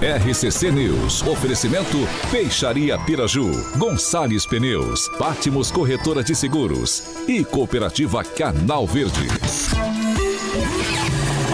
RCC 0.00 0.70
News. 0.72 1.20
Oferecimento 1.26 1.98
Peixaria 2.30 2.98
Piraju, 3.00 3.50
Gonçalves 3.76 4.46
Pneus, 4.46 5.10
Pátimos 5.18 5.70
Corretora 5.70 6.24
de 6.24 6.34
Seguros 6.34 7.02
e 7.28 7.44
Cooperativa 7.44 8.24
Canal 8.24 8.86
Verde. 8.86 9.28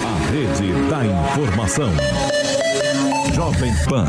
A 0.01 0.31
Rede 0.31 0.73
da 0.89 1.05
Informação. 1.05 1.91
Jovem 3.35 3.75
Pan, 3.89 4.07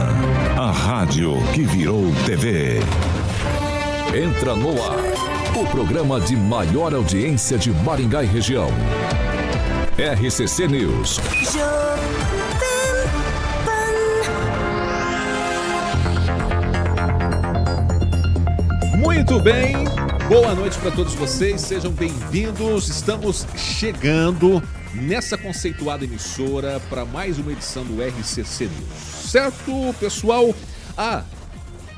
a 0.56 0.72
rádio 0.72 1.34
que 1.56 1.64
virou 1.64 2.04
TV. 2.28 2.80
Entra 4.16 4.56
no 4.56 4.70
ar, 4.84 5.60
o 5.60 5.66
programa 5.66 6.22
de 6.22 6.36
maior 6.36 6.94
audiência 6.94 7.58
de 7.58 7.72
Maringá 7.72 8.24
e 8.24 8.28
região. 8.28 8.70
RCC 9.98 10.68
News. 10.68 11.20
Muito 18.98 19.40
bem, 19.40 19.76
boa 20.28 20.56
noite 20.56 20.76
para 20.80 20.90
todos 20.90 21.14
vocês, 21.14 21.62
sejam 21.62 21.92
bem-vindos. 21.92 22.90
Estamos 22.90 23.46
chegando 23.56 24.60
nessa 24.92 25.38
conceituada 25.38 26.04
emissora 26.04 26.82
para 26.90 27.06
mais 27.06 27.38
uma 27.38 27.52
edição 27.52 27.86
do 27.86 28.02
RCC 28.02 28.64
News. 28.66 29.30
Certo, 29.30 29.94
pessoal? 30.00 30.52
Ah, 30.98 31.24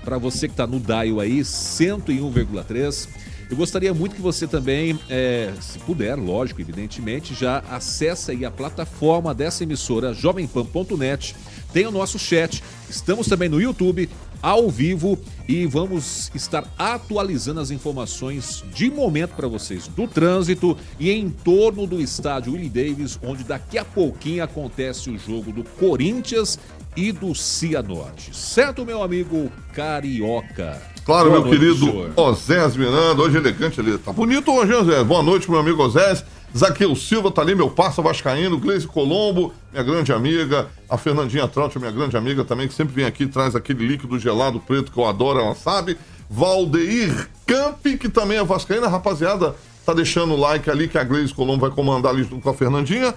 para 0.03 0.17
você 0.17 0.49
que 0.49 0.53
está 0.53 0.67
no 0.67 0.77
dial 0.77 1.21
aí, 1.21 1.39
101,3. 1.39 3.07
Eu 3.49 3.55
gostaria 3.55 3.93
muito 3.93 4.15
que 4.15 4.21
você 4.21 4.45
também, 4.45 4.99
é, 5.09 5.53
se 5.61 5.79
puder, 5.79 6.15
lógico, 6.15 6.59
evidentemente, 6.59 7.33
já 7.33 7.63
acesse 7.71 8.31
aí 8.31 8.43
a 8.43 8.51
plataforma 8.51 9.33
dessa 9.33 9.63
emissora, 9.63 10.13
jovempan.net. 10.13 11.33
Tem 11.71 11.87
o 11.87 11.91
nosso 11.91 12.19
chat. 12.19 12.61
Estamos 12.89 13.27
também 13.27 13.47
no 13.47 13.61
YouTube, 13.61 14.09
ao 14.41 14.69
vivo 14.69 15.17
e 15.47 15.65
vamos 15.65 16.31
estar 16.33 16.63
atualizando 16.77 17.59
as 17.59 17.71
informações 17.71 18.63
de 18.73 18.89
momento 18.89 19.35
para 19.35 19.47
vocês 19.47 19.87
do 19.87 20.07
trânsito 20.07 20.77
e 20.99 21.11
em 21.11 21.29
torno 21.29 21.85
do 21.85 21.99
estádio 21.99 22.53
Willie 22.53 22.69
Davis, 22.69 23.19
onde 23.23 23.43
daqui 23.43 23.77
a 23.77 23.85
pouquinho 23.85 24.43
acontece 24.43 25.09
o 25.09 25.17
jogo 25.17 25.51
do 25.51 25.63
Corinthians 25.63 26.59
e 26.95 27.11
do 27.11 27.33
Cianorte. 27.33 28.35
Certo, 28.35 28.85
meu 28.85 29.01
amigo 29.01 29.51
Carioca? 29.73 30.81
Claro, 31.05 31.29
Boa 31.29 31.41
meu 31.41 31.49
noite, 31.49 31.59
querido 31.59 32.11
Osés 32.15 32.75
Miranda, 32.75 33.21
hoje 33.21 33.37
elegante 33.37 33.79
ali. 33.79 33.97
Tá 33.97 34.13
bonito 34.13 34.51
hoje, 34.51 34.73
Osés. 34.73 35.03
Boa 35.05 35.23
noite, 35.23 35.49
meu 35.49 35.59
amigo 35.59 35.81
Osés. 35.81 36.23
Zaqueu 36.57 36.95
Silva 36.95 37.31
tá 37.31 37.41
ali, 37.41 37.53
meu 37.53 37.69
parça 37.69 38.01
vascaíno, 38.01 38.57
Gleise 38.57 38.87
Colombo, 38.87 39.53
minha 39.71 39.83
grande 39.83 40.11
amiga, 40.11 40.67
a 40.89 40.97
Fernandinha 40.97 41.47
Traut, 41.47 41.77
minha 41.77 41.91
grande 41.91 42.17
amiga 42.17 42.43
também, 42.43 42.67
que 42.67 42.73
sempre 42.73 42.93
vem 42.93 43.05
aqui 43.05 43.27
traz 43.27 43.55
aquele 43.55 43.85
líquido 43.85 44.17
gelado 44.17 44.59
preto 44.59 44.91
que 44.91 44.97
eu 44.97 45.05
adoro, 45.05 45.39
ela 45.39 45.53
sabe. 45.53 45.97
Valdeir 46.29 47.29
Camp, 47.45 47.81
que 47.81 48.09
também 48.09 48.37
é 48.37 48.43
vascaína, 48.43 48.87
rapaziada, 48.87 49.55
tá 49.85 49.93
deixando 49.93 50.33
o 50.33 50.37
like 50.37 50.69
ali 50.69 50.87
que 50.87 50.97
a 50.97 51.03
Gleise 51.03 51.33
Colombo 51.33 51.61
vai 51.61 51.71
comandar 51.71 52.13
ali 52.13 52.23
junto 52.23 52.41
com 52.41 52.49
a 52.49 52.53
Fernandinha. 52.53 53.13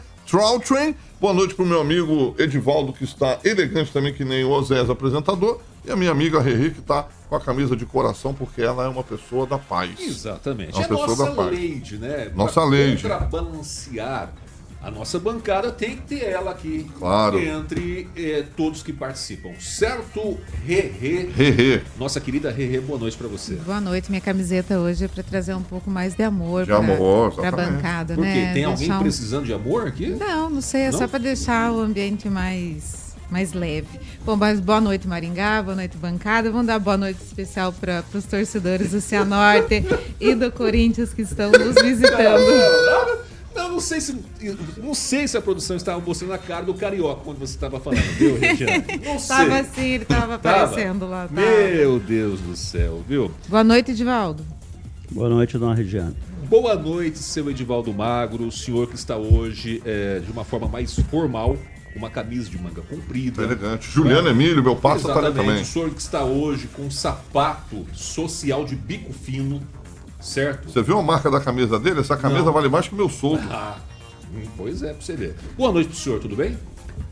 Train, 0.67 0.95
boa 1.21 1.35
noite 1.35 1.55
pro 1.55 1.67
meu 1.67 1.81
amigo 1.81 2.35
Edivaldo, 2.39 2.93
que 2.93 3.05
está 3.05 3.39
elegante 3.45 3.93
também, 3.93 4.15
que 4.15 4.25
nem 4.25 4.45
o 4.45 4.51
Osés 4.51 4.89
apresentador. 4.89 5.61
E 5.85 5.91
a 5.91 5.97
minha 5.97 6.11
amiga 6.11 6.41
Reri, 6.41 6.71
que 6.71 6.81
está 6.81 7.09
com 7.29 7.35
a 7.35 7.41
camisa 7.41 7.77
de 7.77 7.85
coração, 7.85 8.33
porque 8.33 8.63
ela 8.63 8.85
é 8.85 8.89
uma 8.89 9.03
pessoa 9.03 9.47
da 9.47 9.59
paz. 9.59 9.99
Exatamente. 9.99 10.75
É 10.75 10.77
uma 10.77 10.85
é 10.85 10.89
pessoa 10.89 11.07
nossa 11.07 11.25
da 11.25 11.33
paz. 11.33 11.51
lei, 11.51 11.83
né? 11.93 12.33
Nossa 12.35 12.65
lei. 12.65 12.97
Para 12.97 13.19
balancear 13.19 14.33
a 14.83 14.91
nossa 14.91 15.17
bancada 15.17 15.71
tem 15.71 15.97
que 15.97 16.03
ter 16.03 16.25
ela 16.25 16.51
aqui 16.51 16.91
claro. 16.99 17.39
entre 17.39 18.09
eh, 18.17 18.45
todos 18.57 18.83
que 18.83 18.93
participam. 18.93 19.51
Certo, 19.61 20.37
Rerê? 20.67 21.31
Rerê. 21.37 21.83
Nossa 21.97 22.21
querida 22.21 22.51
Rerê, 22.51 22.81
boa 22.81 22.99
noite 22.99 23.17
para 23.17 23.29
você. 23.29 23.55
Boa 23.55 23.81
noite. 23.81 24.11
Minha 24.11 24.21
camiseta 24.21 24.81
hoje 24.81 25.05
é 25.05 25.09
para 25.09 25.23
trazer 25.23 25.55
um 25.55 25.63
pouco 25.63 25.89
mais 25.89 26.15
de 26.17 26.25
amor 26.25 26.67
para 26.67 27.49
a 27.49 27.53
bancada, 27.53 28.15
Por 28.17 28.25
né? 28.25 28.49
quê? 28.49 28.55
Tem 28.55 28.65
alguém 28.65 28.93
um... 28.93 28.99
precisando 28.99 29.45
de 29.45 29.55
amor 29.55 29.87
aqui? 29.87 30.09
Não, 30.09 30.51
não 30.51 30.61
sei. 30.61 30.83
É 30.83 30.91
não? 30.91 30.99
só 30.99 31.07
para 31.07 31.21
deixar 31.21 31.71
o 31.71 31.79
ambiente 31.79 32.29
mais 32.29 33.02
mais 33.33 33.55
leve. 33.55 33.99
Bom, 34.25 34.37
mas 34.37 34.61
boa 34.61 34.81
noite, 34.81 35.09
Maringá, 35.09 35.63
boa 35.63 35.75
noite, 35.75 35.97
bancada. 35.97 36.51
Vamos 36.51 36.67
dar 36.67 36.79
boa 36.79 36.99
noite 36.99 37.19
especial 37.23 37.73
para 37.73 38.05
os 38.15 38.25
torcedores 38.25 38.91
do 38.91 39.01
Cianorte 39.01 39.83
e 40.21 40.35
do 40.35 40.53
Corinthians 40.53 41.15
que 41.15 41.23
estão 41.23 41.51
nos 41.51 41.75
visitando. 41.83 42.43
Não, 43.55 43.73
não 43.73 43.81
sei 43.81 44.01
se 44.01 44.19
não 44.77 44.95
sei 44.95 45.27
se 45.29 45.37
a 45.37 45.41
produção 45.41 45.77
estava 45.77 46.01
mostrando 46.01 46.33
a 46.33 46.39
cara 46.39 46.65
do 46.65 46.75
carioca 46.75 47.23
quando 47.25 47.39
você 47.39 47.55
estava 47.55 47.81
falando, 47.81 48.03
viu, 48.19 48.39
Regiane? 48.39 48.85
Não 49.05 49.19
sei. 49.21 49.37
Tava 49.37 49.59
assim, 49.59 49.87
ele 49.89 50.03
estava 50.05 50.35
aparecendo 50.35 51.09
lá. 51.09 51.29
Tava. 51.29 51.41
Meu 51.41 51.99
Deus 51.99 52.41
do 52.41 52.57
céu, 52.57 53.03
viu? 53.09 53.31
Boa 53.49 53.65
noite, 53.65 53.91
Edivaldo. 53.91 54.45
Boa 55.11 55.29
noite, 55.29 55.59
dona 55.59 55.75
Regiane. 55.75 56.17
Boa 56.49 56.75
noite, 56.75 57.19
seu 57.19 57.51
Edivaldo 57.51 57.93
Magro, 57.93 58.47
o 58.47 58.53
senhor 58.53 58.87
que 58.89 58.95
está 58.95 59.17
hoje 59.17 59.83
é, 59.85 60.21
de 60.21 60.31
uma 60.31 60.45
forma 60.45 60.69
mais 60.69 60.95
formal, 61.11 61.57
uma 61.95 62.11
camisa 62.11 62.49
de 62.49 62.59
manga 62.59 62.81
comprida. 62.83 63.43
Elegante. 63.43 63.91
Juliano 63.91 64.29
Emílio, 64.29 64.63
meu 64.63 64.77
parceiro, 64.77 65.17
está 65.17 65.27
ali 65.27 65.37
também. 65.37 65.63
O 65.63 65.65
senhor 65.65 65.91
que 65.91 66.01
está 66.01 66.25
hoje 66.25 66.67
com 66.69 66.83
um 66.83 66.91
sapato 66.91 67.87
social 67.93 68.65
de 68.65 68.75
bico 68.75 69.13
fino, 69.13 69.61
certo? 70.21 70.71
Você 70.71 70.83
viu 70.83 70.99
a 70.99 71.03
marca 71.03 71.31
da 71.31 71.41
camisa 71.41 71.79
dele? 71.79 72.01
Essa 72.01 72.17
camisa 72.17 72.45
Não. 72.45 72.53
vale 72.53 72.69
mais 72.69 72.89
que 72.89 72.95
o 72.95 72.97
meu 72.97 73.09
soldo. 73.09 73.43
Ah, 73.51 73.79
pois 74.57 74.83
é, 74.83 74.93
pra 74.93 75.01
você 75.03 75.17
ver. 75.17 75.37
Boa 75.57 75.73
noite 75.73 75.89
pro 75.89 75.99
senhor, 75.99 76.21
tudo 76.21 76.37
bem? 76.37 76.57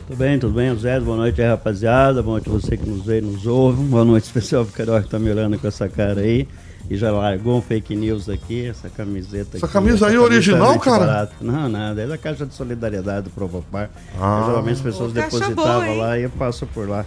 Tudo 0.06 0.16
bem, 0.18 0.38
tudo 0.38 0.54
bem, 0.54 0.74
Zé? 0.76 0.98
Boa 0.98 1.16
noite 1.16 1.40
aí, 1.40 1.48
rapaziada. 1.48 2.22
Boa 2.22 2.34
noite 2.34 2.48
a 2.48 2.52
você 2.52 2.76
que 2.76 2.88
nos 2.88 3.04
vê 3.04 3.18
e 3.18 3.20
nos 3.20 3.46
ouve. 3.46 3.82
Boa 3.84 4.04
noite 4.04 4.24
especial 4.24 4.64
pro 4.64 4.74
Carioca 4.74 5.02
que 5.04 5.08
tá 5.10 5.18
me 5.18 5.30
olhando 5.30 5.58
com 5.58 5.68
essa 5.68 5.88
cara 5.88 6.22
aí. 6.22 6.48
E 6.90 6.96
já 6.96 7.12
largou 7.12 7.56
um 7.56 7.62
fake 7.62 7.94
news 7.94 8.28
aqui, 8.28 8.66
essa 8.66 8.90
camiseta 8.90 9.56
Essa 9.56 9.66
aqui, 9.66 9.72
camisa 9.72 10.08
aí 10.08 10.16
é 10.16 10.18
original, 10.18 10.76
cara? 10.80 11.06
Barata. 11.06 11.34
Não, 11.40 11.68
nada, 11.68 12.02
é 12.02 12.06
da 12.08 12.18
Caixa 12.18 12.44
de 12.44 12.52
Solidariedade 12.52 13.26
do 13.26 13.30
Provopar. 13.30 13.88
Ah. 14.20 14.42
Geralmente 14.44 14.74
as 14.74 14.80
pessoas 14.80 15.12
depositavam 15.12 15.86
boa, 15.86 15.96
lá 15.96 16.18
e 16.18 16.24
eu 16.24 16.30
passo 16.30 16.66
por 16.66 16.88
lá 16.88 17.06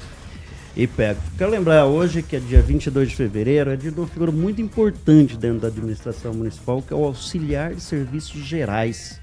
e 0.74 0.88
pego. 0.88 1.20
Quero 1.38 1.52
lembrar 1.52 1.86
hoje 1.86 2.24
que 2.24 2.38
é 2.38 2.40
dia 2.40 2.62
22 2.62 3.10
de 3.10 3.16
fevereiro, 3.18 3.72
é 3.72 3.76
dia 3.76 3.92
de 3.92 4.00
uma 4.00 4.08
figura 4.08 4.32
muito 4.32 4.62
importante 4.62 5.36
dentro 5.36 5.60
da 5.60 5.68
administração 5.68 6.34
municipal, 6.34 6.82
que 6.82 6.94
é 6.94 6.96
o 6.96 7.04
auxiliar 7.04 7.76
de 7.76 7.82
serviços 7.82 8.40
gerais. 8.40 9.20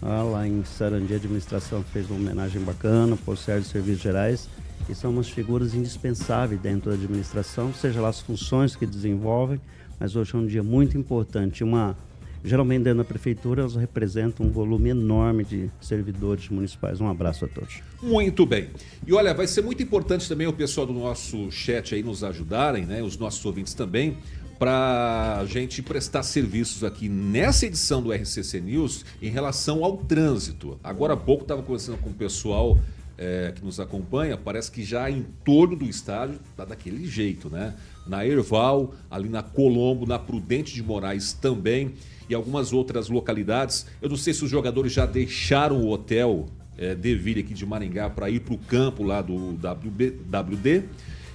Ah, 0.00 0.22
lá 0.22 0.48
em 0.48 0.64
Sarandi, 0.64 1.12
a 1.12 1.16
administração 1.16 1.84
fez 1.92 2.08
uma 2.08 2.18
homenagem 2.18 2.62
bacana 2.62 3.14
para 3.14 3.30
o 3.30 3.32
auxiliar 3.32 3.60
de 3.60 3.66
serviços 3.68 4.00
gerais 4.00 4.48
e 4.88 4.94
são 4.94 5.10
umas 5.10 5.28
figuras 5.28 5.74
indispensáveis 5.74 6.60
dentro 6.60 6.90
da 6.90 6.96
administração, 6.96 7.72
seja 7.74 8.00
lá 8.00 8.08
as 8.08 8.20
funções 8.20 8.76
que 8.76 8.86
desenvolvem, 8.86 9.60
mas 9.98 10.14
hoje 10.14 10.34
é 10.34 10.38
um 10.38 10.46
dia 10.46 10.62
muito 10.62 10.96
importante. 10.96 11.64
Uma, 11.64 11.96
geralmente 12.44 12.84
dentro 12.84 12.98
da 12.98 13.04
prefeitura 13.04 13.62
elas 13.62 13.74
representam 13.74 14.46
um 14.46 14.50
volume 14.50 14.90
enorme 14.90 15.44
de 15.44 15.70
servidores 15.80 16.48
municipais. 16.48 17.00
Um 17.00 17.08
abraço 17.08 17.44
a 17.44 17.48
todos. 17.48 17.80
Muito 18.02 18.46
bem. 18.46 18.68
E 19.06 19.12
olha, 19.12 19.34
vai 19.34 19.46
ser 19.46 19.62
muito 19.62 19.82
importante 19.82 20.28
também 20.28 20.46
o 20.46 20.52
pessoal 20.52 20.86
do 20.86 20.92
nosso 20.92 21.50
chat 21.50 21.94
aí 21.94 22.02
nos 22.02 22.22
ajudarem, 22.22 22.86
né? 22.86 23.02
Os 23.02 23.16
nossos 23.16 23.44
ouvintes 23.44 23.74
também, 23.74 24.16
para 24.58 25.38
a 25.40 25.46
gente 25.46 25.82
prestar 25.82 26.22
serviços 26.22 26.84
aqui 26.84 27.08
nessa 27.08 27.66
edição 27.66 28.00
do 28.00 28.12
RCC 28.12 28.60
News 28.60 29.04
em 29.20 29.28
relação 29.28 29.84
ao 29.84 29.96
trânsito. 29.96 30.78
Agora 30.82 31.14
há 31.14 31.16
pouco 31.16 31.42
estava 31.42 31.62
conversando 31.62 31.98
com 31.98 32.10
o 32.10 32.14
pessoal 32.14 32.78
é, 33.18 33.52
que 33.54 33.64
nos 33.64 33.80
acompanha, 33.80 34.36
parece 34.36 34.70
que 34.70 34.84
já 34.84 35.10
em 35.10 35.24
torno 35.44 35.76
do 35.76 35.84
estádio 35.84 36.38
está 36.50 36.64
daquele 36.64 37.06
jeito, 37.06 37.48
né? 37.48 37.74
Na 38.06 38.26
Erval, 38.26 38.94
ali 39.10 39.28
na 39.28 39.42
Colombo, 39.42 40.06
na 40.06 40.18
Prudente 40.18 40.74
de 40.74 40.82
Moraes 40.82 41.32
também 41.32 41.94
e 42.28 42.34
algumas 42.34 42.72
outras 42.72 43.08
localidades. 43.08 43.86
Eu 44.02 44.08
não 44.08 44.16
sei 44.16 44.34
se 44.34 44.44
os 44.44 44.50
jogadores 44.50 44.92
já 44.92 45.06
deixaram 45.06 45.80
o 45.80 45.88
hotel 45.90 46.46
é, 46.76 46.94
Deville 46.94 47.40
aqui 47.40 47.54
de 47.54 47.64
Maringá 47.64 48.10
para 48.10 48.28
ir 48.28 48.40
para 48.40 48.54
o 48.54 48.58
campo 48.58 49.02
lá 49.02 49.22
do 49.22 49.52
WB, 49.54 50.20
WD. 50.30 50.84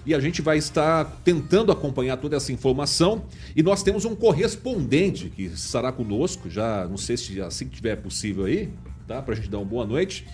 E 0.03 0.15
a 0.15 0.19
gente 0.19 0.41
vai 0.41 0.57
estar 0.57 1.05
tentando 1.23 1.71
acompanhar 1.71 2.17
toda 2.17 2.35
essa 2.35 2.51
informação. 2.51 3.23
E 3.55 3.61
nós 3.61 3.83
temos 3.83 4.03
um 4.03 4.15
correspondente 4.15 5.29
que 5.29 5.43
estará 5.43 5.91
conosco, 5.91 6.49
já 6.49 6.87
não 6.87 6.97
sei 6.97 7.17
se 7.17 7.39
assim 7.41 7.67
que 7.67 7.75
tiver 7.75 7.95
possível 7.97 8.45
aí, 8.45 8.69
tá? 9.07 9.21
Para 9.21 9.33
a 9.33 9.37
gente 9.37 9.49
dar 9.49 9.59
uma 9.59 9.65
boa 9.65 9.85
noite 9.85 10.25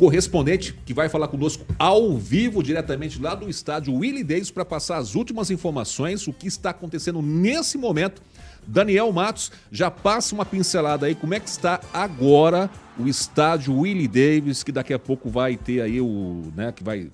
correspondente 0.00 0.74
que 0.86 0.94
vai 0.94 1.10
falar 1.10 1.28
conosco 1.28 1.62
ao 1.78 2.16
vivo, 2.16 2.62
diretamente 2.62 3.20
lá 3.20 3.34
do 3.34 3.50
estádio 3.50 3.92
Willie 3.92 4.24
Davis, 4.24 4.50
para 4.50 4.64
passar 4.64 4.96
as 4.96 5.14
últimas 5.14 5.50
informações, 5.50 6.26
o 6.26 6.32
que 6.32 6.48
está 6.48 6.70
acontecendo 6.70 7.20
nesse 7.20 7.76
momento 7.76 8.22
Daniel 8.66 9.12
Matos, 9.12 9.52
já 9.70 9.90
passa 9.90 10.34
uma 10.34 10.46
pincelada 10.46 11.04
aí, 11.04 11.14
como 11.14 11.34
é 11.34 11.40
que 11.40 11.50
está 11.50 11.82
agora 11.92 12.70
o 12.98 13.06
estádio 13.08 13.78
Willie 13.78 14.08
Davis, 14.08 14.62
que 14.62 14.72
daqui 14.72 14.94
a 14.94 14.98
pouco 14.98 15.28
vai 15.28 15.58
ter 15.58 15.82
aí 15.82 16.00
o, 16.00 16.50
né, 16.56 16.72
que 16.72 16.82
vai 16.82 17.10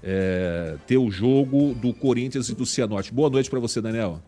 é, 0.00 0.76
ter 0.86 0.96
o 0.96 1.10
jogo 1.10 1.74
do 1.74 1.92
Corinthians 1.92 2.48
e 2.48 2.54
do 2.54 2.64
Cianorte. 2.64 3.12
Boa 3.12 3.28
noite 3.28 3.50
para 3.50 3.58
você, 3.58 3.80
Daniel. 3.80 4.22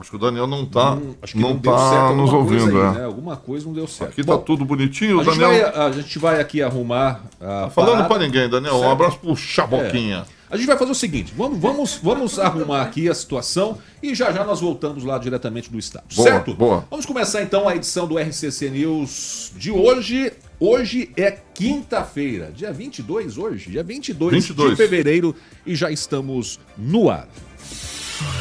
Acho 0.00 0.10
que 0.10 0.16
o 0.16 0.18
Daniel 0.18 0.46
não 0.46 0.62
está 0.62 0.94
hum, 0.94 1.14
não, 1.34 1.50
não 1.50 1.58
tá 1.58 2.12
nos 2.14 2.32
ouvindo. 2.32 2.80
Aí, 2.80 2.88
é. 2.88 2.98
né? 2.98 3.04
Alguma 3.04 3.36
coisa 3.36 3.66
não 3.66 3.74
deu 3.74 3.86
certo. 3.86 4.12
Aqui 4.12 4.22
está 4.22 4.38
tudo 4.38 4.64
bonitinho. 4.64 5.20
A, 5.20 5.24
Daniel... 5.24 5.52
gente 5.52 5.62
vai, 5.62 5.86
a 5.86 5.92
gente 5.92 6.18
vai 6.18 6.40
aqui 6.40 6.62
arrumar. 6.62 7.22
A 7.40 7.44
tá 7.44 7.70
falando 7.70 8.08
para 8.08 8.18
ninguém, 8.22 8.48
Daniel. 8.48 8.72
Certo? 8.72 8.86
Um 8.86 8.90
abraço 8.90 9.18
pro 9.18 9.36
Chaboquinha. 9.36 10.26
É. 10.36 10.40
A 10.50 10.56
gente 10.56 10.66
vai 10.66 10.76
fazer 10.76 10.90
o 10.90 10.94
seguinte: 10.94 11.32
vamos, 11.36 11.58
vamos, 11.58 12.00
vamos 12.02 12.38
arrumar 12.38 12.82
aqui 12.82 13.08
a 13.08 13.14
situação 13.14 13.78
e 14.02 14.14
já 14.14 14.32
já 14.32 14.42
nós 14.44 14.60
voltamos 14.60 15.04
lá 15.04 15.16
diretamente 15.18 15.70
do 15.70 15.78
estado. 15.78 16.04
Boa, 16.14 16.28
certo? 16.28 16.54
Boa. 16.54 16.84
Vamos 16.90 17.06
começar 17.06 17.42
então 17.42 17.68
a 17.68 17.76
edição 17.76 18.08
do 18.08 18.18
RCC 18.18 18.70
News 18.70 19.52
de 19.56 19.70
hoje. 19.70 20.32
Hoje 20.58 21.10
é 21.16 21.38
quinta-feira, 21.54 22.52
dia 22.54 22.70
22 22.70 23.38
hoje, 23.38 23.70
dia 23.70 23.82
22, 23.82 24.44
22 24.44 24.70
de 24.70 24.76
fevereiro 24.76 25.34
e 25.64 25.74
já 25.74 25.90
estamos 25.90 26.60
no 26.76 27.08
ar. 27.08 27.26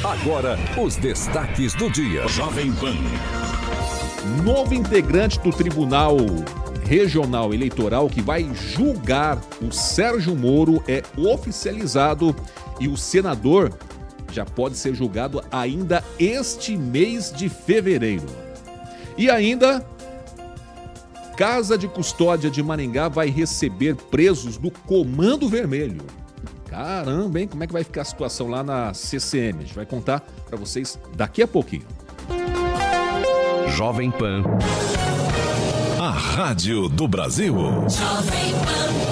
Agora, 0.03 0.57
os 0.77 0.97
destaques 0.97 1.73
do 1.73 1.89
dia. 1.89 2.27
Jovem 2.27 2.71
Pan. 2.73 2.95
Novo 4.43 4.73
integrante 4.73 5.39
do 5.39 5.51
Tribunal 5.51 6.17
Regional 6.83 7.53
Eleitoral 7.53 8.09
que 8.09 8.21
vai 8.21 8.49
julgar 8.53 9.39
o 9.61 9.71
Sérgio 9.71 10.35
Moro 10.35 10.83
é 10.85 11.01
oficializado 11.17 12.35
e 12.77 12.89
o 12.89 12.97
senador 12.97 13.73
já 14.33 14.43
pode 14.43 14.75
ser 14.75 14.93
julgado 14.93 15.41
ainda 15.49 16.03
este 16.19 16.75
mês 16.75 17.31
de 17.31 17.47
fevereiro. 17.47 18.27
E 19.17 19.29
ainda, 19.29 19.85
Casa 21.37 21.77
de 21.77 21.87
Custódia 21.87 22.49
de 22.49 22.61
Maringá 22.61 23.07
vai 23.07 23.29
receber 23.29 23.95
presos 23.95 24.57
do 24.57 24.69
Comando 24.69 25.47
Vermelho. 25.47 26.18
Caramba, 26.69 27.39
hein? 27.39 27.47
Como 27.47 27.63
é 27.63 27.67
que 27.67 27.73
vai 27.73 27.83
ficar 27.83 28.03
a 28.03 28.05
situação 28.05 28.47
lá 28.47 28.63
na 28.63 28.93
CCM? 28.93 29.57
A 29.57 29.61
gente 29.61 29.73
vai 29.73 29.85
contar 29.85 30.21
para 30.47 30.57
vocês 30.57 30.99
daqui 31.15 31.41
a 31.41 31.47
pouquinho. 31.47 31.85
Jovem 33.69 34.11
Pan. 34.11 34.43
A 35.99 36.11
Rádio 36.11 36.87
do 36.87 37.07
Brasil. 37.07 37.55
Jovem 37.55 38.53
Pan. 38.53 39.09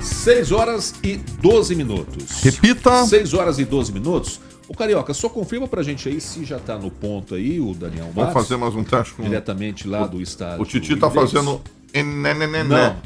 6 0.00 0.52
horas 0.52 0.94
e 1.02 1.16
12 1.16 1.74
minutos. 1.74 2.42
Repita. 2.42 3.06
6 3.06 3.32
horas 3.34 3.58
e 3.58 3.64
12 3.64 3.92
minutos. 3.92 4.40
O 4.68 4.74
Carioca, 4.74 5.14
só 5.14 5.30
confirma 5.30 5.66
pra 5.66 5.82
gente 5.82 6.08
aí 6.10 6.20
se 6.20 6.44
já 6.44 6.58
tá 6.58 6.76
no 6.76 6.90
ponto 6.90 7.34
aí, 7.34 7.58
o 7.58 7.72
Daniel 7.72 8.06
Matos. 8.06 8.16
Vamos 8.16 8.32
fazer 8.34 8.56
mais 8.58 8.74
um 8.74 8.84
teste 8.84 9.14
com... 9.14 9.22
Diretamente 9.22 9.88
lá 9.88 10.06
do 10.06 10.20
estádio. 10.20 10.60
O 10.60 10.66
Titi 10.66 10.94
tá 10.94 11.10
fazendo 11.10 11.62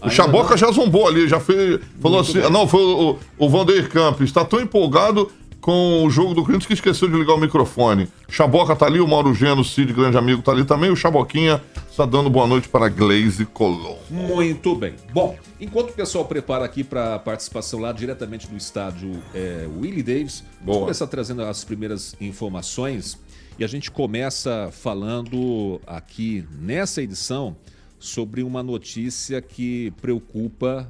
não, 0.00 0.08
o 0.08 0.10
Chaboca 0.10 0.50
não. 0.50 0.56
já 0.56 0.70
zombou 0.70 1.06
ali, 1.06 1.28
já 1.28 1.38
fez. 1.38 1.80
Falou 2.00 2.18
Muito 2.18 2.30
assim. 2.30 2.40
Bem. 2.40 2.50
Não, 2.50 2.66
foi 2.66 2.82
o, 2.82 3.18
o 3.38 3.48
Vandeir 3.48 3.88
Campos. 3.88 4.24
Está 4.24 4.44
tão 4.44 4.60
empolgado 4.60 5.30
com 5.62 6.04
o 6.04 6.10
jogo 6.10 6.34
do 6.34 6.42
Corinthians 6.42 6.66
que 6.66 6.72
esqueceu 6.74 7.08
de 7.08 7.16
ligar 7.16 7.34
o 7.34 7.38
microfone. 7.38 8.08
Chaboca 8.28 8.74
tá 8.74 8.84
ali, 8.84 9.00
o 9.00 9.06
Mauro 9.06 9.32
Geno, 9.32 9.64
Cid, 9.64 9.92
grande 9.92 10.18
amigo, 10.18 10.42
tá 10.42 10.50
ali 10.50 10.64
também. 10.64 10.90
O 10.90 10.96
Chaboquinha 10.96 11.62
está 11.88 12.04
dando 12.04 12.28
boa 12.28 12.48
noite 12.48 12.68
para 12.68 12.88
Glaze 12.88 13.46
Colom. 13.46 13.96
Muito 14.10 14.74
bem. 14.74 14.94
Bom, 15.12 15.38
enquanto 15.60 15.90
o 15.90 15.92
pessoal 15.92 16.24
prepara 16.24 16.64
aqui 16.64 16.82
para 16.82 17.14
a 17.14 17.18
participação 17.18 17.78
lá 17.78 17.92
diretamente 17.92 18.48
do 18.48 18.56
estádio 18.56 19.22
é, 19.32 19.68
Willie 19.78 20.02
Davis, 20.02 20.42
vamos 20.60 20.80
começar 20.80 21.06
trazendo 21.06 21.42
as 21.42 21.62
primeiras 21.62 22.16
informações. 22.20 23.16
E 23.56 23.62
a 23.62 23.68
gente 23.68 23.88
começa 23.88 24.68
falando 24.72 25.80
aqui 25.86 26.44
nessa 26.58 27.00
edição 27.00 27.56
sobre 28.02 28.42
uma 28.42 28.64
notícia 28.64 29.40
que 29.40 29.92
preocupa 30.00 30.88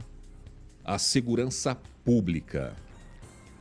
a 0.82 0.99
segurança 0.99 1.76
pública. 2.03 2.75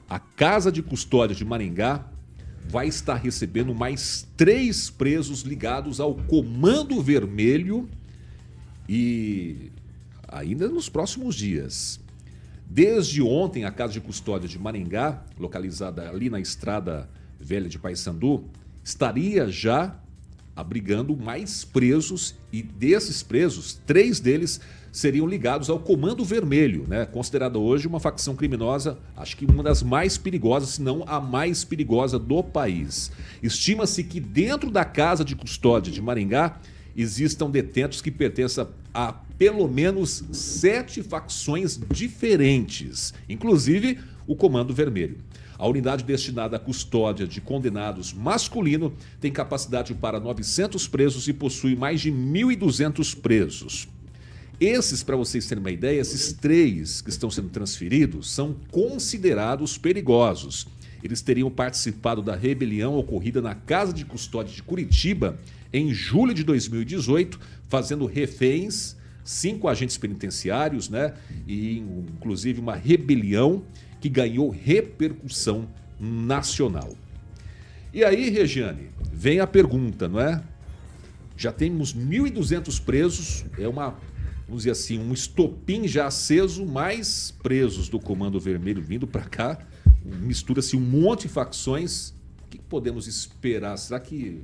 A 0.09 0.19
Casa 0.19 0.71
de 0.71 0.81
Custódia 0.81 1.35
de 1.35 1.43
Maringá 1.43 2.07
vai 2.69 2.87
estar 2.87 3.15
recebendo 3.15 3.75
mais 3.75 4.25
três 4.37 4.89
presos 4.89 5.41
ligados 5.41 5.99
ao 5.99 6.15
Comando 6.15 7.01
Vermelho 7.01 7.89
e 8.87 9.69
ainda 10.29 10.69
nos 10.69 10.87
próximos 10.87 11.35
dias. 11.35 11.99
Desde 12.65 13.21
ontem, 13.21 13.65
a 13.65 13.71
Casa 13.71 13.91
de 13.91 13.99
Custódia 13.99 14.47
de 14.47 14.57
Maringá, 14.57 15.25
localizada 15.37 16.09
ali 16.09 16.29
na 16.29 16.39
Estrada 16.39 17.09
Velha 17.37 17.67
de 17.67 17.77
Paysandu, 17.77 18.45
estaria 18.81 19.49
já 19.51 19.99
abrigando 20.61 21.17
mais 21.17 21.65
presos 21.65 22.35
e 22.51 22.61
desses 22.61 23.21
presos, 23.21 23.79
três 23.85 24.19
deles 24.19 24.61
seriam 24.91 25.25
ligados 25.25 25.69
ao 25.69 25.79
Comando 25.79 26.23
Vermelho, 26.23 26.85
né? 26.87 27.05
considerada 27.05 27.57
hoje 27.57 27.87
uma 27.87 27.99
facção 27.99 28.35
criminosa, 28.35 28.97
acho 29.15 29.37
que 29.37 29.45
uma 29.45 29.63
das 29.63 29.81
mais 29.81 30.17
perigosas, 30.17 30.71
se 30.71 30.81
não 30.81 31.03
a 31.07 31.19
mais 31.19 31.63
perigosa 31.63 32.19
do 32.19 32.43
país. 32.43 33.11
Estima-se 33.41 34.03
que 34.03 34.19
dentro 34.19 34.69
da 34.69 34.83
casa 34.83 35.23
de 35.23 35.35
custódia 35.35 35.91
de 35.91 36.01
Maringá 36.01 36.59
existam 36.95 37.49
detentos 37.49 38.01
que 38.01 38.11
pertençam 38.11 38.67
a 38.93 39.13
pelo 39.37 39.67
menos 39.67 40.23
sete 40.31 41.01
facções 41.01 41.79
diferentes, 41.89 43.13
inclusive 43.27 43.97
o 44.27 44.35
Comando 44.35 44.73
Vermelho. 44.73 45.17
A 45.61 45.67
unidade 45.67 46.03
destinada 46.03 46.55
à 46.55 46.59
custódia 46.59 47.27
de 47.27 47.39
condenados 47.39 48.11
masculino 48.11 48.95
tem 49.19 49.31
capacidade 49.31 49.93
para 49.93 50.19
900 50.19 50.87
presos 50.87 51.27
e 51.27 51.33
possui 51.33 51.75
mais 51.75 52.01
de 52.01 52.11
1.200 52.11 53.15
presos. 53.21 53.87
Esses, 54.59 55.03
para 55.03 55.15
vocês 55.15 55.45
terem 55.45 55.63
uma 55.63 55.69
ideia, 55.69 56.01
esses 56.01 56.33
três 56.33 56.99
que 56.99 57.11
estão 57.11 57.29
sendo 57.29 57.49
transferidos 57.49 58.31
são 58.31 58.55
considerados 58.71 59.77
perigosos. 59.77 60.65
Eles 61.03 61.21
teriam 61.21 61.51
participado 61.51 62.23
da 62.23 62.35
rebelião 62.35 62.97
ocorrida 62.97 63.39
na 63.39 63.53
Casa 63.53 63.93
de 63.93 64.03
Custódia 64.03 64.55
de 64.55 64.63
Curitiba 64.63 65.37
em 65.71 65.93
julho 65.93 66.33
de 66.33 66.43
2018, 66.43 67.39
fazendo 67.69 68.07
reféns 68.07 68.97
cinco 69.23 69.67
agentes 69.67 69.95
penitenciários, 69.95 70.89
né? 70.89 71.13
E 71.47 71.77
inclusive 71.77 72.59
uma 72.59 72.75
rebelião 72.75 73.63
que 74.01 74.09
ganhou 74.09 74.49
repercussão 74.49 75.67
nacional. 75.99 76.93
E 77.93 78.03
aí, 78.03 78.29
Regiane, 78.29 78.89
vem 79.13 79.39
a 79.39 79.47
pergunta, 79.47 80.07
não 80.07 80.19
é? 80.19 80.43
Já 81.37 81.51
temos 81.51 81.93
1.200 81.93 82.83
presos, 82.83 83.45
é 83.57 83.67
uma, 83.67 83.95
vamos 84.47 84.63
dizer 84.63 84.71
assim, 84.71 84.97
um 84.97 85.13
estopim 85.13 85.87
já 85.87 86.07
aceso, 86.07 86.65
mais 86.65 87.31
presos 87.43 87.87
do 87.89 87.99
Comando 87.99 88.39
Vermelho 88.39 88.81
vindo 88.81 89.05
para 89.05 89.23
cá. 89.23 89.59
Mistura-se 90.03 90.75
um 90.75 90.81
monte 90.81 91.23
de 91.23 91.29
facções. 91.29 92.13
O 92.43 92.47
que 92.49 92.57
podemos 92.57 93.07
esperar? 93.07 93.77
Será 93.77 93.99
que 93.99 94.41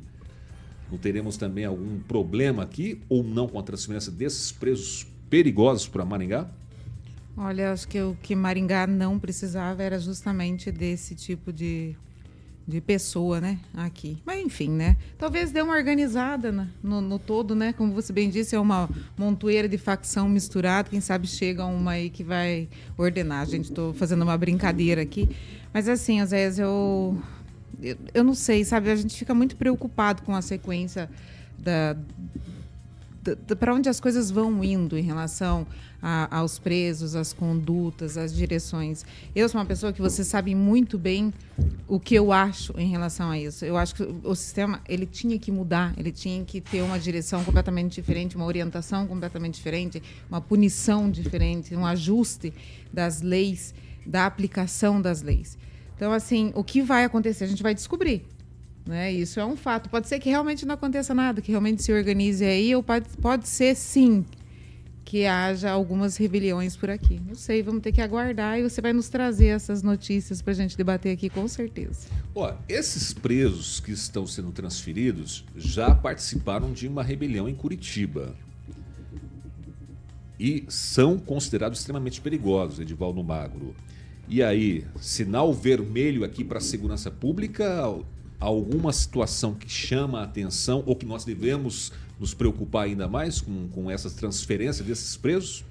não 0.91 0.97
teremos 0.97 1.35
também 1.35 1.65
algum 1.65 1.99
problema 1.99 2.63
aqui 2.63 3.01
ou 3.09 3.23
não 3.23 3.47
com 3.47 3.59
a 3.59 3.63
transferência 3.63 4.11
desses 4.11 4.51
presos 4.51 5.07
perigosos 5.29 5.87
para 5.87 6.05
Maringá? 6.05 6.49
Olha, 7.39 7.71
acho 7.71 7.87
que 7.87 8.01
o 8.01 8.17
que 8.19 8.35
Maringá 8.35 8.87
não 8.87 9.19
precisava 9.19 9.83
era 9.83 9.99
justamente 9.99 10.71
desse 10.71 11.13
tipo 11.13 11.53
de, 11.53 11.95
de 12.67 12.81
pessoa, 12.81 13.39
né, 13.39 13.59
aqui. 13.75 14.17
Mas 14.25 14.43
enfim, 14.43 14.71
né? 14.71 14.97
Talvez 15.19 15.51
dê 15.51 15.61
uma 15.61 15.75
organizada 15.75 16.51
no, 16.81 16.99
no, 16.99 17.19
todo, 17.19 17.53
né? 17.53 17.73
Como 17.73 17.93
você 17.93 18.11
bem 18.11 18.31
disse, 18.31 18.55
é 18.55 18.59
uma 18.59 18.89
montoeira 19.15 19.69
de 19.69 19.77
facção 19.77 20.27
misturada. 20.27 20.89
Quem 20.89 20.99
sabe 20.99 21.27
chega 21.27 21.63
uma 21.63 21.91
aí 21.91 22.09
que 22.09 22.23
vai 22.23 22.67
ordenar. 22.97 23.45
Gente, 23.45 23.65
estou 23.65 23.93
fazendo 23.93 24.23
uma 24.23 24.35
brincadeira 24.35 25.03
aqui. 25.03 25.29
Mas 25.71 25.87
assim, 25.87 26.19
às 26.19 26.31
vezes 26.31 26.57
eu, 26.57 27.21
eu, 27.79 27.97
eu 28.15 28.23
não 28.23 28.33
sei, 28.33 28.65
sabe? 28.65 28.89
A 28.89 28.95
gente 28.95 29.15
fica 29.15 29.35
muito 29.35 29.55
preocupado 29.55 30.23
com 30.23 30.33
a 30.33 30.41
sequência 30.41 31.07
da, 31.55 31.95
para 33.59 33.73
onde 33.73 33.89
as 33.89 33.99
coisas 33.99 34.31
vão 34.31 34.63
indo 34.63 34.97
em 34.97 35.03
relação 35.03 35.67
a, 36.01 36.37
aos 36.37 36.59
presos, 36.59 37.15
às 37.15 37.33
condutas, 37.33 38.17
às 38.17 38.33
direções. 38.33 39.05
Eu 39.35 39.49
sou 39.49 39.59
uma 39.59 39.65
pessoa 39.65 39.91
que 39.91 40.01
você 40.01 40.23
sabe 40.23 40.53
muito 40.53 40.97
bem 40.97 41.33
o 41.87 41.99
que 41.99 42.15
eu 42.15 42.31
acho 42.31 42.73
em 42.77 42.89
relação 42.89 43.29
a 43.29 43.39
isso. 43.39 43.65
Eu 43.65 43.77
acho 43.77 43.95
que 43.95 44.03
o 44.03 44.35
sistema 44.35 44.81
ele 44.87 45.05
tinha 45.05 45.37
que 45.39 45.51
mudar, 45.51 45.93
ele 45.97 46.11
tinha 46.11 46.43
que 46.43 46.61
ter 46.61 46.81
uma 46.81 46.99
direção 46.99 47.43
completamente 47.43 47.93
diferente, 47.93 48.35
uma 48.35 48.45
orientação 48.45 49.07
completamente 49.07 49.55
diferente, 49.55 50.01
uma 50.29 50.41
punição 50.41 51.09
diferente, 51.09 51.75
um 51.75 51.85
ajuste 51.85 52.53
das 52.91 53.21
leis, 53.21 53.73
da 54.05 54.25
aplicação 54.25 55.01
das 55.01 55.21
leis. 55.21 55.57
Então, 55.95 56.13
assim, 56.13 56.51
o 56.53 56.63
que 56.63 56.81
vai 56.81 57.03
acontecer? 57.03 57.43
A 57.43 57.47
gente 57.47 57.63
vai 57.63 57.73
descobrir. 57.73 58.23
Né? 58.85 59.11
Isso 59.11 59.39
é 59.39 59.45
um 59.45 59.57
fato. 59.57 59.89
Pode 59.89 60.07
ser 60.07 60.19
que 60.19 60.29
realmente 60.29 60.65
não 60.65 60.75
aconteça 60.75 61.13
nada, 61.13 61.41
que 61.41 61.51
realmente 61.51 61.83
se 61.83 61.91
organize 61.91 62.45
aí, 62.45 62.73
ou 62.75 62.83
pode, 62.83 63.09
pode 63.19 63.47
ser 63.47 63.75
sim 63.75 64.23
que 65.07 65.25
haja 65.25 65.71
algumas 65.71 66.17
rebeliões 66.17 66.75
por 66.75 66.89
aqui. 66.89 67.21
Eu 67.29 67.35
sei, 67.35 67.63
vamos 67.63 67.81
ter 67.81 67.93
que 67.93 68.01
aguardar 68.01 68.59
e 68.59 68.63
você 68.63 68.81
vai 68.81 68.91
nos 68.91 69.07
trazer 69.07 69.47
essas 69.47 69.81
notícias 69.81 70.41
para 70.41 70.51
a 70.51 70.55
gente 70.55 70.75
debater 70.75 71.13
aqui 71.13 71.29
com 71.29 71.47
certeza. 71.47 72.09
Ó, 72.35 72.53
esses 72.67 73.13
presos 73.13 73.79
que 73.79 73.93
estão 73.93 74.27
sendo 74.27 74.51
transferidos 74.51 75.45
já 75.55 75.95
participaram 75.95 76.73
de 76.73 76.89
uma 76.89 77.03
rebelião 77.03 77.47
em 77.47 77.55
Curitiba. 77.55 78.35
E 80.37 80.65
são 80.67 81.17
considerados 81.17 81.79
extremamente 81.79 82.19
perigosos, 82.19 82.81
Edivaldo 82.81 83.23
Magro. 83.23 83.73
E 84.27 84.43
aí, 84.43 84.83
sinal 84.99 85.53
vermelho 85.53 86.25
aqui 86.25 86.43
para 86.43 86.57
a 86.57 86.61
segurança 86.61 87.09
pública? 87.09 87.81
Alguma 88.41 88.91
situação 88.91 89.53
que 89.53 89.69
chama 89.69 90.19
a 90.19 90.23
atenção 90.25 90.83
ou 90.85 90.97
que 90.97 91.05
nós 91.05 91.23
devemos 91.23 91.93
nos 92.19 92.33
preocupar 92.33 92.85
ainda 92.85 93.07
mais 93.07 93.41
com, 93.41 93.67
com 93.69 93.89
essas 93.91 94.13
transferências 94.13 94.85
desses 94.85 95.15
presos? 95.15 95.63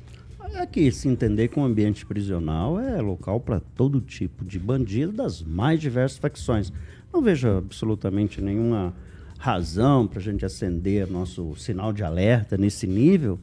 Aqui, 0.54 0.92
se 0.92 1.08
entender 1.08 1.48
que 1.48 1.58
o 1.58 1.64
ambiente 1.64 2.06
prisional 2.06 2.78
é 2.78 3.00
local 3.00 3.40
para 3.40 3.58
todo 3.58 4.00
tipo 4.00 4.44
de 4.44 4.58
bandido 4.58 5.12
das 5.12 5.42
mais 5.42 5.80
diversas 5.80 6.18
facções. 6.18 6.72
Não 7.12 7.20
vejo 7.20 7.48
absolutamente 7.48 8.40
nenhuma 8.40 8.94
razão 9.38 10.06
para 10.06 10.20
a 10.20 10.22
gente 10.22 10.44
acender 10.44 11.10
nosso 11.10 11.54
sinal 11.56 11.92
de 11.92 12.04
alerta 12.04 12.56
nesse 12.56 12.86
nível, 12.86 13.38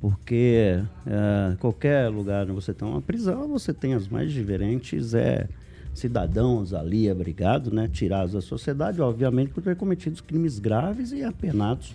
porque 0.00 0.82
é, 1.06 1.56
qualquer 1.58 2.08
lugar 2.08 2.44
onde 2.44 2.52
você 2.52 2.72
tem 2.72 2.88
uma 2.88 3.02
prisão, 3.02 3.46
você 3.48 3.72
tem 3.72 3.94
as 3.94 4.08
mais 4.08 4.32
diferentes 4.32 5.12
é, 5.12 5.46
cidadãos 5.92 6.72
ali 6.72 7.10
abrigados, 7.10 7.70
né, 7.70 7.86
tirados 7.86 8.32
da 8.32 8.40
sociedade, 8.40 9.00
obviamente 9.00 9.50
por 9.50 9.62
ter 9.62 9.76
cometido 9.76 10.22
crimes 10.22 10.58
graves 10.58 11.12
e 11.12 11.22
apenados 11.22 11.94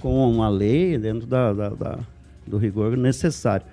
com 0.00 0.30
uma 0.30 0.48
lei 0.48 0.96
dentro 0.98 1.26
da, 1.26 1.52
da, 1.52 1.68
da 1.70 1.98
do 2.48 2.56
rigor 2.56 2.96
necessário. 2.96 3.66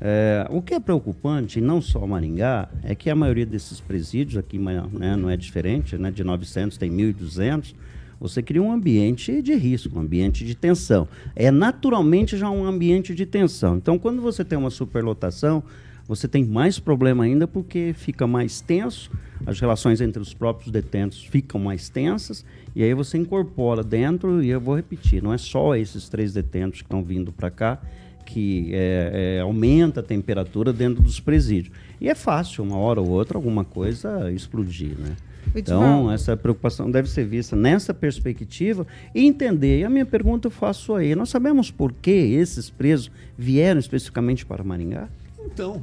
É, 0.00 0.46
o 0.50 0.62
que 0.62 0.74
é 0.74 0.80
preocupante, 0.80 1.60
não 1.60 1.80
só 1.80 2.06
Maringá, 2.06 2.68
é 2.82 2.94
que 2.94 3.10
a 3.10 3.14
maioria 3.14 3.46
desses 3.46 3.80
presídios, 3.80 4.38
aqui 4.38 4.58
né, 4.58 5.16
não 5.16 5.28
é 5.28 5.36
diferente, 5.36 5.96
né, 5.96 6.10
de 6.10 6.22
900 6.22 6.76
tem 6.76 6.90
1.200, 6.90 7.74
você 8.20 8.40
cria 8.40 8.62
um 8.62 8.70
ambiente 8.70 9.42
de 9.42 9.54
risco, 9.54 9.98
um 9.98 10.02
ambiente 10.02 10.44
de 10.44 10.54
tensão. 10.54 11.08
É 11.34 11.50
naturalmente 11.50 12.36
já 12.36 12.48
um 12.48 12.64
ambiente 12.64 13.14
de 13.14 13.26
tensão. 13.26 13.76
Então, 13.76 13.98
quando 13.98 14.22
você 14.22 14.44
tem 14.44 14.56
uma 14.56 14.70
superlotação, 14.70 15.62
você 16.06 16.26
tem 16.26 16.44
mais 16.44 16.78
problema 16.78 17.24
ainda 17.24 17.46
porque 17.46 17.94
fica 17.96 18.26
mais 18.26 18.60
tenso, 18.60 19.10
as 19.46 19.58
relações 19.60 20.00
entre 20.00 20.20
os 20.20 20.32
próprios 20.34 20.70
detentos 20.70 21.24
ficam 21.24 21.60
mais 21.60 21.88
tensas, 21.88 22.44
e 22.74 22.82
aí 22.82 22.94
você 22.94 23.18
incorpora 23.18 23.82
dentro, 23.82 24.42
e 24.42 24.50
eu 24.50 24.60
vou 24.60 24.76
repetir, 24.76 25.22
não 25.22 25.32
é 25.32 25.38
só 25.38 25.74
esses 25.74 26.08
três 26.08 26.32
detentos 26.32 26.80
que 26.80 26.86
estão 26.86 27.02
vindo 27.02 27.32
para 27.32 27.50
cá 27.50 27.80
que 28.24 28.70
é, 28.72 29.36
é, 29.38 29.40
aumenta 29.40 30.00
a 30.00 30.02
temperatura 30.02 30.72
dentro 30.72 31.02
dos 31.02 31.20
presídios. 31.20 31.74
E 32.00 32.08
é 32.08 32.14
fácil, 32.14 32.64
uma 32.64 32.76
hora 32.76 33.00
ou 33.00 33.08
outra, 33.08 33.36
alguma 33.36 33.64
coisa 33.64 34.30
explodir, 34.30 34.96
né? 34.98 35.16
Então, 35.54 36.10
essa 36.10 36.36
preocupação 36.36 36.90
deve 36.90 37.10
ser 37.10 37.26
vista 37.26 37.54
nessa 37.54 37.92
perspectiva 37.92 38.86
e 39.14 39.26
entender. 39.26 39.80
E 39.80 39.84
a 39.84 39.90
minha 39.90 40.06
pergunta 40.06 40.46
eu 40.46 40.50
faço 40.50 40.94
aí: 40.94 41.14
nós 41.14 41.28
sabemos 41.28 41.70
por 41.70 41.92
que 41.92 42.10
esses 42.10 42.70
presos 42.70 43.10
vieram 43.36 43.78
especificamente 43.78 44.46
para 44.46 44.64
Maringá? 44.64 45.08
Então, 45.46 45.82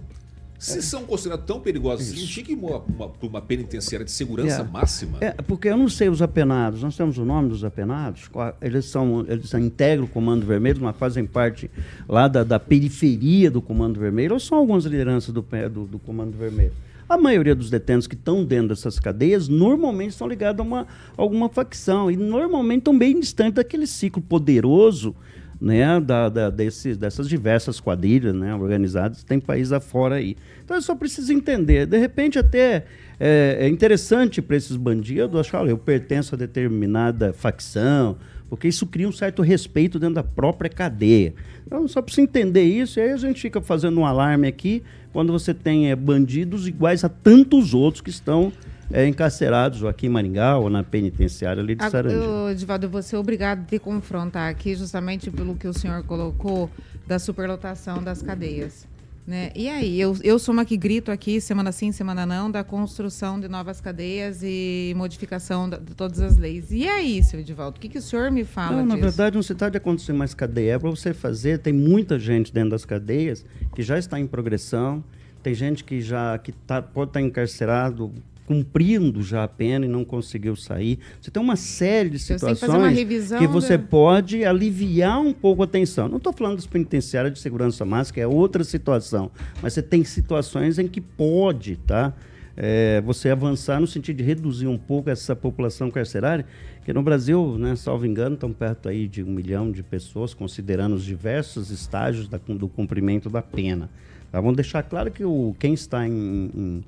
se 0.60 0.82
são 0.82 1.06
considerados 1.06 1.46
tão 1.46 1.62
perigosos 1.62 2.12
assim, 2.12 2.26
tinha 2.26 2.46
que 2.46 2.52
ir 2.52 2.58
para 2.58 2.82
uma, 2.90 3.12
uma, 3.22 3.42
penitenciária 3.42 4.04
de 4.04 4.12
segurança 4.12 4.62
é. 4.62 4.64
máxima. 4.66 5.18
É, 5.22 5.32
porque 5.32 5.70
eu 5.70 5.78
não 5.78 5.88
sei 5.88 6.10
os 6.10 6.22
apenados, 6.22 6.84
nós 6.84 6.98
temos 6.98 7.18
o 7.18 7.24
nome 7.24 7.48
dos 7.48 7.64
apenados, 7.64 8.30
eles 8.62 8.86
são, 8.86 9.26
eles 9.30 9.54
integram 9.54 10.04
o 10.04 10.08
Comando 10.08 10.46
Vermelho, 10.46 10.80
mas 10.82 10.98
fazem 10.98 11.26
parte 11.26 11.72
lá 12.10 12.28
da, 12.28 12.44
da 12.44 12.60
periferia 12.60 13.50
do 13.50 13.62
Comando 13.62 13.98
Vermelho, 13.98 14.34
ou 14.34 14.40
são 14.40 14.58
algumas 14.58 14.84
lideranças 14.84 15.34
do, 15.34 15.42
do, 15.42 15.86
do 15.86 16.00
Comando 16.00 16.38
Vermelho? 16.38 16.74
A 17.08 17.18
maioria 17.18 17.56
dos 17.56 17.70
detentos 17.70 18.06
que 18.06 18.14
estão 18.14 18.44
dentro 18.44 18.68
dessas 18.68 19.00
cadeias 19.00 19.48
normalmente 19.48 20.12
estão 20.12 20.28
ligados 20.28 20.60
a, 20.60 20.64
uma, 20.64 20.86
alguma 21.18 21.50
facção 21.50 22.12
e 22.12 22.18
normalmente 22.18 22.80
estão 22.80 22.96
bem 22.96 23.20
distantes 23.20 23.56
daquele 23.56 23.88
ciclo 23.88 24.22
poderoso 24.22 25.16
né, 25.60 26.00
da, 26.00 26.30
da, 26.30 26.50
desse, 26.50 26.96
dessas 26.96 27.28
diversas 27.28 27.80
quadrilhas 27.80 28.34
né, 28.34 28.56
organizadas, 28.56 29.24
tem 29.24 29.40
país 29.40 29.72
afora 29.72 30.16
aí. 30.16 30.38
Então 30.64 30.78
eu 30.78 30.82
só 30.82 30.96
preciso 30.96 31.34
entender. 31.34 31.86
De 31.86 31.98
repente, 31.98 32.40
até 32.40 32.86
é, 33.20 33.58
é 33.60 33.68
interessante 33.68 34.42
para 34.42 34.56
esses 34.56 34.78
bandidos 34.78 35.40
achar, 35.40 35.62
olha, 35.62 35.72
eu 35.72 35.78
pertenço 35.78 36.36
a 36.36 36.38
determinada 36.38 37.34
facção, 37.34 38.18
porque 38.50 38.68
isso 38.68 38.88
cria 38.88 39.08
um 39.08 39.12
certo 39.12 39.42
respeito 39.42 40.00
dentro 40.00 40.16
da 40.16 40.24
própria 40.24 40.70
cadeia. 40.70 41.34
Então 41.68 41.88
só 41.88 42.02
precisa 42.02 42.22
entender 42.22 42.64
isso, 42.64 43.00
e 43.00 43.04
aí 43.04 43.12
a 43.12 43.18
gente 43.18 43.42
fica 43.42 43.62
fazendo 43.62 44.00
um 44.00 44.06
alarme 44.06 44.48
aqui 44.48 44.82
quando 45.12 45.32
você 45.34 45.54
tem 45.54 45.92
é, 45.92 45.96
bandidos 45.96 46.68
iguais 46.68 47.04
a 47.04 47.10
tantos 47.10 47.74
outros 47.74 48.02
que 48.02 48.10
estão 48.10 48.52
é, 48.92 49.08
encarcerados 49.08 49.84
aqui 49.86 50.08
em 50.08 50.10
Maringá 50.10 50.58
ou 50.58 50.70
na 50.70 50.84
penitenciária 50.84 51.62
ali 51.62 51.76
de 51.76 51.90
Sarandi. 51.90 52.16
Edivaldo, 52.52 52.86
eu 52.86 52.90
vou 52.90 53.02
ser 53.02 53.18
obrigado 53.18 53.62
a 53.62 53.66
te 53.66 53.80
confrontar 53.80 54.50
aqui 54.50 54.76
justamente 54.76 55.30
pelo 55.30 55.56
que 55.56 55.68
o 55.68 55.74
senhor 55.74 56.04
colocou 56.04 56.70
da 57.08 57.20
superlotação 57.20 58.02
das 58.02 58.22
cadeias. 58.22 58.88
Né? 59.30 59.52
E 59.56 59.70
aí, 59.70 60.02
eu, 60.02 60.18
eu 60.24 60.40
sou 60.40 60.52
uma 60.52 60.66
que 60.66 60.76
grito 60.76 61.12
aqui, 61.12 61.40
semana 61.40 61.72
sim, 61.72 61.92
semana 61.92 62.26
não, 62.26 62.50
da 62.50 62.64
construção 62.64 63.40
de 63.40 63.48
novas 63.48 63.80
cadeias 63.80 64.40
e 64.42 64.92
modificação 64.98 65.70
de 65.70 65.78
todas 65.96 66.20
as 66.20 66.36
leis. 66.36 66.72
E 66.72 66.88
aí, 66.88 67.24
seu 67.24 67.40
Edivaldo, 67.40 67.78
o 67.78 67.80
que, 67.80 67.90
que 67.90 68.00
o 68.00 68.02
senhor 68.02 68.32
me 68.32 68.44
fala 68.44 68.78
não, 68.78 68.86
disso? 68.86 68.98
Na 68.98 69.02
verdade, 69.04 69.36
não 69.36 69.44
se 69.44 69.54
trata 69.54 69.74
de 69.74 69.78
acontecer 69.78 70.14
mais 70.14 70.34
cadeia, 70.34 70.74
é 70.74 70.80
para 70.80 70.90
você 70.90 71.14
fazer, 71.14 71.60
tem 71.60 71.72
muita 71.72 72.18
gente 72.18 72.52
dentro 72.52 72.72
das 72.72 72.86
cadeias 72.86 73.46
que 73.76 73.84
já 73.84 74.00
está 74.00 74.20
em 74.20 74.26
progressão, 74.26 75.04
tem 75.44 75.54
gente 75.54 75.84
que 75.84 76.02
já 76.02 76.36
que 76.40 76.52
tá, 76.52 76.82
pode 76.82 77.12
estar 77.12 77.22
encarcerado 77.22 78.12
cumprindo 78.50 79.22
já 79.22 79.44
a 79.44 79.48
pena 79.48 79.86
e 79.86 79.88
não 79.88 80.04
conseguiu 80.04 80.56
sair. 80.56 80.98
Você 81.22 81.30
tem 81.30 81.42
uma 81.42 81.56
série 81.56 82.10
de 82.10 82.18
situações 82.18 82.98
que, 82.98 83.38
que, 83.38 83.46
você 83.46 83.78
de... 83.78 83.84
pode 83.84 84.44
aliviar 84.44 85.22
um 85.22 85.32
pouco 85.32 85.62
a 85.62 85.68
tensão. 85.68 86.10
Não 86.10 86.18
estou 86.18 86.34
falando 86.34 86.56
dos 86.56 86.66
penitenciários 86.66 87.36
de 87.36 87.40
segurança 87.40 87.86
máxima, 87.86 88.16
que 88.16 88.22
é 88.22 88.26
outra 88.26 88.64
situação, 88.64 89.30
mas 89.62 89.74
você 89.74 89.84
tem 89.84 90.04
situações 90.04 90.80
em 90.80 90.88
que 90.88 91.00
pode, 91.00 91.76
tá? 91.76 92.12
É, 92.58 93.00
você 93.02 93.30
avançar 93.30 93.80
no 93.80 93.86
sentido 93.86 94.18
de 94.18 94.24
reduzir 94.24 94.66
um 94.66 94.80
pouco 94.80 95.12
essa 95.12 95.36
população 95.36 95.92
carcerária, 95.92 96.44
que 96.84 96.92
no 96.92 97.04
Brasil, 97.04 97.56
né, 97.56 97.76
salvo 97.76 98.08
engano, 98.08 98.34
estão 98.34 98.52
perto 98.52 98.90
aí 98.90 99.08
de 99.08 99.22
um 99.22 99.28
milhão 99.28 99.72
de 99.72 99.84
pessoas, 99.84 100.34
considerando 100.34 100.96
os 100.96 101.06
diversos 101.06 101.70
estágios 101.70 102.28
da, 102.28 102.40
do 102.48 102.68
cumprimento 102.68 103.30
da 103.30 103.44
pena. 103.44 103.88
Tá? 104.32 104.42
Vamos 104.42 104.56
deixar 104.56 104.82
claro 104.82 105.12
que 105.12 105.24
o, 105.24 105.56
quem 105.60 105.76
está 105.76 106.08
em, 106.08 106.50
em 106.56 106.84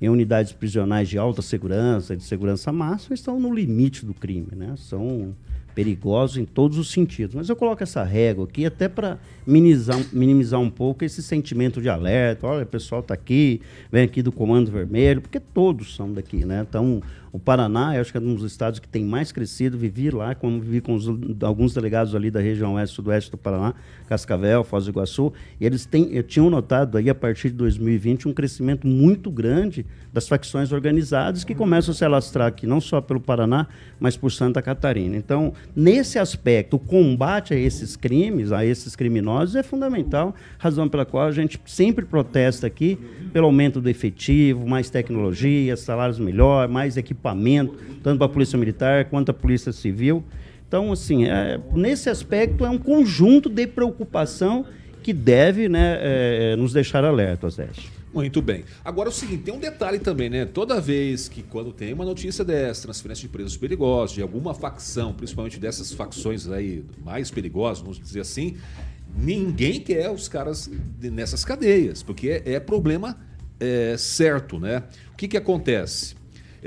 em 0.00 0.08
unidades 0.08 0.52
prisionais 0.52 1.08
de 1.08 1.18
alta 1.18 1.42
segurança, 1.42 2.16
de 2.16 2.22
segurança 2.22 2.70
máxima, 2.72 3.14
estão 3.14 3.40
no 3.40 3.54
limite 3.54 4.04
do 4.04 4.12
crime, 4.12 4.48
né? 4.54 4.74
São 4.76 5.34
perigosos 5.76 6.38
em 6.38 6.46
todos 6.46 6.78
os 6.78 6.90
sentidos. 6.90 7.34
Mas 7.34 7.50
eu 7.50 7.54
coloco 7.54 7.82
essa 7.82 8.02
régua 8.02 8.46
aqui 8.46 8.64
até 8.64 8.88
para 8.88 9.18
minimizar, 9.46 10.02
minimizar 10.10 10.58
um 10.58 10.70
pouco 10.70 11.04
esse 11.04 11.22
sentimento 11.22 11.82
de 11.82 11.88
alerta. 11.90 12.46
Olha, 12.46 12.62
o 12.62 12.66
pessoal 12.66 13.02
está 13.02 13.12
aqui, 13.12 13.60
vem 13.92 14.04
aqui 14.04 14.22
do 14.22 14.32
Comando 14.32 14.70
Vermelho, 14.70 15.20
porque 15.20 15.38
todos 15.38 15.94
são 15.94 16.10
daqui, 16.10 16.46
né? 16.46 16.64
Então, 16.66 17.02
o 17.36 17.38
Paraná, 17.38 18.00
acho 18.00 18.10
que 18.10 18.16
é 18.16 18.20
um 18.20 18.34
dos 18.34 18.50
estados 18.50 18.80
que 18.80 18.88
tem 18.88 19.04
mais 19.04 19.30
crescido. 19.30 19.76
Vivi 19.76 20.10
lá, 20.10 20.34
como 20.34 20.58
vivi 20.58 20.80
com 20.80 20.94
os, 20.94 21.06
alguns 21.42 21.74
delegados 21.74 22.14
ali 22.14 22.30
da 22.30 22.40
região 22.40 22.74
oeste 22.74 22.96
sudoeste 22.96 23.30
do 23.30 23.36
Paraná, 23.36 23.74
Cascavel, 24.08 24.64
Foz 24.64 24.86
do 24.86 24.90
Iguaçu, 24.90 25.30
eles 25.60 25.84
têm, 25.84 26.22
tinham 26.22 26.48
notado 26.48 26.96
aí, 26.96 27.10
a 27.10 27.14
partir 27.14 27.50
de 27.50 27.56
2020, 27.56 28.26
um 28.26 28.32
crescimento 28.32 28.86
muito 28.86 29.30
grande 29.30 29.84
das 30.10 30.26
facções 30.26 30.72
organizadas 30.72 31.44
que 31.44 31.54
começam 31.54 31.92
a 31.92 31.94
se 31.94 32.06
alastrar 32.06 32.46
aqui, 32.46 32.66
não 32.66 32.80
só 32.80 33.02
pelo 33.02 33.20
Paraná, 33.20 33.66
mas 34.00 34.16
por 34.16 34.32
Santa 34.32 34.62
Catarina. 34.62 35.14
Então, 35.14 35.52
nesse 35.74 36.18
aspecto, 36.18 36.76
o 36.76 36.78
combate 36.78 37.52
a 37.52 37.58
esses 37.58 37.96
crimes, 37.96 38.50
a 38.50 38.64
esses 38.64 38.96
criminosos, 38.96 39.56
é 39.56 39.62
fundamental, 39.62 40.34
razão 40.56 40.88
pela 40.88 41.04
qual 41.04 41.26
a 41.26 41.32
gente 41.32 41.60
sempre 41.66 42.06
protesta 42.06 42.66
aqui 42.66 42.98
pelo 43.30 43.44
aumento 43.44 43.78
do 43.78 43.90
efetivo, 43.90 44.66
mais 44.66 44.88
tecnologia, 44.88 45.76
salários 45.76 46.18
melhores, 46.18 46.72
mais 46.72 46.96
equipamento, 46.96 47.25
tanto 48.02 48.18
para 48.18 48.26
a 48.26 48.30
Polícia 48.30 48.58
Militar 48.58 49.06
quanto 49.06 49.30
a 49.30 49.34
Polícia 49.34 49.72
Civil. 49.72 50.24
Então, 50.68 50.92
assim, 50.92 51.24
é, 51.24 51.60
nesse 51.72 52.10
aspecto 52.10 52.64
é 52.64 52.70
um 52.70 52.78
conjunto 52.78 53.48
de 53.48 53.66
preocupação 53.66 54.64
que 55.02 55.12
deve 55.12 55.68
né, 55.68 55.98
é, 56.00 56.56
nos 56.56 56.72
deixar 56.72 57.04
alertas, 57.04 57.54
Zé. 57.54 57.68
Muito 58.12 58.40
bem. 58.40 58.64
Agora 58.84 59.08
é 59.08 59.12
o 59.12 59.14
seguinte, 59.14 59.42
tem 59.42 59.54
um 59.54 59.58
detalhe 59.58 59.98
também, 59.98 60.30
né? 60.30 60.46
Toda 60.46 60.80
vez 60.80 61.28
que 61.28 61.42
quando 61.42 61.70
tem 61.70 61.92
uma 61.92 62.04
notícia 62.04 62.42
dessa, 62.42 62.82
transferência 62.82 63.22
de 63.22 63.28
presos 63.28 63.56
perigosos, 63.56 64.14
de 64.16 64.22
alguma 64.22 64.54
facção, 64.54 65.12
principalmente 65.12 65.60
dessas 65.60 65.92
facções 65.92 66.48
aí 66.48 66.82
mais 67.04 67.30
perigosas, 67.30 67.80
vamos 67.82 68.00
dizer 68.00 68.20
assim, 68.20 68.56
ninguém 69.14 69.80
quer 69.80 70.10
os 70.10 70.28
caras 70.28 70.70
nessas 70.98 71.44
cadeias, 71.44 72.02
porque 72.02 72.42
é, 72.44 72.54
é 72.54 72.60
problema 72.60 73.18
é, 73.60 73.96
certo, 73.98 74.58
né? 74.58 74.82
O 75.12 75.16
que 75.16 75.28
que 75.28 75.36
acontece? 75.36 76.16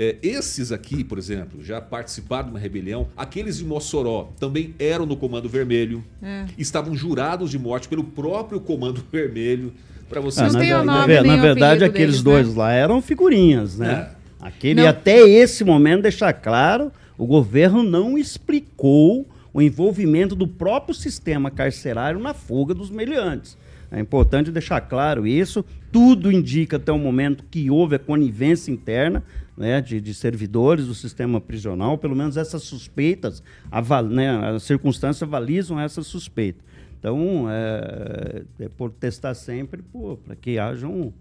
É, 0.01 0.15
esses 0.23 0.71
aqui, 0.71 1.03
por 1.03 1.17
exemplo, 1.17 1.61
já 1.61 1.81
participaram 1.81 2.45
de 2.45 2.49
uma 2.51 2.59
rebelião. 2.59 3.09
Aqueles 3.17 3.57
de 3.57 3.65
Mossoró 3.65 4.31
também 4.39 4.73
eram 4.79 5.05
no 5.05 5.17
Comando 5.17 5.49
Vermelho. 5.49 6.01
É. 6.23 6.45
Estavam 6.57 6.95
jurados 6.95 7.51
de 7.51 7.59
morte 7.59 7.89
pelo 7.89 8.05
próprio 8.05 8.61
Comando 8.61 9.03
Vermelho. 9.11 9.73
Para 10.07 10.21
vocês. 10.21 10.55
Ah, 10.55 10.57
na, 10.57 10.85
na, 10.85 11.07
na, 11.07 11.23
na 11.23 11.35
verdade, 11.35 11.83
aqueles 11.83 12.21
deles, 12.21 12.23
dois 12.23 12.47
né? 12.47 12.53
lá 12.57 12.71
eram 12.71 13.01
figurinhas, 13.01 13.77
né? 13.77 14.09
É. 14.15 14.47
Aquele, 14.47 14.81
não. 14.81 14.87
até 14.87 15.19
esse 15.19 15.65
momento, 15.65 16.03
deixar 16.03 16.31
claro, 16.31 16.93
o 17.17 17.27
governo 17.27 17.83
não 17.83 18.17
explicou 18.17 19.27
o 19.53 19.61
envolvimento 19.61 20.33
do 20.33 20.47
próprio 20.47 20.95
sistema 20.95 21.51
carcerário 21.51 22.21
na 22.21 22.33
fuga 22.33 22.73
dos 22.73 22.89
meliantes. 22.89 23.57
É 23.91 23.99
importante 23.99 24.51
deixar 24.51 24.81
claro 24.81 25.25
isso. 25.25 25.65
Tudo 25.91 26.31
indica 26.31 26.77
até 26.77 26.91
o 26.91 26.99
momento 26.99 27.43
que 27.49 27.69
houve 27.71 27.95
a 27.95 27.99
conivência 27.99 28.71
interna 28.71 29.23
né, 29.57 29.81
de, 29.81 29.99
de, 29.99 30.13
servidores 30.13 30.87
do 30.87 30.93
sistema 30.93 31.41
prisional, 31.41 31.97
pelo 31.97 32.15
menos 32.15 32.37
essas 32.37 32.63
suspeitas, 32.63 33.43
a, 33.71 34.01
né, 34.01 34.29
as 34.55 34.63
circunstâncias 34.63 35.23
avalizam 35.23 35.79
essa 35.79 36.01
suspeita. 36.03 36.63
Então, 36.99 37.45
é, 37.49 38.43
é 38.59 38.69
por 38.69 38.91
testar 38.91 39.33
sempre 39.33 39.81
para 40.25 40.35
que 40.35 40.59
haja 40.59 40.85
um, 40.85 41.13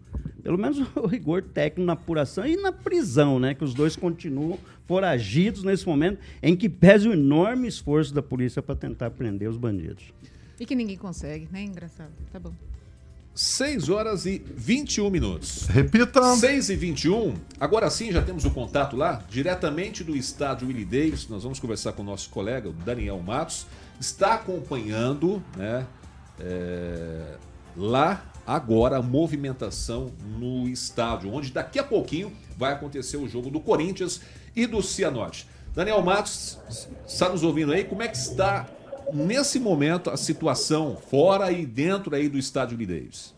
pelo 0.43 0.59
menos 0.59 0.79
o 0.97 1.07
rigor 1.07 1.41
técnico 1.41 1.87
na 1.87 1.93
apuração 1.93 2.45
e 2.45 2.57
na 2.57 2.73
prisão, 2.73 3.39
né? 3.39 3.55
Que 3.55 3.63
os 3.63 3.75
dois 3.75 3.95
continuam 3.95 4.59
foragidos 4.87 5.63
nesse 5.63 5.87
momento 5.87 6.19
em 6.43 6.57
que 6.57 6.69
pese 6.69 7.09
o 7.09 7.13
enorme 7.13 7.69
esforço 7.69 8.13
da 8.13 8.23
polícia 8.23 8.61
para 8.61 8.75
tentar 8.75 9.11
prender 9.11 9.49
os 9.49 9.57
bandidos. 9.57 10.13
E 10.59 10.67
que 10.67 10.75
ninguém 10.75 10.97
consegue, 10.97 11.49
né? 11.51 11.63
Engraçado. 11.63 12.13
Tá 12.33 12.39
bom. 12.39 12.53
6 13.35 13.89
horas 13.89 14.27
e 14.27 14.43
21 14.45 15.09
minutos. 15.11 15.69
Repita. 15.69 16.35
6 16.35 16.71
e 16.71 16.77
21. 16.77 17.35
Agora 17.61 17.89
sim, 17.89 18.11
já 18.11 18.21
temos 18.21 18.45
o 18.45 18.51
contato 18.51 18.97
lá, 18.97 19.23
diretamente 19.31 20.03
do 20.03 20.17
estádio 20.17 20.67
Willie 20.67 20.85
Davis. 20.85 21.29
Nós 21.29 21.45
vamos 21.45 21.61
conversar 21.61 21.93
com 21.93 22.03
o 22.03 22.05
nosso 22.05 22.31
colega, 22.31 22.69
o 22.69 22.73
Daniel 22.73 23.21
Matos. 23.21 23.67
Está 24.01 24.35
acompanhando, 24.35 25.41
né? 25.57 25.87
É, 26.41 27.37
lá 27.77 28.25
agora 28.45 28.97
a 28.97 29.03
movimentação 29.03 30.11
no 30.39 30.69
estádio, 30.69 31.33
onde 31.33 31.53
daqui 31.53 31.79
a 31.79 31.85
pouquinho 31.85 32.33
vai 32.57 32.73
acontecer 32.73 33.19
o 33.19 33.29
jogo 33.29 33.51
do 33.51 33.61
Corinthians 33.61 34.21
e 34.57 34.67
do 34.67 34.83
Cianorte. 34.83 35.47
Daniel 35.77 36.03
Matos, 36.03 36.59
está 37.07 37.29
nos 37.29 37.45
ouvindo 37.45 37.73
aí? 37.73 37.85
Como 37.85 38.03
é 38.03 38.09
que 38.09 38.17
está 38.17 38.69
nesse 39.13 39.59
momento 39.59 40.11
a 40.11 40.17
situação 40.17 40.97
fora 40.97 41.51
e 41.51 41.67
dentro 41.67 42.15
aí 42.15 42.29
do 42.29 42.39
estádio 42.39 42.77
Lideiros? 42.77 43.35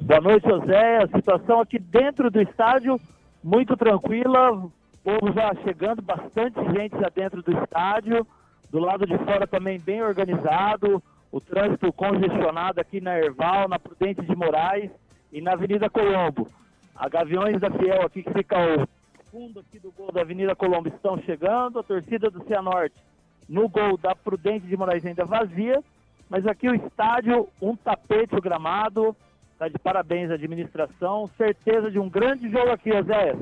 Boa 0.00 0.20
noite, 0.20 0.48
José. 0.48 1.02
A 1.02 1.16
situação 1.16 1.60
aqui 1.60 1.78
dentro 1.78 2.30
do 2.30 2.40
estádio 2.40 3.00
muito 3.42 3.76
tranquila. 3.76 4.52
O 4.52 4.72
povo 5.02 5.32
já 5.32 5.54
chegando, 5.62 6.02
bastante 6.02 6.58
gente 6.72 6.98
já 6.98 7.08
dentro 7.14 7.42
do 7.42 7.52
estádio. 7.62 8.26
Do 8.70 8.78
lado 8.78 9.06
de 9.06 9.16
fora 9.18 9.46
também 9.46 9.78
bem 9.78 10.02
organizado. 10.02 11.02
O 11.30 11.40
trânsito 11.40 11.92
congestionado 11.92 12.80
aqui 12.80 13.00
na 13.00 13.18
Erval, 13.18 13.68
na 13.68 13.78
Prudente 13.78 14.22
de 14.22 14.34
Moraes 14.34 14.90
e 15.32 15.40
na 15.40 15.52
Avenida 15.52 15.90
Colombo. 15.90 16.48
A 16.96 17.08
Gaviões 17.08 17.60
da 17.60 17.70
Fiel 17.70 18.02
aqui 18.02 18.22
que 18.22 18.32
fica 18.32 18.56
ao 18.56 18.88
fundo 19.30 19.60
aqui 19.60 19.78
do 19.78 19.92
gol 19.92 20.10
da 20.10 20.22
Avenida 20.22 20.54
Colombo 20.54 20.88
estão 20.88 21.20
chegando. 21.22 21.78
A 21.78 21.82
torcida 21.82 22.30
do 22.30 22.42
Cianorte 22.44 22.96
no 23.48 23.68
gol 23.68 23.96
da 23.96 24.14
Prudente 24.14 24.66
de 24.66 24.76
Moraes 24.76 25.04
ainda 25.04 25.24
vazia, 25.24 25.82
mas 26.28 26.46
aqui 26.46 26.68
o 26.68 26.74
estádio, 26.74 27.48
um 27.60 27.74
tapete 27.74 28.36
o 28.36 28.40
gramado, 28.40 29.16
tá 29.58 29.68
de 29.68 29.78
parabéns 29.78 30.30
à 30.30 30.34
administração, 30.34 31.28
certeza 31.36 31.90
de 31.90 31.98
um 31.98 32.08
grande 32.08 32.50
jogo 32.50 32.70
aqui, 32.70 32.90
Zé. 33.02 33.34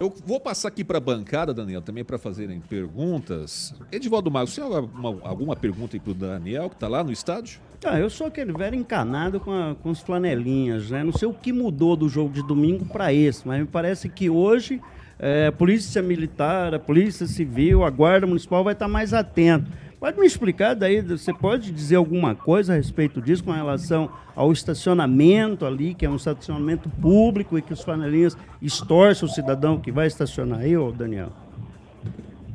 Eu 0.00 0.10
vou 0.24 0.40
passar 0.40 0.68
aqui 0.68 0.82
para 0.82 0.96
a 0.96 1.00
bancada, 1.00 1.52
Daniel, 1.52 1.82
também 1.82 2.02
para 2.02 2.16
fazerem 2.16 2.58
perguntas. 2.58 3.74
Edivaldo 3.92 4.30
Marcos, 4.30 4.54
você 4.54 4.62
tem 4.62 4.74
alguma, 4.74 5.28
alguma 5.28 5.54
pergunta 5.54 5.94
aí 5.94 6.00
para 6.00 6.10
o 6.10 6.14
Daniel, 6.14 6.70
que 6.70 6.74
está 6.74 6.88
lá 6.88 7.04
no 7.04 7.12
estádio? 7.12 7.60
Ah, 7.84 8.00
eu 8.00 8.08
sou 8.08 8.26
aquele 8.26 8.50
velho 8.50 8.74
encanado 8.74 9.38
com, 9.40 9.52
a, 9.52 9.74
com 9.74 9.90
as 9.90 10.00
flanelinhas, 10.00 10.90
né? 10.90 11.04
Não 11.04 11.12
sei 11.12 11.28
o 11.28 11.34
que 11.34 11.52
mudou 11.52 11.96
do 11.96 12.08
jogo 12.08 12.32
de 12.32 12.42
domingo 12.42 12.86
para 12.86 13.12
esse, 13.12 13.46
mas 13.46 13.60
me 13.60 13.66
parece 13.66 14.08
que 14.08 14.30
hoje 14.30 14.80
é, 15.22 15.50
polícia 15.50 16.00
militar, 16.00 16.74
a 16.74 16.78
polícia 16.78 17.26
civil, 17.26 17.84
a 17.84 17.90
guarda 17.90 18.26
municipal 18.26 18.64
vai 18.64 18.72
estar 18.72 18.88
mais 18.88 19.12
atento. 19.12 19.70
Pode 20.00 20.18
me 20.18 20.26
explicar 20.26 20.74
daí, 20.74 21.02
você 21.02 21.30
pode 21.30 21.70
dizer 21.70 21.96
alguma 21.96 22.34
coisa 22.34 22.72
a 22.72 22.76
respeito 22.76 23.20
disso 23.20 23.44
com 23.44 23.52
relação 23.52 24.10
ao 24.34 24.50
estacionamento 24.50 25.66
ali, 25.66 25.92
que 25.92 26.06
é 26.06 26.10
um 26.10 26.16
estacionamento 26.16 26.88
público 26.88 27.58
e 27.58 27.62
que 27.62 27.74
os 27.74 27.82
flanelinhas 27.84 28.34
extorcem 28.62 29.28
o 29.28 29.30
cidadão 29.30 29.78
que 29.78 29.92
vai 29.92 30.06
estacionar 30.06 30.60
aí, 30.60 30.74
ô 30.74 30.90
Daniel? 30.90 31.28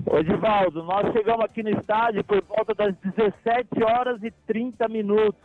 Ô 0.08 0.18
Edivaldo, 0.18 0.82
nós 0.84 1.14
chegamos 1.14 1.46
aqui 1.46 1.62
no 1.62 1.70
estádio 1.70 2.24
por 2.24 2.44
volta 2.48 2.74
das 2.74 2.96
17 2.96 3.84
horas 3.84 4.24
e 4.24 4.32
30 4.48 4.88
minutos. 4.88 5.40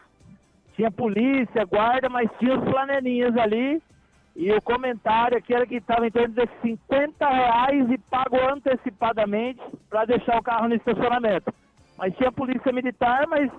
Tinha 0.75 0.91
polícia, 0.91 1.67
guarda, 1.67 2.09
mas 2.09 2.31
tinha 2.39 2.59
os 2.59 2.65
flanelinhas 2.65 3.37
ali 3.37 3.83
e 4.37 4.53
o 4.53 4.63
comentário 4.63 5.37
aqui 5.37 5.55
era 5.55 5.67
que 5.67 5.77
estava 5.77 6.07
em 6.07 6.11
torno 6.11 6.35
de 6.35 6.49
50 6.63 7.29
reais 7.29 7.91
e 7.91 7.99
pagou 7.99 8.49
antecipadamente 8.53 9.61
para 9.89 10.05
deixar 10.05 10.39
o 10.39 10.43
carro 10.43 10.69
no 10.69 10.75
estacionamento. 10.75 11.53
Mas 11.99 12.17
tinha 12.17 12.33
polícia 12.33 12.73
militar, 12.73 13.27
mas 13.27 13.51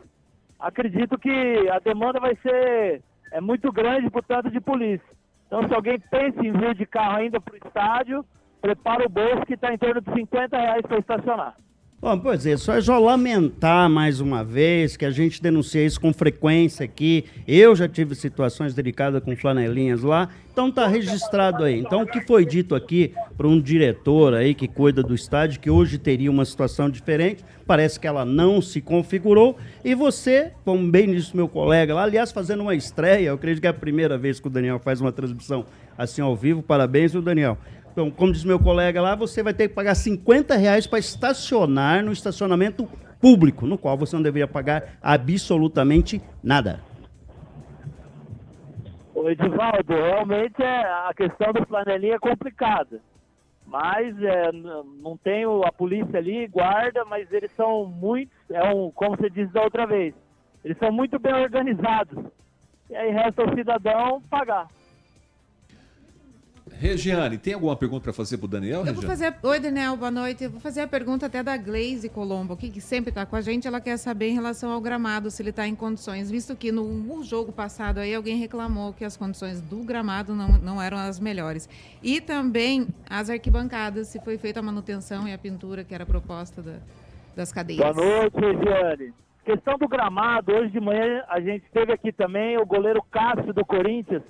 acredito 0.60 1.20
que 1.20 1.70
a 1.70 1.80
demanda 1.80 2.20
vai 2.20 2.36
ser 2.38 3.04
é 3.32 3.40
muito 3.40 3.72
grande 3.72 4.10
por 4.10 4.24
tanto 4.24 4.52
de 4.52 4.60
polícia. 4.60 5.08
Então, 5.48 5.68
se 5.68 5.74
alguém 5.74 6.00
pensa 6.00 6.46
em 6.46 6.52
vir 6.52 6.76
de 6.76 6.86
carro 6.86 7.18
ainda 7.18 7.40
para 7.40 7.54
o 7.54 7.58
estádio, 7.58 8.26
prepara 8.62 9.06
o 9.06 9.10
bolso 9.10 9.46
que 9.46 9.54
está 9.54 9.74
em 9.74 9.78
torno 9.78 10.02
de 10.02 10.14
50 10.14 10.58
reais 10.58 10.82
para 10.82 11.00
estacionar. 11.00 11.56
Bom, 12.02 12.18
pois 12.18 12.48
é, 12.48 12.58
só, 12.58 12.82
só 12.82 12.98
lamentar 12.98 13.88
mais 13.88 14.20
uma 14.20 14.44
vez 14.44 14.98
que 14.98 15.06
a 15.06 15.12
gente 15.12 15.40
denuncia 15.40 15.86
isso 15.86 16.02
com 16.02 16.12
frequência 16.12 16.84
aqui. 16.84 17.26
Eu 17.48 17.76
já 17.76 17.88
tive 17.88 18.16
situações 18.16 18.74
delicadas 18.74 19.24
com 19.24 19.36
flanelinhas 19.36 20.02
lá, 20.02 20.28
então 20.52 20.72
tá 20.72 20.88
registrado 20.88 21.64
aí. 21.64 21.80
Então 21.80 22.02
o 22.02 22.08
que 22.08 22.20
foi 22.22 22.44
dito 22.44 22.74
aqui 22.74 23.14
para 23.38 23.48
um 23.48 23.62
diretor 23.62 24.34
aí 24.34 24.56
que 24.56 24.68
cuida 24.68 25.04
do 25.04 25.14
estádio, 25.14 25.60
que 25.60 25.70
hoje 25.70 26.00
teria 26.00 26.32
uma 26.32 26.44
situação 26.44 26.90
diferente, 26.90 27.46
parece 27.68 28.00
que 28.00 28.08
ela 28.08 28.26
não 28.26 28.64
se 28.64 28.82
configurou. 28.82 29.56
E 29.86 29.94
você, 29.94 30.54
como 30.66 30.90
bem 30.90 31.14
disse 31.14 31.36
meu 31.36 31.48
colega 31.48 31.94
lá, 31.94 32.02
aliás, 32.02 32.32
fazendo 32.32 32.62
uma 32.62 32.74
estreia, 32.74 33.28
eu 33.28 33.36
acredito 33.36 33.62
que 33.62 33.68
é 33.68 33.70
a 33.70 33.76
primeira 33.76 34.18
vez 34.18 34.40
que 34.40 34.48
o 34.48 34.50
Daniel 34.50 34.80
faz 34.80 35.00
uma 35.02 35.12
transmissão 35.12 35.68
assim 35.96 36.20
ao 36.20 36.36
vivo. 36.36 36.64
Parabéns, 36.64 37.14
o 37.14 37.22
Daniel. 37.22 37.60
Então, 37.92 38.10
como 38.10 38.32
diz 38.32 38.44
meu 38.44 38.58
colega 38.58 39.02
lá, 39.02 39.16
você 39.16 39.44
vai 39.44 39.54
ter 39.54 39.68
que 39.68 39.76
pagar 39.76 39.96
50 39.96 40.56
reais 40.56 40.88
para 40.88 41.00
estacionar 41.00 42.04
no 42.04 42.12
estacionamento 42.12 42.88
público, 43.20 43.68
no 43.68 43.78
qual 43.78 43.98
você 43.98 44.16
não 44.16 44.24
deveria 44.24 44.48
pagar 44.48 44.98
absolutamente 45.02 46.22
nada. 46.42 46.80
Ô 49.14 49.30
Edivaldo, 49.30 49.94
realmente 49.94 50.64
é, 50.64 50.84
a 50.84 51.12
questão 51.16 51.52
do 51.52 51.66
flanelinha 51.66 52.16
é 52.16 52.20
complicada. 52.20 53.02
Mas 53.68 54.22
é, 54.24 54.52
não 54.52 55.16
tem 55.18 55.44
a 55.66 55.72
polícia 55.72 56.18
ali, 56.18 56.48
guarda, 56.48 57.06
mas 57.06 57.32
eles 57.32 57.52
são 57.52 57.86
muito, 57.86 58.32
é 58.50 58.64
um, 58.74 58.90
como 58.92 59.16
você 59.16 59.30
disse 59.30 59.54
da 59.54 59.62
outra 59.62 59.86
vez, 59.86 60.14
eles 60.64 60.78
são 60.78 60.92
muito 60.92 61.20
bem 61.20 61.34
organizados. 61.34 62.18
E 62.90 62.96
aí 62.96 63.12
resta 63.12 63.44
o 63.44 63.56
cidadão 63.56 64.22
pagar. 64.30 64.68
Regiane, 66.70 67.38
tem 67.38 67.54
alguma 67.54 67.76
pergunta 67.76 68.04
para 68.04 68.14
fazer 68.14 68.38
para 68.38 68.46
o 68.46 68.48
Daniel? 68.48 68.86
Eu 68.86 68.94
vou 68.94 69.04
fazer. 69.04 69.36
Oi, 69.42 69.60
Daniel, 69.60 69.96
boa 69.98 70.12
noite. 70.12 70.44
Eu 70.44 70.50
vou 70.50 70.60
fazer 70.60 70.82
a 70.82 70.88
pergunta 70.88 71.26
até 71.26 71.42
da 71.42 71.58
Glaze 71.58 72.08
Colombo 72.10 72.54
aqui, 72.54 72.70
que 72.70 72.80
sempre 72.80 73.10
está 73.10 73.26
com 73.26 73.36
a 73.36 73.42
gente. 73.42 73.68
Ela 73.68 73.82
quer 73.82 73.98
saber 73.98 74.30
em 74.30 74.34
relação 74.34 74.72
ao 74.72 74.80
gramado, 74.80 75.32
se 75.32 75.42
ele 75.42 75.50
está 75.50 75.68
em 75.68 75.76
condições, 75.76 76.30
visto 76.30 76.56
que 76.56 76.72
no 76.72 77.24
jogo 77.24 77.52
passado 77.52 78.00
aí 78.00 78.14
alguém 78.14 78.38
reclamou 78.38 78.94
que 78.94 79.04
as 79.04 79.18
condições 79.18 79.62
do 79.62 79.78
gramado 79.78 80.36
não, 80.36 80.50
não 80.60 80.82
eram 80.82 80.98
as 80.98 81.20
melhores. 81.20 81.68
E 82.02 82.22
também 82.22 82.88
as 83.10 83.30
arquibancadas, 83.30 84.08
se 84.08 84.20
foi 84.20 84.38
feita 84.38 84.60
a 84.60 84.64
manutenção 84.64 85.28
e 85.28 85.34
a 85.34 85.38
pintura 85.38 85.84
que 85.84 85.94
era 85.96 86.06
proposta 86.06 86.62
da, 86.62 86.76
das 87.36 87.52
cadeiras. 87.52 87.96
Boa 87.96 88.06
noite, 88.06 88.36
Regiane. 88.36 89.14
Questão 89.44 89.78
do 89.78 89.88
gramado, 89.88 90.52
hoje 90.52 90.72
de 90.72 90.80
manhã 90.80 91.24
a 91.28 91.40
gente 91.42 91.66
teve 91.74 91.92
aqui 91.92 92.12
também 92.12 92.58
o 92.58 92.66
goleiro 92.66 93.04
Cássio 93.12 93.52
do 93.52 93.66
Corinthians 93.66 94.22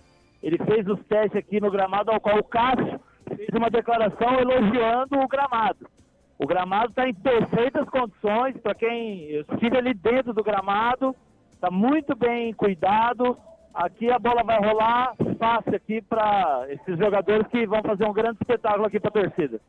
ele 0.42 0.58
fez 0.58 0.88
os 0.88 1.04
testes 1.06 1.36
aqui 1.36 1.60
no 1.60 1.72
gramado, 1.72 2.12
ao 2.12 2.20
qual 2.20 2.38
o 2.38 2.44
Cássio 2.44 3.00
fez 3.36 3.50
uma 3.54 3.70
declaração 3.70 4.40
elogiando 4.40 5.20
o 5.20 5.28
gramado. 5.28 5.88
O 6.40 6.48
gramado 6.48 6.90
está 6.90 7.08
em 7.08 7.14
perfeitas 7.14 7.88
condições, 7.90 8.58
para 8.58 8.74
quem 8.74 9.30
estive 9.32 9.78
ali 9.78 9.94
dentro 9.94 10.34
do 10.34 10.44
gramado, 10.44 11.16
está 11.54 11.70
muito 11.70 12.16
bem 12.16 12.52
cuidado. 12.54 13.38
Aqui 13.74 14.12
a 14.12 14.18
bola 14.18 14.44
vai 14.44 14.60
rolar 14.60 15.16
fácil 15.38 15.76
aqui 15.76 16.02
para 16.02 16.66
esses 16.70 16.98
jogadores 16.98 17.48
que 17.48 17.66
vão 17.68 17.82
fazer 17.84 18.06
um 18.06 18.14
grande 18.14 18.38
espetáculo 18.42 18.86
aqui 18.86 19.00
para 19.00 19.10
a 19.10 19.24
torcida. 19.24 19.62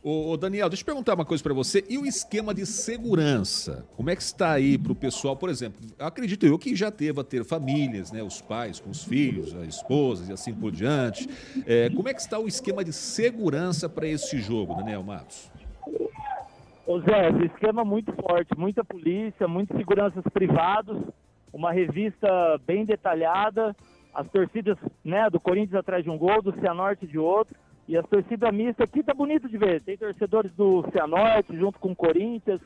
Ô, 0.00 0.36
Daniel, 0.36 0.68
deixa 0.68 0.82
eu 0.82 0.86
perguntar 0.86 1.14
uma 1.14 1.24
coisa 1.24 1.42
para 1.42 1.52
você. 1.52 1.84
E 1.88 1.98
o 1.98 2.06
esquema 2.06 2.54
de 2.54 2.64
segurança? 2.64 3.84
Como 3.96 4.08
é 4.08 4.14
que 4.14 4.22
está 4.22 4.52
aí 4.52 4.78
para 4.78 4.92
o 4.92 4.94
pessoal, 4.94 5.36
por 5.36 5.50
exemplo? 5.50 5.80
Acredito 5.98 6.46
eu 6.46 6.56
que 6.56 6.76
já 6.76 6.88
teve 6.88 7.20
a 7.20 7.24
ter 7.24 7.44
famílias, 7.44 8.12
né? 8.12 8.22
Os 8.22 8.40
pais 8.40 8.78
com 8.78 8.90
os 8.90 9.02
filhos, 9.02 9.52
as 9.56 9.66
esposas 9.66 10.28
e 10.28 10.32
assim 10.32 10.54
por 10.54 10.70
diante. 10.70 11.28
É, 11.66 11.90
como 11.90 12.08
é 12.08 12.14
que 12.14 12.20
está 12.20 12.38
o 12.38 12.46
esquema 12.46 12.84
de 12.84 12.92
segurança 12.92 13.88
para 13.88 14.06
esse 14.06 14.38
jogo, 14.38 14.76
Daniel 14.76 15.02
Matos? 15.02 15.50
Ô 16.86 17.00
Zé, 17.00 17.30
esquema 17.44 17.84
muito 17.84 18.12
forte, 18.12 18.56
muita 18.56 18.84
polícia, 18.84 19.48
muitos 19.48 19.76
seguranças 19.76 20.22
privados, 20.32 20.96
uma 21.52 21.72
revista 21.72 22.28
bem 22.64 22.84
detalhada, 22.84 23.74
as 24.14 24.28
torcidas 24.30 24.78
né, 25.04 25.28
do 25.28 25.40
Corinthians 25.40 25.80
atrás 25.80 26.04
de 26.04 26.08
um 26.08 26.16
gol, 26.16 26.40
do 26.40 26.52
Cianorte 26.60 27.06
de 27.06 27.18
outro. 27.18 27.54
E 27.88 27.96
a 27.96 28.02
torcida 28.02 28.52
mista 28.52 28.84
aqui 28.84 29.02
tá 29.02 29.14
bonito 29.14 29.48
de 29.48 29.56
ver. 29.56 29.80
Tem 29.80 29.96
torcedores 29.96 30.52
do 30.52 30.84
Cianorte 30.92 31.56
junto 31.56 31.78
com 31.78 31.92
o 31.92 31.96
Corinthians. 31.96 32.60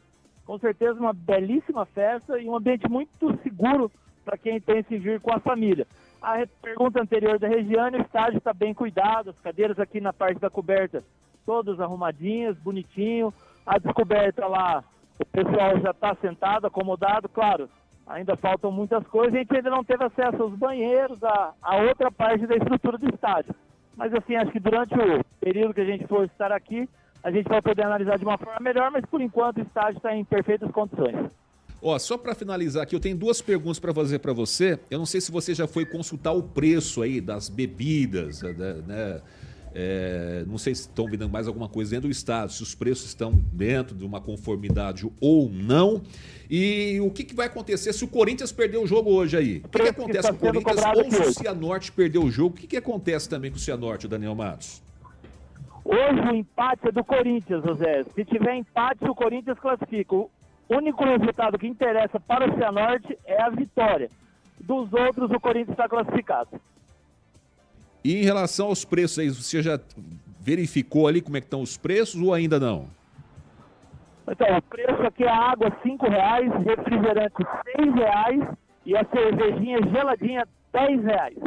Com 0.44 0.58
certeza 0.58 0.98
uma 0.98 1.12
belíssima 1.12 1.86
festa 1.86 2.40
e 2.40 2.48
um 2.48 2.56
ambiente 2.56 2.90
muito 2.90 3.38
seguro 3.44 3.88
para 4.24 4.36
quem 4.36 4.60
tem 4.60 4.82
se 4.82 4.98
vir 4.98 5.20
com 5.20 5.32
a 5.32 5.38
família. 5.38 5.86
A 6.20 6.44
pergunta 6.60 7.00
anterior 7.00 7.38
da 7.38 7.46
Regiane, 7.46 7.98
o 7.98 8.00
estádio 8.00 8.38
está 8.38 8.52
bem 8.52 8.74
cuidado, 8.74 9.30
as 9.30 9.38
cadeiras 9.38 9.78
aqui 9.78 10.00
na 10.00 10.12
parte 10.12 10.40
da 10.40 10.50
coberta 10.50 11.04
todas 11.46 11.80
arrumadinhas, 11.80 12.58
bonitinho. 12.58 13.32
A 13.64 13.78
descoberta 13.78 14.46
lá, 14.48 14.82
o 15.20 15.24
pessoal 15.26 15.78
já 15.80 15.90
está 15.90 16.16
sentado, 16.16 16.66
acomodado, 16.66 17.28
claro. 17.28 17.68
Ainda 18.08 18.36
faltam 18.36 18.72
muitas 18.72 19.06
coisas, 19.06 19.34
a 19.34 19.38
gente 19.38 19.56
ainda 19.56 19.70
não 19.70 19.84
teve 19.84 20.02
acesso 20.02 20.42
aos 20.42 20.54
banheiros, 20.56 21.22
a, 21.22 21.52
a 21.62 21.76
outra 21.76 22.10
parte 22.10 22.44
da 22.44 22.56
estrutura 22.56 22.98
do 22.98 23.08
estádio. 23.08 23.54
Mas 23.96 24.12
assim, 24.14 24.36
acho 24.36 24.50
que 24.50 24.60
durante 24.60 24.94
o 24.94 25.24
período 25.40 25.74
que 25.74 25.80
a 25.80 25.84
gente 25.84 26.06
for 26.06 26.24
estar 26.24 26.50
aqui, 26.52 26.88
a 27.22 27.30
gente 27.30 27.48
vai 27.48 27.62
poder 27.62 27.84
analisar 27.84 28.18
de 28.18 28.24
uma 28.24 28.38
forma 28.38 28.58
melhor, 28.60 28.90
mas 28.90 29.04
por 29.06 29.20
enquanto 29.20 29.58
o 29.58 29.62
estádio 29.62 29.98
está 29.98 30.14
em 30.14 30.24
perfeitas 30.24 30.70
condições. 30.70 31.30
Ó, 31.80 31.98
só 31.98 32.16
para 32.16 32.34
finalizar 32.34 32.84
aqui, 32.84 32.94
eu 32.94 33.00
tenho 33.00 33.16
duas 33.16 33.42
perguntas 33.42 33.80
para 33.80 33.92
fazer 33.92 34.20
para 34.20 34.32
você. 34.32 34.78
Eu 34.88 34.98
não 34.98 35.06
sei 35.06 35.20
se 35.20 35.32
você 35.32 35.52
já 35.52 35.66
foi 35.66 35.84
consultar 35.84 36.32
o 36.32 36.42
preço 36.42 37.02
aí 37.02 37.20
das 37.20 37.48
bebidas, 37.48 38.40
né? 38.86 39.20
É, 39.74 40.44
não 40.46 40.58
sei 40.58 40.74
se 40.74 40.82
estão 40.82 41.06
vindo 41.06 41.28
mais 41.28 41.48
alguma 41.48 41.68
coisa 41.68 41.92
dentro 41.92 42.08
do 42.08 42.12
estado, 42.12 42.52
se 42.52 42.62
os 42.62 42.74
preços 42.74 43.06
estão 43.06 43.32
dentro 43.52 43.96
de 43.96 44.04
uma 44.04 44.20
conformidade 44.20 45.10
ou 45.20 45.48
não. 45.48 46.02
E 46.50 47.00
o 47.00 47.10
que, 47.10 47.24
que 47.24 47.34
vai 47.34 47.46
acontecer 47.46 47.92
se 47.92 48.04
o 48.04 48.08
Corinthians 48.08 48.52
perder 48.52 48.78
o 48.78 48.86
jogo 48.86 49.10
hoje 49.10 49.36
aí? 49.36 49.62
O 49.64 49.68
que, 49.68 49.82
que 49.82 49.88
acontece 49.88 50.28
com 50.28 50.36
o 50.36 50.38
Corinthians 50.38 50.84
ou 50.96 51.10
se 51.10 51.28
o 51.28 51.32
Cianorte 51.32 51.92
perder 51.92 52.18
o 52.18 52.30
jogo? 52.30 52.54
O 52.54 52.58
que, 52.58 52.66
que 52.66 52.76
acontece 52.76 53.28
também 53.28 53.50
com 53.50 53.56
o 53.56 53.60
Cianorte, 53.60 54.06
Daniel 54.06 54.34
Matos? 54.34 54.82
Hoje 55.84 56.20
o 56.20 56.34
empate 56.34 56.88
é 56.88 56.92
do 56.92 57.02
Corinthians, 57.02 57.64
José. 57.64 58.04
Se 58.14 58.24
tiver 58.24 58.54
empate, 58.54 59.04
o 59.04 59.14
Corinthians 59.14 59.58
classifica. 59.58 60.14
O 60.14 60.30
único 60.70 61.04
resultado 61.04 61.58
que 61.58 61.66
interessa 61.66 62.20
para 62.20 62.48
o 62.48 62.56
Cianorte 62.56 63.18
é 63.24 63.42
a 63.42 63.50
vitória. 63.50 64.08
Dos 64.60 64.92
outros, 64.92 65.30
o 65.30 65.40
Corinthians 65.40 65.70
está 65.70 65.88
classificado. 65.88 66.48
E 68.04 68.20
em 68.20 68.24
relação 68.24 68.66
aos 68.66 68.84
preços 68.84 69.18
aí, 69.18 69.28
você 69.28 69.62
já 69.62 69.78
verificou 70.40 71.06
ali 71.06 71.20
como 71.20 71.36
é 71.36 71.40
que 71.40 71.46
estão 71.46 71.62
os 71.62 71.76
preços 71.76 72.20
ou 72.20 72.34
ainda 72.34 72.58
não? 72.58 72.88
Então, 74.28 74.56
o 74.56 74.62
preço 74.62 75.02
aqui 75.02 75.24
é 75.24 75.28
a 75.28 75.50
água 75.50 75.68
R$ 75.84 75.96
reais, 76.08 76.52
refrigerante 76.64 77.42
R$ 77.76 77.90
reais 77.92 78.56
e 78.86 78.96
a 78.96 79.04
cervejinha 79.04 79.78
geladinha 79.92 80.46
R$ 80.72 80.96
reais. 81.02 81.38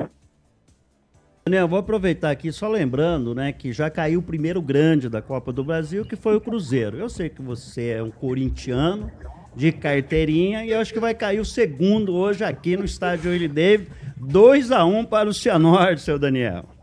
Daniel, 1.45 1.67
vou 1.67 1.77
aproveitar 1.77 2.31
aqui 2.31 2.51
só 2.51 2.67
lembrando, 2.67 3.35
né, 3.35 3.51
que 3.51 3.71
já 3.71 3.87
caiu 3.89 4.19
o 4.19 4.23
primeiro 4.23 4.61
grande 4.61 5.07
da 5.07 5.21
Copa 5.21 5.53
do 5.53 5.63
Brasil, 5.63 6.03
que 6.03 6.15
foi 6.15 6.35
o 6.35 6.41
Cruzeiro. 6.41 6.97
Eu 6.97 7.07
sei 7.07 7.29
que 7.29 7.41
você 7.41 7.89
é 7.89 8.03
um 8.03 8.09
corintiano 8.09 9.11
de 9.55 9.71
carteirinha 9.71 10.65
e 10.65 10.71
eu 10.71 10.79
acho 10.79 10.91
que 10.91 10.99
vai 10.99 11.13
cair 11.13 11.39
o 11.39 11.45
segundo 11.45 12.13
hoje 12.15 12.43
aqui 12.43 12.75
no 12.75 12.83
estádio 12.83 13.31
Willie 13.31 13.47
David, 13.47 13.91
2 14.25 14.71
a 14.71 14.85
1 14.85 15.05
para 15.05 15.29
o 15.29 15.33
Cianorte, 15.33 16.01
seu 16.01 16.19
Daniel. 16.19 16.65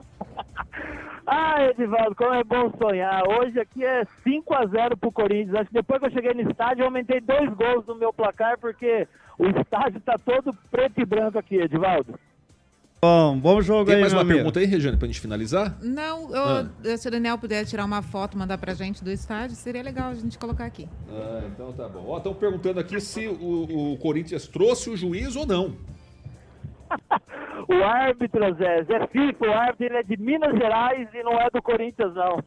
Ah, 1.25 1.65
Edivaldo, 1.65 2.15
como 2.15 2.35
é 2.35 2.45
bom 2.45 2.71
sonhar. 2.77 3.23
Hoje 3.27 3.59
aqui 3.59 3.83
é 3.83 4.05
5 4.23 4.55
a 4.55 4.67
0 4.67 4.97
pro 4.99 5.11
Corinthians. 5.11 5.55
Acho 5.55 5.69
que 5.69 5.75
depois 5.75 6.01
que 6.01 6.07
eu 6.07 6.11
cheguei 6.11 6.35
no 6.35 6.51
estádio, 6.51 6.83
eu 6.83 6.87
aumentei 6.87 7.23
dois 7.23 7.49
gols 7.55 7.87
no 7.87 7.95
meu 7.95 8.13
placar, 8.13 8.59
porque 8.59 9.09
o 9.39 9.47
estádio 9.47 9.99
tá 10.01 10.17
todo 10.23 10.53
preto 10.71 11.01
e 11.01 11.07
branco 11.07 11.39
aqui, 11.39 11.57
Edivaldo. 11.57 12.19
Bom, 13.01 13.39
bom 13.39 13.63
jogo 13.63 13.87
Tem 13.87 13.95
aí, 13.95 14.01
mais 14.03 14.13
uma 14.13 14.21
amigo. 14.21 14.37
pergunta 14.37 14.61
aí, 14.61 14.67
Regiane, 14.67 14.97
pra 14.99 15.07
gente 15.07 15.21
finalizar? 15.21 15.79
Não, 15.83 16.35
eu, 16.35 16.45
ah. 16.45 16.97
se 16.99 17.09
o 17.09 17.11
Daniel 17.11 17.39
puder 17.39 17.65
tirar 17.65 17.85
uma 17.85 18.03
foto, 18.03 18.37
mandar 18.37 18.59
pra 18.59 18.75
gente 18.75 19.03
do 19.03 19.11
estádio, 19.11 19.57
seria 19.57 19.83
legal 19.83 20.11
a 20.11 20.15
gente 20.15 20.39
colocar 20.39 20.67
aqui. 20.67 20.87
Ah, 21.09 21.45
então 21.47 21.73
tá 21.73 21.89
bom. 21.89 22.05
Ó, 22.09 22.19
estão 22.19 22.35
perguntando 22.35 22.79
aqui 22.79 23.01
se 23.01 23.27
o, 23.27 23.93
o 23.93 23.97
Corinthians 23.99 24.47
trouxe 24.47 24.91
o 24.91 24.97
juiz 24.97 25.35
ou 25.35 25.47
não. 25.47 25.77
o 27.69 27.85
árbitro, 27.85 28.55
Zé, 28.55 28.85
Zé 28.85 29.07
FIFA, 29.09 29.47
o 29.47 29.53
árbitro 29.53 29.87
ele 29.87 29.97
é 29.97 30.03
de 30.03 30.17
Minas 30.17 30.57
Gerais 30.57 31.09
e 31.13 31.23
não 31.23 31.41
é 31.41 31.49
do 31.51 31.63
Corinthians, 31.63 32.15
não. 32.15 32.39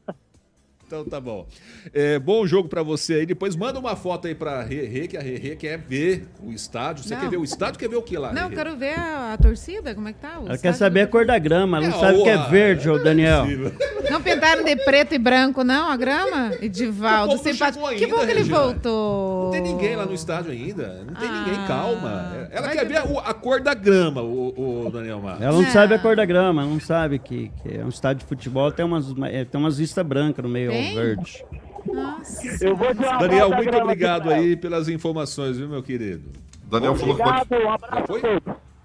Então 0.88 1.04
tá 1.04 1.20
bom. 1.20 1.48
É, 1.92 2.20
bom 2.20 2.46
jogo 2.46 2.70
para 2.70 2.84
você 2.84 3.16
aí. 3.16 3.26
Depois 3.26 3.56
manda 3.56 3.80
uma 3.80 3.96
foto 3.96 4.28
aí 4.28 4.36
pra 4.36 4.62
Rê, 4.62 5.08
que 5.08 5.18
a 5.18 5.22
Rê 5.22 5.56
quer 5.56 5.80
ver 5.80 6.28
o 6.44 6.52
estádio. 6.52 7.04
Você 7.04 7.16
não. 7.16 7.22
quer 7.22 7.30
ver 7.32 7.38
o 7.38 7.44
estádio 7.44 7.80
quer 7.80 7.90
ver 7.90 7.96
o 7.96 8.04
que 8.04 8.16
lá? 8.18 8.32
Não, 8.32 8.50
Rê? 8.50 8.56
quero 8.56 8.76
ver 8.76 9.00
a, 9.00 9.34
a, 9.34 9.38
torcida, 9.38 9.96
como 9.96 10.10
é 10.10 10.14
que 10.14 10.20
tá? 10.20 10.40
Ela 10.46 10.58
quer 10.60 10.74
saber 10.74 11.02
a 11.02 11.08
cor 11.08 11.26
da 11.26 11.40
grama, 11.40 11.78
ela 11.78 11.88
não 11.88 11.98
é, 11.98 12.00
sabe 12.00 12.22
que 12.22 12.30
é 12.30 12.38
verde, 12.50 12.88
ô 12.88 13.00
Daniel. 13.00 13.46
Não 14.10 14.22
pintaram 14.22 14.64
de 14.64 14.76
preto 14.76 15.16
e 15.16 15.18
branco, 15.18 15.64
não, 15.64 15.90
a 15.90 15.98
grama? 15.98 16.52
Edivaldo, 16.62 17.38
simpático. 17.40 17.88
Que 17.96 18.06
bom 18.06 18.24
que 18.26 18.32
ele 18.32 18.44
voltou. 18.44 19.46
Não 19.46 19.52
tem 19.52 19.62
ninguém 19.62 19.96
lá 19.96 20.06
no 20.06 20.14
estádio 20.14 20.52
ainda. 20.52 21.04
Não 21.06 21.14
tem 21.16 21.28
ah, 21.28 21.40
ninguém, 21.40 21.68
calma. 21.68 22.48
Ela 22.52 22.70
quer 22.70 22.86
ver 22.86 22.98
a, 22.98 23.02
a, 23.02 23.34
cor 23.34 23.62
da 23.62 23.74
grama, 23.74 24.22
o, 24.22 24.86
o 24.86 24.92
Daniel 24.92 25.20
Marcos. 25.20 25.42
Ela 25.44 25.54
não 25.54 25.66
é. 25.66 25.72
sabe 25.72 25.96
a 25.96 26.00
cor 26.00 26.16
da 26.16 26.24
grama, 26.24 26.64
não 26.64 26.80
sabe 26.80 27.18
que, 27.18 27.52
que 27.62 27.78
é 27.78 27.84
um 27.84 27.90
estádio 27.90 28.20
de 28.20 28.26
futebol, 28.26 28.72
tem 28.72 28.86
umas, 28.86 29.08
é, 29.24 29.44
tem 29.44 29.60
umas 29.60 29.78
vistas 29.80 30.06
brancas 30.06 30.44
no 30.44 30.50
meio 30.50 30.72
verde. 30.94 31.46
Nossa. 31.86 32.66
Eu 32.66 32.76
vou 32.76 32.94
Daniel, 32.94 33.50
muito 33.50 33.78
obrigado 33.78 34.30
aí 34.32 34.56
pelas 34.56 34.90
informações, 34.90 35.58
viu, 35.58 35.70
meu 35.70 35.84
querido? 35.84 36.30
Daniel 36.70 36.96
falou 36.96 37.16
que 37.16 37.24
pode... 37.24 37.64
um 37.64 37.72
abraço 37.72 38.14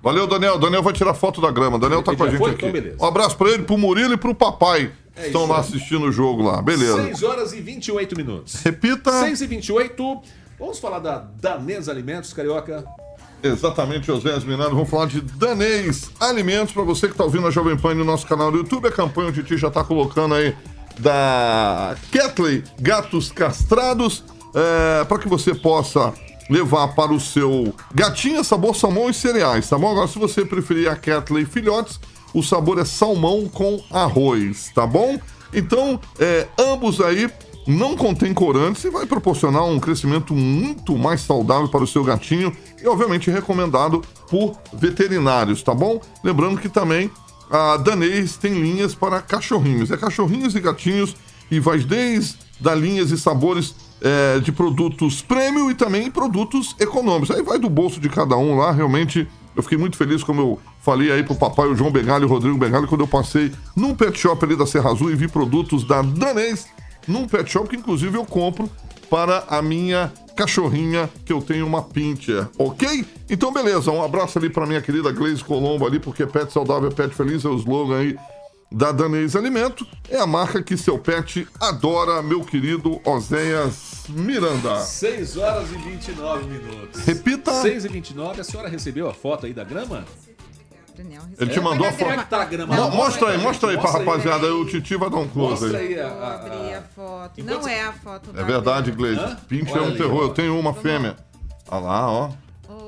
Valeu, 0.02 0.26
Daniel. 0.26 0.58
Daniel 0.58 0.82
vai 0.82 0.92
tirar 0.92 1.12
foto 1.12 1.40
da 1.40 1.50
grama. 1.50 1.78
Daniel 1.78 2.02
tá 2.02 2.16
com 2.16 2.24
a 2.24 2.28
gente 2.28 2.38
foi? 2.38 2.52
aqui. 2.52 2.66
Então, 2.66 3.06
um 3.06 3.08
abraço 3.08 3.36
pra 3.36 3.50
ele, 3.50 3.64
pro 3.64 3.76
Murilo 3.76 4.14
e 4.14 4.16
pro 4.16 4.34
papai. 4.34 4.90
É 5.14 5.26
estão 5.26 5.46
lá 5.46 5.58
assistindo 5.58 6.06
o 6.06 6.12
jogo 6.12 6.42
lá. 6.42 6.62
Beleza. 6.62 7.02
6 7.02 7.22
horas 7.22 7.52
e 7.52 7.60
28 7.60 8.16
minutos. 8.16 8.54
Repita. 8.62 9.12
6 9.12 9.42
e 9.42 9.46
28. 9.46 10.22
Vamos 10.58 10.78
falar 10.78 11.00
da 11.00 11.18
Danês 11.18 11.88
Alimentos, 11.88 12.32
Carioca. 12.32 12.84
Exatamente, 13.42 14.06
José 14.06 14.38
Minado. 14.40 14.70
Vamos 14.70 14.88
falar 14.88 15.06
de 15.06 15.20
Danês 15.20 16.10
Alimentos. 16.18 16.72
Para 16.72 16.82
você 16.82 17.06
que 17.06 17.12
está 17.12 17.24
ouvindo 17.24 17.46
a 17.46 17.50
Jovem 17.50 17.76
Pan 17.76 17.94
no 17.94 18.04
nosso 18.04 18.26
canal 18.26 18.50
do 18.50 18.58
YouTube, 18.58 18.88
a 18.88 18.92
campanha 18.92 19.28
o 19.28 19.32
Titi 19.32 19.56
já 19.56 19.68
está 19.68 19.84
colocando 19.84 20.34
aí 20.34 20.54
da 21.00 21.96
Ketley 22.12 22.62
Gatos 22.78 23.32
Castrados, 23.32 24.24
é, 24.54 25.04
para 25.04 25.18
que 25.18 25.28
você 25.28 25.54
possa 25.54 26.12
levar 26.48 26.88
para 26.88 27.12
o 27.12 27.20
seu 27.20 27.72
gatinho 27.94 28.42
sabor 28.42 28.74
salmão 28.74 29.08
e 29.08 29.14
cereais, 29.14 29.68
tá 29.68 29.78
bom? 29.78 29.90
Agora, 29.90 30.08
se 30.08 30.18
você 30.18 30.44
preferir 30.44 30.90
a 30.90 30.96
Ketley 30.96 31.44
Filhotes, 31.44 32.00
o 32.34 32.42
sabor 32.42 32.78
é 32.78 32.84
salmão 32.84 33.48
com 33.48 33.80
arroz, 33.90 34.70
tá 34.74 34.86
bom? 34.86 35.18
Então, 35.52 36.00
é, 36.18 36.46
ambos 36.58 37.00
aí 37.00 37.30
não 37.66 37.96
contém 37.96 38.34
corantes 38.34 38.82
e 38.84 38.90
vai 38.90 39.06
proporcionar 39.06 39.64
um 39.64 39.78
crescimento 39.78 40.34
muito 40.34 40.96
mais 40.96 41.20
saudável 41.20 41.68
para 41.68 41.84
o 41.84 41.86
seu 41.86 42.02
gatinho 42.02 42.52
e, 42.82 42.88
obviamente, 42.88 43.30
recomendado 43.30 44.02
por 44.28 44.56
veterinários, 44.72 45.62
tá 45.62 45.74
bom? 45.74 46.00
Lembrando 46.24 46.60
que 46.60 46.68
também 46.68 47.10
a 47.50 47.76
Danês 47.76 48.36
tem 48.36 48.54
linhas 48.54 48.94
para 48.94 49.20
cachorrinhos. 49.20 49.90
É 49.90 49.96
cachorrinhos 49.96 50.54
e 50.54 50.60
gatinhos 50.60 51.16
e 51.50 51.58
vai 51.58 51.78
desde 51.78 52.38
da 52.60 52.74
linhas 52.74 53.10
e 53.10 53.18
sabores 53.18 53.74
é, 54.00 54.38
de 54.38 54.52
produtos 54.52 55.20
premium 55.20 55.70
e 55.70 55.74
também 55.74 56.10
produtos 56.10 56.76
econômicos. 56.78 57.34
Aí 57.34 57.42
vai 57.42 57.58
do 57.58 57.68
bolso 57.68 57.98
de 58.00 58.08
cada 58.08 58.36
um 58.36 58.56
lá, 58.56 58.70
realmente. 58.70 59.26
Eu 59.56 59.64
fiquei 59.64 59.76
muito 59.76 59.96
feliz, 59.96 60.22
como 60.22 60.40
eu 60.40 60.58
falei 60.80 61.10
aí 61.10 61.24
pro 61.24 61.34
papai, 61.34 61.66
o 61.66 61.74
João 61.74 61.90
Begali 61.90 62.24
o 62.24 62.28
Rodrigo 62.28 62.56
Begali, 62.56 62.86
quando 62.86 63.00
eu 63.00 63.08
passei 63.08 63.50
num 63.74 63.94
pet 63.94 64.16
shop 64.16 64.44
ali 64.44 64.54
da 64.54 64.64
Serra 64.64 64.90
Azul 64.90 65.10
e 65.10 65.16
vi 65.16 65.26
produtos 65.26 65.82
da 65.82 66.02
Danês 66.02 66.66
num 67.08 67.26
pet 67.26 67.50
shop 67.50 67.68
que 67.68 67.76
inclusive 67.76 68.16
eu 68.16 68.24
compro 68.24 68.70
para 69.10 69.44
a 69.48 69.60
minha 69.60 70.12
cachorrinha, 70.36 71.10
que 71.26 71.32
eu 71.32 71.42
tenho 71.42 71.66
uma 71.66 71.82
pincher, 71.82 72.48
ok? 72.56 73.04
Então, 73.28 73.52
beleza, 73.52 73.90
um 73.90 74.02
abraço 74.02 74.38
ali 74.38 74.48
para 74.48 74.64
minha 74.64 74.80
querida 74.80 75.12
Gleise 75.12 75.44
Colombo 75.44 75.86
ali, 75.86 75.98
porque 75.98 76.24
pet 76.24 76.50
saudável 76.50 76.88
é 76.88 76.94
pet 76.94 77.14
feliz, 77.14 77.44
é 77.44 77.48
o 77.48 77.56
slogan 77.56 77.98
aí 77.98 78.16
da 78.72 78.92
Danês 78.92 79.34
Alimento. 79.34 79.86
É 80.08 80.16
a 80.16 80.26
marca 80.26 80.62
que 80.62 80.76
seu 80.76 80.98
pet 80.98 81.46
adora, 81.60 82.22
meu 82.22 82.42
querido 82.42 83.00
Oséias 83.04 84.04
Miranda. 84.08 84.80
6 84.80 85.36
horas 85.36 85.70
e 85.72 85.76
29 85.76 86.46
minutos. 86.46 87.00
Repita. 87.04 87.52
6 87.60 87.84
e 87.84 87.88
29, 87.88 88.40
a 88.40 88.44
senhora 88.44 88.68
recebeu 88.68 89.08
a 89.08 89.14
foto 89.14 89.46
aí 89.46 89.52
da 89.52 89.64
grama? 89.64 90.04
Daniel. 91.02 91.22
Ele 91.38 91.50
te 91.50 91.60
mandou 91.60 91.86
a 91.86 91.92
foto. 91.92 92.10
É 92.10 92.24
tá 92.24 92.42
a 92.42 92.66
Não, 92.66 92.90
mostra 92.90 93.30
aí, 93.30 93.38
mostra 93.38 93.70
aí 93.70 93.76
pra 93.76 93.82
mostra 93.90 94.04
rapaziada. 94.04 94.46
Aí 94.46 94.52
o 94.52 94.66
Titi 94.66 94.96
vai 94.96 95.10
dar 95.10 95.16
um 95.16 95.28
close 95.28 95.62
Mostra 95.62 95.78
aí. 95.78 95.94
aí 95.94 96.00
a, 96.00 96.08
Vou 96.08 96.22
a- 96.22 96.34
abrir 96.34 96.74
a 96.74 96.78
a- 96.78 96.82
foto. 96.82 97.40
Enquanto 97.40 97.54
Não 97.54 97.62
você- 97.62 97.70
é 97.70 97.82
a 97.82 97.92
foto 97.92 98.30
É 98.30 98.32
da 98.34 98.42
verdade. 98.42 98.90
Gleison. 98.92 99.20
Hã? 99.22 99.36
É 99.50 99.72
Olha 99.72 99.82
um 99.82 99.86
ali, 99.86 99.96
terror. 99.96 100.18
ó. 100.20 100.22
Eu 100.24 100.28
tenho 100.30 100.58
uma 100.58 100.74
fêmea. 100.74 101.16
Olha 101.68 101.80
lá, 101.84 102.10
ó. 102.10 102.30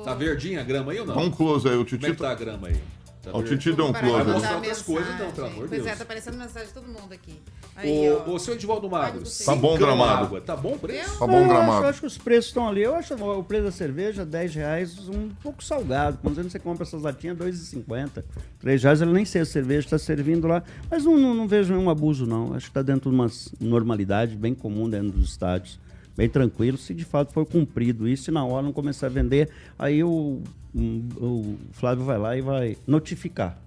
Tá 0.03 0.13
verdinha 0.13 0.61
a 0.61 0.63
grama 0.63 0.91
aí 0.91 0.99
ou 0.99 1.05
não? 1.05 1.15
Dá 1.15 1.21
um 1.21 1.31
close 1.31 1.67
aí. 1.67 1.73
O 1.75 1.77
Como 1.77 1.85
Titi 1.85 2.05
é 2.05 2.09
que 2.11 2.15
tá 2.17 2.31
a 2.31 2.35
grama 2.35 2.67
aí? 2.67 2.75
Tá 3.21 3.31
Ó, 3.33 3.37
o 3.37 3.41
verde? 3.41 3.57
Titi 3.57 3.73
deu 3.75 3.85
um 3.85 3.93
Parar 3.93 4.05
de 4.05 4.11
close. 4.11 4.23
Vai 4.25 4.27
aí. 4.27 4.33
mostrar 4.33 4.53
mandar 4.55 4.67
outras 4.67 4.81
coisas, 4.81 5.15
então, 5.15 5.31
pelo 5.31 5.47
amor 5.47 5.63
de 5.63 5.69
Pois 5.69 5.81
é, 5.81 5.83
Deus. 5.85 5.97
tá 5.97 6.03
aparecendo 6.03 6.37
mensagem 6.37 6.67
de 6.67 6.73
todo 6.73 6.87
mundo 6.87 7.13
aqui. 7.13 7.41
Aí, 7.75 8.09
Ô, 8.11 8.23
ó. 8.27 8.31
ô, 8.33 8.39
seu 8.39 8.53
Edivaldo 8.53 8.87
Magro, 8.89 9.23
Tá 9.23 9.55
bom 9.55 9.75
grama 9.77 9.95
gramado. 10.05 10.25
água, 10.25 10.41
Tá 10.41 10.55
bom 10.55 10.73
o 10.73 10.79
preço? 10.79 11.17
Tá 11.17 11.25
bom 11.25 11.33
Eu 11.33 11.39
acho, 11.39 11.47
gramado. 11.49 11.83
eu 11.85 11.89
acho 11.89 11.99
que 12.01 12.05
os 12.05 12.17
preços 12.17 12.45
estão 12.47 12.67
ali. 12.67 12.81
Eu 12.83 12.95
acho 12.95 13.13
o 13.15 13.43
preço 13.43 13.63
da 13.63 13.71
cerveja, 13.71 14.23
10 14.25 14.55
reais, 14.55 15.09
um 15.09 15.29
pouco 15.41 15.63
salgado. 15.63 16.19
Quando 16.21 16.41
você 16.43 16.59
compra 16.59 16.83
essas 16.83 17.01
latinhas, 17.01 17.37
2,50. 17.37 18.23
3 18.59 18.83
reais, 18.83 19.01
ele 19.01 19.11
nem 19.11 19.25
sei 19.25 19.41
a 19.41 19.45
cerveja 19.45 19.79
está 19.87 19.97
servindo 19.97 20.47
lá. 20.47 20.61
Mas 20.89 21.03
não, 21.05 21.17
não, 21.17 21.33
não 21.33 21.47
vejo 21.47 21.73
nenhum 21.73 21.89
abuso, 21.89 22.25
não. 22.27 22.53
Acho 22.53 22.65
que 22.67 22.69
está 22.71 22.81
dentro 22.83 23.09
de 23.09 23.15
uma 23.15 23.27
normalidade 23.59 24.35
bem 24.35 24.53
comum 24.53 24.87
dentro 24.89 25.09
dos 25.11 25.29
estádios. 25.31 25.79
Bem 26.15 26.29
tranquilo, 26.29 26.77
se 26.77 26.93
de 26.93 27.03
fato 27.03 27.33
for 27.33 27.43
cumprido 27.43 28.07
isso 28.07 28.29
e 28.29 28.33
na 28.33 28.45
hora 28.45 28.61
não 28.63 28.71
começar 28.71 29.07
a 29.07 29.09
vender, 29.09 29.49
aí 29.79 30.03
o, 30.03 30.43
o 30.75 31.55
Flávio 31.71 32.05
vai 32.05 32.19
lá 32.19 32.37
e 32.37 32.41
vai 32.41 32.77
notificar. 32.85 33.57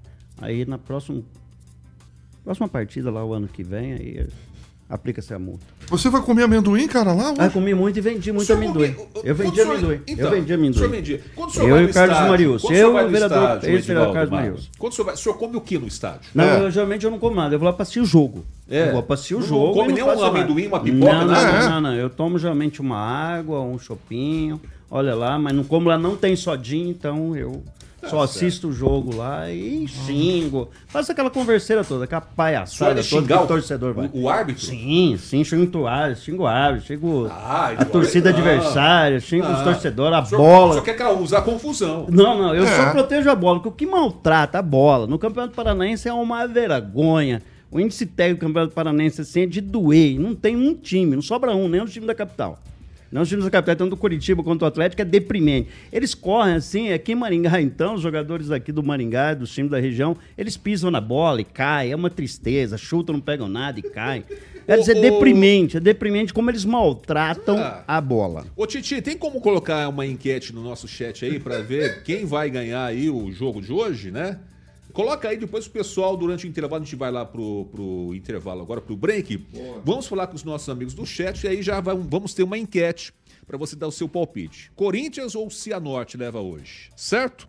Aí 0.41 0.65
na 0.65 0.79
próxima, 0.79 1.23
próxima 2.47 2.69
partida 2.69 3.11
lá 3.11 3.25
o 3.25 3.35
ano 3.35 3.49
que 3.49 3.63
vem, 3.63 3.93
aí 3.95 4.27
aplica-se 4.89 5.35
a 5.35 5.39
multa. 5.39 5.65
Você 5.89 6.09
vai 6.09 6.23
comer 6.23 6.45
amendoim, 6.45 6.87
cara, 6.87 7.13
lá? 7.13 7.35
Ah, 7.37 7.45
hoje? 7.47 7.51
comi 7.55 7.75
muito 7.75 7.99
e 7.99 8.01
vendi 8.01 8.31
muito 8.31 8.53
amendoim. 8.53 8.91
o- 8.91 9.01
Eu 9.25 9.35
quando 9.35 9.37
vendi 9.37 9.51
o 9.51 9.55
senhor- 9.65 9.73
amendoim. 9.73 10.01
então, 10.07 10.25
eu 10.27 10.31
vendi 10.31 10.53
o 10.53 10.55
amendoim. 10.55 10.79
senhor 10.79 10.91
vendia. 10.91 11.21
Quando 11.35 11.49
o 11.51 11.53
senhor 11.53 11.69
Eu 11.69 11.75
vai 11.75 11.83
e 11.83 11.87
o 11.87 11.93
Carlos 11.93 12.19
Marius. 12.29 12.65
o 12.65 12.73
Eu 12.73 12.73
e 12.99 13.05
o 13.05 13.09
vereador- 13.09 13.09
esse 13.09 13.67
vereador 13.67 13.79
Edivaldo 13.81 14.13
Carlos 14.13 14.31
Marius. 14.31 14.71
Quando 14.79 14.93
o 14.93 14.95
senhor 14.95 15.07
vai, 15.07 15.15
o 15.15 15.19
senhor 15.19 15.35
come 15.39 15.57
o 15.57 15.61
que 15.61 15.77
no 15.77 15.89
estádio? 15.89 16.31
Não, 16.33 16.45
É. 16.45 16.61
eu 16.63 16.71
geralmente 16.71 17.05
eu 17.05 17.11
não 17.11 17.19
como 17.19 17.35
nada. 17.35 17.53
Eu 17.55 17.59
vou 17.59 17.67
lá 17.67 17.73
pra 17.73 17.83
assistir 17.83 17.99
o 18.01 18.05
jogo. 18.07 18.45
É. 18.71 18.89
Eu 18.89 18.93
vou 18.93 19.03
pra 19.03 19.15
assistir 19.15 19.35
o 19.35 19.41
Não 19.41 19.47
jogo. 19.47 19.73
come 19.75 19.91
e 19.91 19.93
nem 19.95 20.05
não 20.05 20.17
um 20.17 20.25
amendoim, 20.25 20.67
uma 20.69 20.79
pipoca, 20.81 21.13
não, 21.13 21.27
nada? 21.27 21.53
Não, 21.53 21.59
É. 21.59 21.69
não, 21.69 21.81
não. 21.81 21.95
Eu 21.95 22.09
tomo 22.09 22.39
geralmente 22.39 22.81
uma 22.81 22.97
água, 22.97 23.61
um 23.63 23.79
chopinho. 23.81 24.61
Olha 24.89 25.17
lá, 25.17 25.37
mas 25.37 25.53
não 25.53 25.65
como 25.65 25.89
lá, 25.89 25.99
não 25.99 26.15
tem 26.17 26.37
sodinho, 26.37 26.89
então 26.91 27.35
eu 27.37 27.61
Tá 28.01 28.09
só 28.11 28.23
assisto 28.23 28.69
o 28.69 28.73
jogo 28.73 29.17
lá 29.17 29.51
e 29.51 29.89
xingo. 29.89 30.69
Faço 30.87 31.11
aquela 31.13 31.31
converseira 31.31 31.83
toda, 31.83 32.05
aquela 32.05 32.21
é 32.23 32.37
palhaçada 32.37 33.03
de 33.03 33.09
toda 33.09 33.23
que 33.23 33.29
xingar 33.29 33.43
o 33.43 33.47
torcedor 33.47 33.95
vai. 33.95 34.11
o, 34.13 34.23
o 34.23 34.29
árbitro? 34.29 34.65
Sim, 34.67 35.17
sim, 35.19 35.43
xingo 35.43 35.79
o 35.79 35.87
árbitro, 35.87 36.23
xingo 36.25 36.43
o 36.43 36.47
árbitro, 36.47 36.87
xingo 36.87 37.27
Ah, 37.31 37.67
a 37.69 37.73
Eduardo, 37.73 37.93
torcida 37.93 38.31
não. 38.31 38.39
adversária, 38.39 39.19
xingo 39.19 39.47
os 39.47 39.61
Ah. 39.61 39.65
torcedores, 39.65 40.19
a 40.19 40.25
senhor- 40.27 40.41
bola. 40.43 40.73
Senhor 40.73 40.85
quer 40.85 40.95
causar 40.97 41.41
confusão. 41.43 42.07
Não, 42.11 42.37
não, 42.39 42.55
eu 42.55 42.65
É. 42.65 42.77
só 42.77 42.91
protejo 42.91 43.31
a 43.31 43.35
bola, 43.35 43.61
porque 43.61 43.69
o 43.71 43.73
que 43.73 43.87
maltrata 43.87 44.59
a 44.59 44.63
bola 44.63 45.07
no 45.07 45.19
Campeonato 45.19 45.55
Paranaense 45.55 46.07
é 46.09 46.13
uma 46.13 46.47
vergonha. 46.47 47.43
O 47.71 47.81
índice 47.81 48.05
técnico 48.07 48.41
do 48.41 48.47
Campeonato 48.49 48.75
Paranaense 48.75 49.23
assim, 49.23 49.43
é 49.43 49.47
de 49.47 49.61
doer. 49.61 50.19
Não 50.21 50.35
tem 50.35 50.55
um 50.55 50.75
time, 50.75 51.15
não 51.17 51.23
sobra 51.23 51.55
um, 51.57 51.67
nem 51.67 51.81
o 51.81 51.87
time 51.87 52.07
da 52.07 52.15
capital. 52.15 52.59
Não 53.11 53.23
os 53.23 53.29
times 53.29 53.45
da 53.45 53.51
capital, 53.51 53.77
tanto 53.77 53.91
do 53.91 53.97
Curitiba 53.97 54.43
quanto 54.43 54.61
do 54.61 54.67
Atlético, 54.67 55.01
é 55.03 55.05
deprimente. 55.05 55.69
Eles 55.93 56.15
correm 56.15 56.55
assim, 56.55 56.93
aqui 56.93 57.13
em 57.13 57.15
Maringá, 57.15 57.61
então, 57.61 57.95
os 57.95 58.01
jogadores 58.01 58.51
aqui 58.51 58.73
do 58.73 58.83
Maringá, 58.83 59.35
dos 59.35 59.53
times 59.53 59.71
da 59.71 59.79
região, 59.79 60.17
eles 60.37 60.57
pisam 60.57 60.91
na 60.91 61.01
bola 61.01 61.41
e 61.41 61.45
caem, 61.45 61.93
é 61.93 61.97
uma 61.97 62.11
tristeza, 62.11 62.77
chutam, 62.77 63.15
não 63.15 63.21
pegam 63.21 63.49
nada 63.49 63.79
e 63.79 63.83
caem. 63.83 64.25
Quer 64.67 64.79
dizer, 64.79 64.97
ô- 64.97 65.01
deprimente, 65.01 65.77
é 65.77 65.81
deprimente 65.81 66.35
como 66.35 66.51
eles 66.51 66.65
maltratam 66.65 67.57
Ah. 67.59 67.85
a 67.87 68.01
bola. 68.01 68.47
Ô 68.57 68.67
Titi, 68.67 69.01
tem 69.01 69.17
como 69.17 69.41
colocar 69.41 69.89
uma 69.89 70.05
enquete 70.05 70.53
no 70.53 70.63
nosso 70.63 70.89
chat 70.89 71.25
aí 71.25 71.39
pra 71.39 71.61
ver 71.61 72.03
quem 72.03 72.25
vai 72.27 72.51
ganhar 72.51 72.85
aí 72.85 73.09
o 73.09 73.31
jogo 73.31 73.61
de 73.63 73.73
hoje, 73.73 74.11
né? 74.11 74.39
Coloca 74.97 75.29
aí 75.29 75.37
depois 75.37 75.67
o 75.67 75.71
pessoal 75.71 76.17
durante 76.17 76.47
o 76.47 76.49
intervalo, 76.49 76.81
a 76.83 76.85
gente 76.87 76.97
vai 76.97 77.11
lá 77.13 77.23
pro, 77.23 77.67
pro 77.67 78.15
intervalo 78.15 78.63
agora, 78.63 78.81
pro 78.81 78.97
break. 78.97 79.45
Vamos 79.85 80.07
falar 80.07 80.27
com 80.27 80.35
os 80.35 80.43
nossos 80.43 80.71
amigos 80.71 80.95
do 80.95 81.05
chat 81.05 81.45
e 81.45 81.49
aí 81.49 81.63
já 81.63 81.83
vai- 81.83 81.95
vamos 81.95 82.33
ter 82.33 82.43
uma 82.43 82.57
enquete 82.57 83.13
pra 83.47 83.59
você 83.59 83.77
dar 83.77 83.89
o 83.89 83.93
seu 83.93 84.09
palpite. 84.09 84.73
Corinthians 84.75 85.35
ou 85.35 85.51
Cianorte 85.51 86.17
leva 86.17 86.41
hoje, 86.41 86.91
certo? 86.97 87.47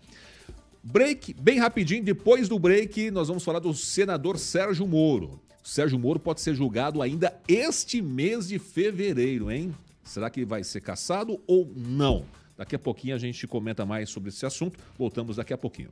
Break, 0.84 1.34
bem 1.40 1.58
rapidinho, 1.58 2.04
depois 2.04 2.50
do 2.50 2.60
break, 2.60 3.12
nós 3.12 3.30
vamos 3.30 3.46
falar 3.46 3.60
do 3.60 3.74
senador 3.74 4.38
Sérgio 4.38 4.86
Moro. 4.86 5.40
O 5.64 5.68
Sérgio 5.70 5.98
Moro 5.98 6.20
pode 6.20 6.42
ser 6.42 6.54
julgado 6.54 7.02
ainda 7.02 7.34
este 7.48 8.02
mês 8.02 8.50
de 8.50 8.60
fevereiro, 8.60 9.50
hein? 9.50 9.74
Será 10.04 10.30
que 10.30 10.44
vai 10.44 10.66
ser 10.66 10.82
caçado 10.82 11.42
ou 11.48 11.72
não? 11.74 12.26
Daqui 12.58 12.76
a 12.76 12.80
pouquinho 12.80 13.16
a 13.16 13.18
gente 13.18 13.48
comenta 13.48 13.86
mais 13.86 14.10
sobre 14.10 14.30
esse 14.32 14.46
assunto. 14.46 14.78
Voltamos 14.98 15.38
daqui 15.38 15.54
a 15.54 15.58
pouquinho. 15.58 15.92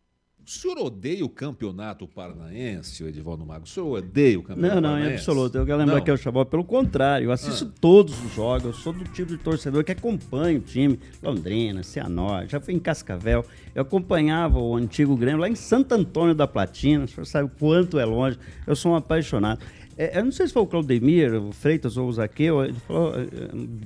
O 0.43 0.49
senhor 0.49 0.77
odeia 0.79 1.23
o 1.23 1.29
campeonato 1.29 2.07
paranaense, 2.07 3.03
o 3.03 3.07
Edivaldo 3.07 3.45
Mago? 3.45 3.63
O 3.65 3.67
senhor 3.67 3.89
odeia 3.99 4.39
o 4.39 4.41
campeonato 4.43 4.75
Não, 4.75 4.81
não, 4.81 4.89
paranaense? 4.89 5.11
em 5.11 5.17
absoluto. 5.17 5.57
Eu 5.57 5.65
quero 5.65 5.77
lembrar 5.77 5.95
Não. 5.97 6.03
que 6.03 6.09
é 6.09 6.13
o 6.13 6.17
Xabó, 6.17 6.43
pelo 6.43 6.63
contrário, 6.63 7.25
eu 7.25 7.31
assisto 7.31 7.71
todos 7.79 8.21
os 8.25 8.33
jogos, 8.33 8.63
eu 8.65 8.73
sou 8.73 8.91
do 8.91 9.03
tipo 9.05 9.31
de 9.31 9.37
torcedor 9.37 9.83
que 9.83 9.91
acompanha 9.91 10.57
o 10.57 10.61
time. 10.61 10.99
Londrina, 11.21 11.83
Cianorte, 11.83 12.51
já 12.53 12.59
fui 12.59 12.73
em 12.73 12.79
Cascavel. 12.79 13.45
Eu 13.75 13.83
acompanhava 13.83 14.57
o 14.59 14.75
antigo 14.75 15.15
Grêmio 15.15 15.39
lá 15.39 15.47
em 15.47 15.55
Santo 15.55 15.93
Antônio 15.93 16.33
da 16.33 16.47
Platina, 16.47 17.05
o 17.05 17.07
senhor 17.07 17.25
sabe 17.25 17.45
o 17.45 17.51
quanto 17.59 17.99
é 17.99 18.05
longe. 18.05 18.37
Eu 18.65 18.75
sou 18.75 18.93
um 18.93 18.95
apaixonado. 18.95 19.59
É, 20.03 20.17
eu 20.19 20.25
não 20.25 20.31
sei 20.31 20.47
se 20.47 20.53
foi 20.53 20.63
o 20.63 20.65
Claudemir, 20.65 21.33
o 21.35 21.51
Freitas 21.51 21.95
ou 21.95 22.07
o 22.07 22.13
Zaqueu, 22.13 22.63
ele 22.63 22.73
falou, 22.87 23.13
eh, 23.15 23.27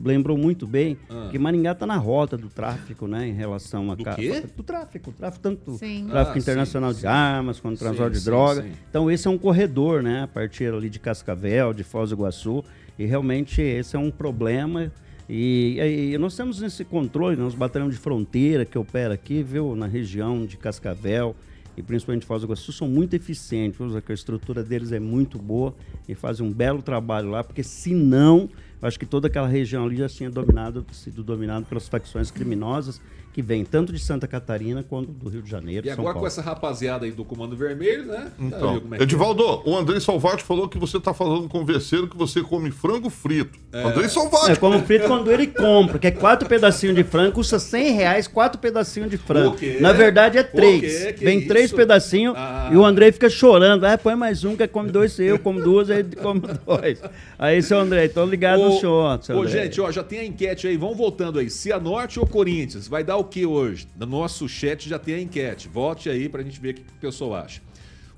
lembrou 0.01 0.37
muito 0.37 0.65
bem 0.65 0.97
Ah. 1.09 1.27
que 1.29 1.37
Maringá 1.37 1.73
está 1.73 1.85
na 1.85 1.97
rota 1.97 2.37
do 2.37 2.47
tráfico, 2.47 3.05
né, 3.05 3.27
em 3.27 3.33
relação 3.33 3.91
a... 3.91 3.95
Do 3.95 4.03
ca- 4.05 4.15
quê? 4.15 4.41
Do 4.55 4.63
tráfico, 4.63 5.11
tráfico 5.11 5.43
tanto 5.43 5.73
Sim. 5.77 6.07
tráfico 6.09 6.37
Ah, 6.37 6.39
internacional 6.39 6.93
sim, 6.93 7.01
de 7.01 7.07
armas 7.07 7.59
quanto 7.59 7.77
Sim, 7.79 7.83
transporte 7.85 8.13
de 8.13 8.19
sim, 8.19 8.25
droga. 8.25 8.61
sim. 8.61 8.71
Então 8.89 9.11
esse 9.11 9.27
é 9.27 9.29
um 9.31 9.37
corredor, 9.37 10.01
né? 10.01 10.23
A 10.23 10.27
partir 10.27 10.73
ali 10.73 10.89
de 10.89 10.99
Cascavel, 10.99 11.73
de 11.73 11.83
Foz 11.83 12.11
do 12.11 12.15
Iguaçu. 12.15 12.63
E 12.97 13.05
realmente 13.05 13.61
esse 13.61 13.97
é 13.97 13.99
um 13.99 14.09
problema. 14.09 14.89
E, 15.29 16.11
e 16.13 16.17
nós 16.17 16.33
temos 16.37 16.61
esse 16.61 16.85
controle, 16.85 17.35
nós 17.35 17.53
batalhões 17.55 17.93
de 17.95 17.99
fronteira 17.99 18.63
que 18.63 18.77
opera 18.77 19.15
aqui, 19.15 19.43
viu, 19.43 19.75
na 19.75 19.85
região 19.87 20.45
de 20.45 20.55
Cascavel 20.55 21.35
e 21.77 21.83
principalmente 21.83 22.25
Foz 22.25 22.41
do 22.41 22.47
Iguaçu, 22.47 22.71
são 22.71 22.87
muito 22.87 23.15
eficientes, 23.15 23.79
a 23.81 24.13
estrutura 24.13 24.63
deles 24.63 24.91
é 24.91 24.99
muito 24.99 25.37
boa 25.37 25.75
e 26.07 26.15
fazem 26.15 26.45
um 26.45 26.51
belo 26.51 26.81
trabalho 26.81 27.29
lá, 27.29 27.43
porque 27.43 27.63
senão, 27.63 28.49
eu 28.81 28.87
acho 28.87 28.99
que 28.99 29.05
toda 29.05 29.27
aquela 29.27 29.47
região 29.47 29.85
ali 29.85 29.97
já 29.97 30.07
tinha 30.07 30.29
dominado, 30.29 30.85
sido 30.91 31.23
dominado 31.23 31.65
pelas 31.65 31.87
facções 31.87 32.31
criminosas 32.31 33.01
que 33.35 33.41
vêm 33.41 33.65
tanto 33.65 33.91
de 33.91 33.99
Santa 33.99 34.29
Catarina 34.29 34.81
quanto 34.81 35.11
do 35.11 35.27
Rio 35.27 35.41
de 35.41 35.49
Janeiro, 35.51 35.85
E 35.85 35.89
São 35.89 35.95
agora 35.99 36.13
Paulo. 36.13 36.21
com 36.21 36.27
essa 36.27 36.41
rapaziada 36.41 37.03
aí 37.05 37.11
do 37.11 37.25
Comando 37.25 37.53
Vermelho, 37.53 38.05
né? 38.05 38.31
Então, 38.39 38.79
como 38.79 38.95
é 38.95 38.97
que 38.97 39.03
é? 39.03 39.05
Edivaldo, 39.05 39.61
o 39.65 39.75
Andrei 39.75 39.99
Salvati 39.99 40.41
falou 40.41 40.69
que 40.69 40.77
você 40.79 41.01
tá 41.01 41.13
falando 41.13 41.49
com 41.49 41.59
o 41.59 41.65
Verceiro 41.65 42.07
que 42.07 42.15
você 42.15 42.41
come 42.41 42.71
frango 42.71 43.09
frito. 43.09 43.59
É. 43.73 43.83
Andrei 43.83 44.07
Salvati. 44.07 44.51
É, 44.51 44.55
como 44.55 44.79
frito 44.83 45.07
quando 45.09 45.29
ele 45.29 45.47
compra, 45.47 45.99
que 45.99 46.07
é 46.07 46.11
quatro 46.11 46.47
pedacinhos 46.47 46.95
de 46.95 47.03
frango, 47.03 47.33
custa 47.33 47.59
100 47.59 47.91
reais, 47.91 48.25
quatro 48.25 48.57
pedacinhos 48.57 49.09
de 49.11 49.17
frango. 49.17 49.57
Na 49.81 49.91
verdade 49.91 50.37
é 50.37 50.43
três. 50.43 51.19
Vem 51.19 51.39
isso? 51.39 51.47
três 51.49 51.73
pedacinhos 51.73 52.35
Ah. 52.37 52.69
e 52.71 52.77
o 52.77 52.85
Andrei 52.85 53.11
fica 53.11 53.29
chorando. 53.29 53.83
Ah, 53.83 53.97
põe 53.97 54.15
mais 54.15 54.45
um, 54.45 54.55
que 54.55 54.65
come 54.69 54.89
dois, 54.91 55.19
eu 55.19 55.37
como 55.37 55.61
duas, 55.61 55.89
aí 55.89 55.99
ele 55.99 56.15
come 56.15 56.39
dois. 56.65 57.01
Aí, 57.37 57.61
seu 57.61 57.79
Andrei, 57.79 58.07
tô 58.07 58.23
ligado 58.25 58.63
no 58.63 58.79
senhor, 58.79 59.21
seu 59.21 59.35
Ô, 59.35 59.41
Andrei. 59.41 59.63
gente, 59.63 59.81
ó, 59.81 59.91
já 59.91 60.01
tem 60.05 60.19
a 60.19 60.25
enquete 60.25 60.67
aí, 60.67 60.77
vamos 60.77 60.95
voltando 60.95 61.37
aí. 61.37 61.49
Cianorte 61.49 62.17
ou 62.17 62.25
Corinthians? 62.25 62.87
Vai 62.87 63.03
dar 63.03 63.17
o 63.17 63.24
que 63.25 63.45
hoje? 63.45 63.87
No 63.97 64.05
nosso 64.05 64.47
chat 64.47 64.87
já 64.87 64.97
tem 64.99 65.15
a 65.15 65.21
enquete. 65.21 65.67
Vote 65.67 66.09
aí 66.09 66.29
pra 66.29 66.43
gente 66.43 66.59
ver 66.59 66.71
o 66.71 66.73
que 66.75 66.81
o 66.81 66.99
pessoal 66.99 67.35
acha. 67.35 67.61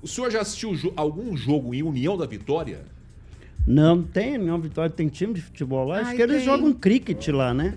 O 0.00 0.06
senhor 0.06 0.30
já 0.30 0.40
assistiu 0.40 0.72
algum 0.96 1.36
jogo 1.36 1.74
em 1.74 1.82
União 1.82 2.16
da 2.16 2.26
Vitória? 2.26 2.84
Não, 3.66 4.02
tem, 4.02 4.38
nenhuma 4.38 4.58
vitória, 4.58 4.90
tem 4.90 5.08
time 5.08 5.34
de 5.34 5.42
futebol 5.42 5.86
lá. 5.86 5.98
Acho 5.98 6.10
Ai, 6.10 6.16
que 6.16 6.22
eles 6.22 6.36
tem. 6.36 6.44
jogam 6.44 6.72
cricket 6.72 7.28
lá, 7.28 7.52
né? 7.52 7.76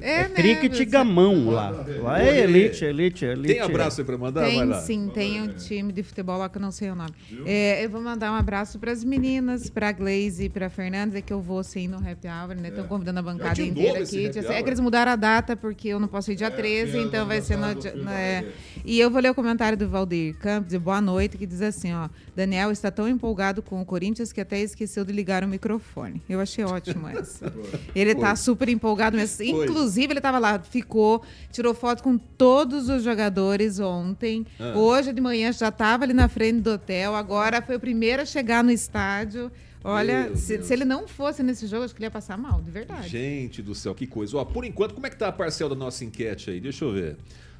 É, 0.00 0.20
é 0.20 0.28
né? 0.28 0.34
cricket 0.34 0.88
gamão 0.88 1.50
lá. 1.50 1.70
Lá 2.02 2.22
é 2.22 2.40
elite, 2.40 2.84
elite, 2.84 3.24
elite. 3.24 3.54
Tem 3.54 3.60
abraço 3.60 4.00
aí 4.00 4.06
pra 4.06 4.16
mandar? 4.16 4.44
Tem 4.44 4.80
sim, 4.80 5.10
tem 5.12 5.42
um 5.42 5.48
time 5.48 5.92
de 5.92 6.02
futebol 6.02 6.38
lá 6.38 6.48
que 6.48 6.58
eu 6.58 6.62
não 6.62 6.70
sei 6.70 6.90
o 6.90 6.94
nome. 6.94 7.10
É, 7.44 7.84
eu 7.84 7.90
vou 7.90 8.00
mandar 8.00 8.32
um 8.32 8.34
abraço 8.34 8.78
pras 8.78 9.04
meninas, 9.04 9.68
pra 9.70 9.92
Glaze 9.92 10.44
e 10.44 10.48
pra 10.48 10.70
Fernanda, 10.70 11.18
é 11.18 11.22
que 11.22 11.32
eu 11.32 11.40
vou 11.40 11.62
sim 11.62 11.88
no 11.88 11.96
happy 11.96 12.28
hour, 12.28 12.54
né? 12.56 12.68
Estão 12.68 12.84
é. 12.84 12.88
convidando 12.88 13.18
a 13.18 13.22
bancada 13.22 13.60
inteira 13.60 14.02
aqui. 14.02 14.26
É 14.26 14.62
que 14.62 14.68
eles 14.68 14.80
mudaram 14.80 15.12
a 15.12 15.16
data, 15.16 15.56
porque 15.56 15.88
eu 15.88 16.00
não 16.00 16.08
posso 16.08 16.32
ir 16.32 16.36
dia 16.36 16.50
13, 16.50 16.96
é, 16.96 17.02
então 17.02 17.26
vai 17.26 17.40
ser 17.40 17.56
no. 17.56 17.66
Né? 18.02 18.46
E 18.84 18.98
eu 18.98 19.10
vou 19.10 19.20
ler 19.20 19.30
o 19.30 19.34
comentário 19.34 19.76
do 19.76 19.88
Valdir 19.88 20.36
Campos, 20.38 20.70
de 20.70 20.78
boa 20.78 21.00
noite, 21.00 21.36
que 21.36 21.46
diz 21.46 21.62
assim: 21.62 21.92
ó, 21.92 22.08
Daniel 22.34 22.70
está 22.70 22.90
tão 22.90 23.08
empolgado 23.08 23.62
com 23.62 23.80
o 23.80 23.84
Corinthians 23.84 24.32
que 24.32 24.40
até 24.40 24.60
esqueceu 24.60 25.04
de 25.04 25.12
ligar 25.12 25.44
o 25.44 25.48
microfone. 25.48 26.22
Eu 26.28 26.40
achei 26.40 26.64
ótimo 26.64 27.08
essa. 27.08 27.52
Ele 27.94 28.12
está 28.12 28.34
super 28.36 28.68
empolgado 28.68 29.16
mesmo. 29.16 29.44
Inclusive, 29.44 29.79
ele 30.12 30.18
estava 30.18 30.38
lá, 30.38 30.58
ficou, 30.58 31.22
tirou 31.52 31.74
foto 31.74 32.02
com 32.02 32.16
todos 32.16 32.88
os 32.88 33.02
jogadores 33.02 33.78
ontem. 33.80 34.46
Ah. 34.58 34.76
Hoje 34.76 35.12
de 35.12 35.20
manhã 35.20 35.52
já 35.52 35.68
estava 35.68 36.04
ali 36.04 36.12
na 36.12 36.28
frente 36.28 36.60
do 36.60 36.72
hotel. 36.72 37.14
Agora 37.14 37.62
foi 37.62 37.76
o 37.76 37.80
primeiro 37.80 38.22
a 38.22 38.24
chegar 38.24 38.64
no 38.64 38.70
estádio. 38.70 39.50
Olha, 39.82 40.36
se, 40.36 40.62
se, 40.62 40.72
ele 40.72 40.84
não 40.84 41.08
fosse 41.08 41.42
nesse 41.42 41.66
jogo, 41.66 41.84
acho 41.84 41.94
que 41.94 42.00
ele 42.00 42.06
ia 42.06 42.10
passar 42.10 42.36
mal, 42.36 42.60
de 42.60 42.70
verdade. 42.70 43.08
Gente 43.08 43.62
do 43.62 43.74
céu, 43.74 43.94
que 43.94 44.06
coisa. 44.06 44.36
Ó, 44.36 44.44
por 44.44 44.64
enquanto, 44.64 44.94
como 44.94 45.06
é 45.06 45.10
que 45.10 45.16
tá 45.16 45.28
a 45.28 45.32
parcela 45.32 45.70
da 45.70 45.76
nossa 45.76 46.04
enquete 46.04 46.50
aí? 46.50 46.60
Deixa 46.60 46.84
eu 46.84 46.92
ver. 46.92 47.16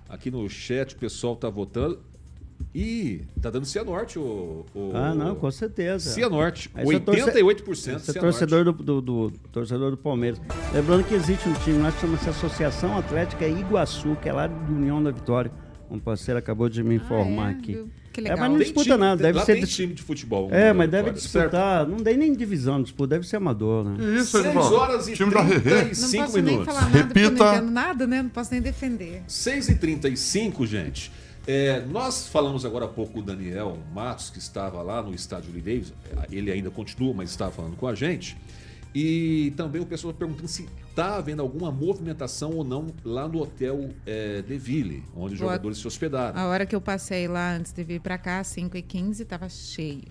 Aqui 0.08 0.30
no 0.30 0.46
chat 0.48 0.94
o 0.94 0.98
pessoal 0.98 1.34
tá 1.34 1.48
votando. 1.48 1.98
E 2.74 3.22
tá 3.40 3.50
dando 3.50 3.66
Cianorte 3.66 4.18
o, 4.18 4.64
o. 4.74 4.92
Ah, 4.94 5.14
não, 5.14 5.34
com 5.34 5.50
certeza. 5.50 6.10
Cianorte, 6.10 6.70
88%. 6.70 7.64
Você 7.66 7.98
Você 7.98 8.10
é 8.10 8.20
torcedor 8.20 8.64
do, 8.64 8.72
do, 8.72 9.00
do, 9.00 9.32
torcedor 9.50 9.90
do 9.90 9.96
Palmeiras. 9.96 10.40
Lembrando 10.72 11.04
que 11.04 11.14
existe 11.14 11.48
um 11.48 11.54
time 11.54 11.78
lá 11.82 11.90
que 11.90 12.00
chama-se 12.00 12.28
Associação 12.28 12.96
Atlética 12.96 13.46
Iguaçu, 13.46 14.16
que 14.22 14.28
é 14.28 14.32
lá 14.32 14.46
de 14.46 14.72
União 14.72 15.02
da 15.02 15.10
Vitória. 15.10 15.50
Um 15.90 15.98
parceiro 15.98 16.38
acabou 16.38 16.68
de 16.68 16.84
me 16.84 16.94
informar 16.94 17.48
ah, 17.48 17.50
é? 17.50 17.54
aqui. 17.54 17.84
Que 18.12 18.20
legal. 18.20 18.38
É, 18.38 18.40
mas 18.40 18.50
não 18.50 18.58
disputa 18.58 18.84
time, 18.84 18.98
nada. 18.98 19.22
Deve 19.22 19.38
lá 19.38 19.44
ser 19.44 19.54
tem 19.54 19.64
time 19.64 19.94
de 19.94 20.02
futebol. 20.02 20.48
É, 20.52 20.72
mas 20.72 20.90
deve 20.90 21.10
disputar. 21.10 21.50
Certo? 21.50 21.90
Não 21.90 21.98
tem 21.98 22.16
nem 22.16 22.34
divisão, 22.34 22.82
disputa. 22.82 23.16
Deve 23.16 23.26
ser 23.26 23.36
amador, 23.36 23.84
né? 23.84 24.16
Isso, 24.16 24.40
6 24.40 24.56
horas 24.56 25.08
e 25.08 25.14
time 25.14 25.30
35 25.30 26.16
não 26.16 26.24
posso 26.24 26.36
minutos. 26.36 26.44
Nem 26.44 26.64
falar 26.64 26.82
nada 26.82 26.98
Repita. 26.98 27.30
Não 27.30 27.54
entendo 27.54 27.70
nada, 27.70 28.06
né? 28.06 28.22
Não 28.22 28.30
posso 28.30 28.52
nem 28.52 28.60
defender. 28.60 29.22
6 29.26 29.68
e 29.68 29.74
35 29.76 30.66
gente. 30.66 31.12
É, 31.46 31.80
nós 31.86 32.28
falamos 32.28 32.64
agora 32.64 32.84
há 32.84 32.88
pouco 32.88 33.14
com 33.14 33.18
o 33.20 33.22
Daniel 33.22 33.78
Matos, 33.92 34.30
que 34.30 34.38
estava 34.38 34.82
lá 34.82 35.02
no 35.02 35.14
estádio 35.14 35.52
Lee 35.52 35.84
Ele 36.30 36.50
ainda 36.50 36.70
continua, 36.70 37.14
mas 37.14 37.30
estava 37.30 37.50
falando 37.50 37.76
com 37.76 37.86
a 37.86 37.94
gente. 37.94 38.36
E 38.94 39.52
também 39.56 39.80
o 39.80 39.86
pessoal 39.86 40.12
perguntando 40.12 40.48
se 40.48 40.68
está 40.88 41.16
havendo 41.16 41.40
alguma 41.40 41.70
movimentação 41.70 42.50
ou 42.50 42.64
não 42.64 42.88
lá 43.04 43.28
no 43.28 43.40
hotel 43.40 43.90
é, 44.04 44.42
Deville, 44.42 45.04
onde 45.14 45.34
os 45.34 45.40
jogadores 45.40 45.78
se 45.78 45.86
hospedaram. 45.86 46.38
A 46.38 46.46
hora 46.46 46.66
que 46.66 46.74
eu 46.74 46.80
passei 46.80 47.28
lá 47.28 47.54
antes 47.54 47.72
de 47.72 47.84
vir 47.84 48.00
para 48.00 48.18
cá, 48.18 48.42
5h15, 48.42 49.20
estava 49.20 49.48
cheio. 49.48 50.02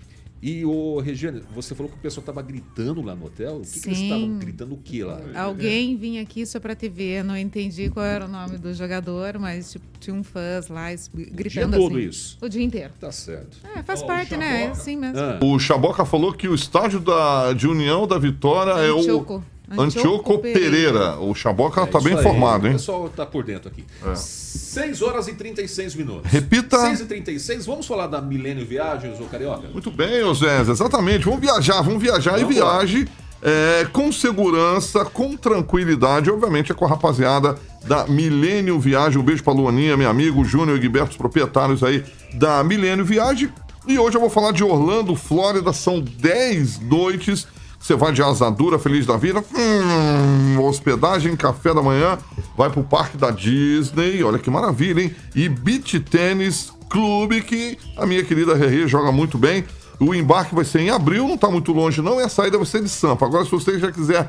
E 0.42 0.64
o 0.64 1.00
Regiane, 1.00 1.42
você 1.54 1.74
falou 1.74 1.92
que 1.92 1.98
o 1.98 2.00
pessoal 2.00 2.22
estava 2.22 2.40
gritando 2.40 3.02
lá 3.02 3.14
no 3.14 3.26
hotel. 3.26 3.58
O 3.58 3.60
que, 3.60 3.80
que 3.80 3.88
eles 3.88 3.98
estavam 3.98 4.38
gritando 4.38 4.74
o 4.74 4.78
que 4.78 5.04
lá? 5.04 5.20
Alguém 5.34 5.96
vinha 5.96 6.22
aqui 6.22 6.46
só 6.46 6.58
para 6.58 6.74
te 6.74 6.88
ver. 6.88 7.22
Não 7.22 7.36
entendi 7.36 7.90
qual 7.90 8.06
era 8.06 8.24
o 8.24 8.28
nome 8.28 8.56
do 8.56 8.72
jogador, 8.72 9.38
mas 9.38 9.72
tipo, 9.72 9.84
tinha 9.98 10.16
um 10.16 10.24
fãs 10.24 10.68
lá 10.68 10.88
gritando 11.14 11.76
o 11.76 11.78
dia 11.78 11.78
todo 11.78 11.98
assim. 11.98 12.08
isso. 12.08 12.38
O 12.40 12.48
dia 12.48 12.62
inteiro. 12.62 12.92
Tá 12.98 13.12
certo. 13.12 13.58
É, 13.76 13.82
faz 13.82 14.02
oh, 14.02 14.06
parte, 14.06 14.34
né? 14.36 14.64
É 14.64 14.66
assim 14.68 14.96
mesmo. 14.96 15.18
Ah. 15.18 15.38
O 15.42 15.58
Chaboca 15.58 16.06
falou 16.06 16.32
que 16.32 16.48
o 16.48 16.54
estádio 16.54 17.00
da, 17.00 17.52
de 17.52 17.68
União 17.68 18.06
da 18.06 18.18
Vitória 18.18 18.72
é 18.82 18.90
o 18.90 19.42
Antioco 19.78 20.38
Pereira. 20.38 21.18
O 21.20 21.34
Chaboca 21.34 21.82
está 21.82 21.98
é 21.98 22.02
bem 22.02 22.14
informado, 22.14 22.66
hein? 22.66 22.74
O 22.74 22.76
pessoal 22.76 23.06
está 23.06 23.24
por 23.24 23.44
dentro 23.44 23.68
aqui. 23.68 23.84
É. 24.04 24.14
6 24.14 25.02
horas 25.02 25.28
e 25.28 25.34
36 25.34 25.94
minutos. 25.94 26.30
Repita. 26.30 26.78
6 26.78 27.00
e 27.00 27.06
36. 27.06 27.66
Vamos 27.66 27.86
falar 27.86 28.06
da 28.06 28.20
Milênio 28.20 28.66
Viagens, 28.66 29.20
ô 29.20 29.24
Carioca? 29.24 29.68
Muito 29.68 29.90
bem, 29.90 30.22
ô 30.24 30.34
Zé, 30.34 30.60
exatamente. 30.60 31.24
Vamos 31.24 31.40
viajar, 31.40 31.82
vamos 31.82 32.02
viajar 32.02 32.32
vamos 32.32 32.50
e 32.50 32.54
viaje 32.54 33.08
é, 33.42 33.86
com 33.92 34.12
segurança, 34.12 35.04
com 35.04 35.36
tranquilidade. 35.36 36.30
Obviamente 36.30 36.72
é 36.72 36.74
com 36.74 36.84
a 36.84 36.88
rapaziada 36.88 37.56
da 37.86 38.06
Milênio 38.06 38.78
Viagem. 38.78 39.18
Um 39.18 39.24
beijo 39.24 39.42
pra 39.42 39.52
Luaninha, 39.52 39.96
meu 39.96 40.08
amigo 40.08 40.44
Júnior 40.44 40.76
e 40.76 40.80
Guiberto, 40.80 41.12
os 41.12 41.16
proprietários 41.16 41.82
aí 41.82 42.04
da 42.34 42.62
Milênio 42.62 43.04
Viagem. 43.04 43.50
E 43.86 43.98
hoje 43.98 44.16
eu 44.16 44.20
vou 44.20 44.30
falar 44.30 44.52
de 44.52 44.62
Orlando, 44.62 45.16
Flórida. 45.16 45.72
São 45.72 46.00
10 46.00 46.80
noites 46.80 47.46
você 47.80 47.96
vai 47.96 48.12
de 48.12 48.22
asadura, 48.22 48.78
feliz 48.78 49.06
da 49.06 49.16
vida. 49.16 49.42
Hum, 49.56 50.62
hospedagem, 50.62 51.34
café 51.34 51.72
da 51.72 51.82
manhã. 51.82 52.18
Vai 52.56 52.68
pro 52.68 52.84
parque 52.84 53.16
da 53.16 53.30
Disney. 53.30 54.22
Olha 54.22 54.38
que 54.38 54.50
maravilha, 54.50 55.00
hein? 55.00 55.16
E 55.34 55.48
beach 55.48 55.98
tênis 55.98 56.72
clube 56.90 57.40
que 57.40 57.78
a 57.96 58.04
minha 58.04 58.22
querida 58.22 58.54
Rerê 58.54 58.86
joga 58.86 59.10
muito 59.10 59.38
bem. 59.38 59.64
O 59.98 60.14
embarque 60.14 60.54
vai 60.54 60.64
ser 60.64 60.80
em 60.80 60.90
abril, 60.90 61.26
não 61.26 61.38
tá 61.38 61.50
muito 61.50 61.72
longe 61.72 62.02
não, 62.02 62.20
e 62.20 62.24
a 62.24 62.28
saída 62.28 62.58
vai 62.58 62.66
ser 62.66 62.82
de 62.82 62.88
Sampa. 62.88 63.26
Agora, 63.26 63.44
se 63.44 63.50
você 63.50 63.78
já 63.78 63.90
quiser 63.90 64.28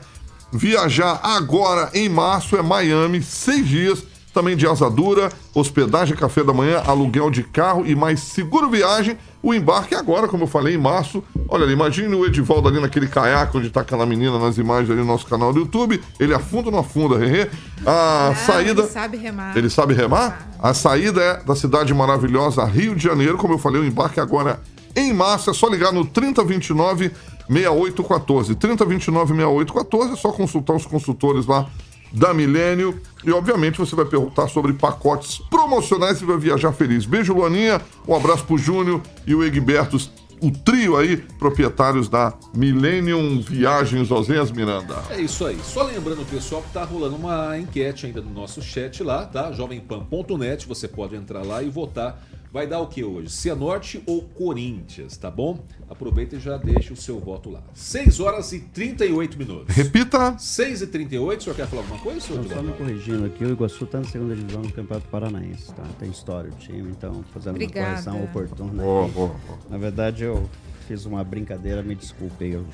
viajar 0.51 1.19
agora 1.23 1.89
em 1.93 2.07
março, 2.07 2.55
é 2.55 2.61
Miami, 2.61 3.21
seis 3.21 3.67
dias, 3.67 4.03
também 4.33 4.55
de 4.55 4.67
asadura, 4.67 5.29
hospedagem, 5.53 6.15
café 6.15 6.43
da 6.43 6.53
manhã, 6.53 6.83
aluguel 6.85 7.29
de 7.29 7.43
carro 7.43 7.85
e 7.85 7.95
mais 7.95 8.19
seguro 8.19 8.69
viagem. 8.69 9.17
O 9.43 9.53
embarque 9.53 9.95
agora, 9.95 10.27
como 10.27 10.43
eu 10.43 10.47
falei, 10.47 10.75
em 10.75 10.77
março. 10.77 11.23
Olha 11.47 11.63
ali, 11.63 11.73
imagine 11.73 12.13
o 12.13 12.25
Edivaldo 12.25 12.67
ali 12.67 12.79
naquele 12.79 13.07
caiaque 13.07 13.57
onde 13.57 13.67
está 13.67 13.81
aquela 13.81 14.05
menina 14.05 14.37
nas 14.37 14.57
imagens 14.57 14.89
ali 14.89 14.99
no 14.99 15.05
nosso 15.05 15.25
canal 15.25 15.51
do 15.51 15.59
YouTube. 15.59 16.01
Ele 16.19 16.33
afunda 16.33 16.67
ou 16.67 16.71
não 16.71 16.79
afunda, 16.79 17.17
Rerê? 17.17 17.49
A 17.85 18.29
ah, 18.29 18.35
saída. 18.35 18.81
Ele 18.81 18.89
sabe 18.89 19.17
remar. 19.17 19.57
Ele 19.57 19.69
sabe 19.69 19.93
remar? 19.93 20.49
A 20.59 20.73
saída 20.73 21.21
é 21.21 21.43
da 21.43 21.55
cidade 21.55 21.93
maravilhosa 21.93 22.63
Rio 22.65 22.95
de 22.95 23.03
Janeiro. 23.03 23.37
Como 23.37 23.55
eu 23.55 23.57
falei, 23.57 23.81
o 23.81 23.85
embarque 23.85 24.19
agora 24.19 24.59
em 24.95 25.11
março. 25.11 25.49
É 25.49 25.53
só 25.53 25.67
ligar 25.67 25.91
no 25.91 26.05
3029 26.05 27.11
6814. 27.49 28.55
3029 28.55 29.33
6814. 29.35 30.13
É 30.13 30.15
só 30.15 30.31
consultar 30.31 30.75
os 30.75 30.85
consultores 30.85 31.47
lá 31.47 31.67
da 32.11 32.33
Milênio. 32.33 32.99
E, 33.23 33.31
obviamente, 33.31 33.77
você 33.77 33.95
vai 33.95 34.05
perguntar 34.05 34.47
sobre 34.47 34.73
pacotes 34.73 35.37
promocionais 35.49 36.21
e 36.21 36.25
vai 36.25 36.37
viajar 36.37 36.71
feliz. 36.73 37.05
Beijo, 37.05 37.33
Luaninha. 37.33 37.81
Um 38.07 38.15
abraço 38.15 38.43
pro 38.45 38.57
Júnior 38.57 39.01
e 39.27 39.35
o 39.35 39.43
Egbertus, 39.43 40.11
o 40.41 40.49
trio 40.49 40.97
aí, 40.97 41.17
proprietários 41.17 42.09
da 42.09 42.33
Millennium 42.53 43.39
Viagens 43.39 44.09
Oséias 44.09 44.51
Miranda. 44.51 44.95
É 45.11 45.21
isso 45.21 45.45
aí. 45.45 45.59
Só 45.63 45.83
lembrando, 45.83 46.25
pessoal, 46.25 46.63
que 46.63 46.71
tá 46.71 46.83
rolando 46.83 47.15
uma 47.15 47.57
enquete 47.59 48.07
ainda 48.07 48.21
no 48.21 48.31
nosso 48.31 48.59
chat 48.59 49.03
lá, 49.03 49.25
tá? 49.25 49.51
jovempan.net. 49.51 50.67
Você 50.67 50.87
pode 50.87 51.15
entrar 51.15 51.45
lá 51.45 51.61
e 51.61 51.69
votar 51.69 52.19
Vai 52.51 52.67
dar 52.67 52.81
o 52.81 52.87
que 52.87 53.01
hoje? 53.01 53.29
Cianorte 53.29 54.03
ou 54.05 54.23
Corinthians, 54.23 55.15
tá 55.15 55.31
bom? 55.31 55.63
Aproveita 55.89 56.35
e 56.35 56.39
já 56.39 56.57
deixa 56.57 56.93
o 56.93 56.97
seu 56.97 57.17
voto 57.17 57.49
lá. 57.49 57.63
6 57.73 58.19
horas 58.19 58.51
e 58.51 58.59
38 58.59 59.37
minutos. 59.37 59.73
Repita. 59.73 60.37
6 60.37 60.81
e 60.81 60.87
38, 60.87 61.39
o 61.39 61.43
senhor 61.45 61.55
quer 61.55 61.67
falar 61.67 61.83
alguma 61.83 61.99
coisa, 62.01 62.19
senhor? 62.19 62.45
Só 62.49 62.61
me 62.61 62.73
corrigindo 62.73 63.25
aqui, 63.25 63.45
o 63.45 63.51
Iguaçu 63.51 63.85
está 63.85 63.99
na 63.99 64.03
segunda 64.03 64.35
divisão 64.35 64.63
do 64.63 64.73
Campeonato 64.73 65.07
Paranaense, 65.07 65.73
tá? 65.73 65.83
Tem 65.97 66.09
história 66.09 66.51
o 66.51 66.55
time, 66.55 66.91
então 66.91 67.23
fazendo 67.33 67.55
Obrigada. 67.55 67.87
uma 67.87 67.93
correção 67.93 68.23
oportuna. 68.25 68.83
Oh, 68.83 69.09
oh, 69.15 69.31
oh. 69.49 69.69
Na 69.69 69.77
verdade, 69.77 70.25
eu 70.25 70.49
fiz 70.89 71.05
uma 71.05 71.23
brincadeira, 71.23 71.81
me 71.81 71.95
desculpei, 71.95 72.57
o 72.57 72.65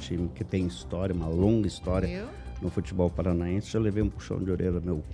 time 0.00 0.30
que 0.34 0.44
tem 0.44 0.66
história, 0.66 1.14
uma 1.14 1.28
longa 1.28 1.68
história 1.68 2.06
eu? 2.06 2.28
no 2.62 2.70
futebol 2.70 3.10
paranaense. 3.10 3.74
Eu 3.74 3.82
levei 3.82 4.02
um 4.02 4.08
puxão 4.08 4.38
de 4.38 4.50
orelha 4.50 4.80
meu 4.80 5.04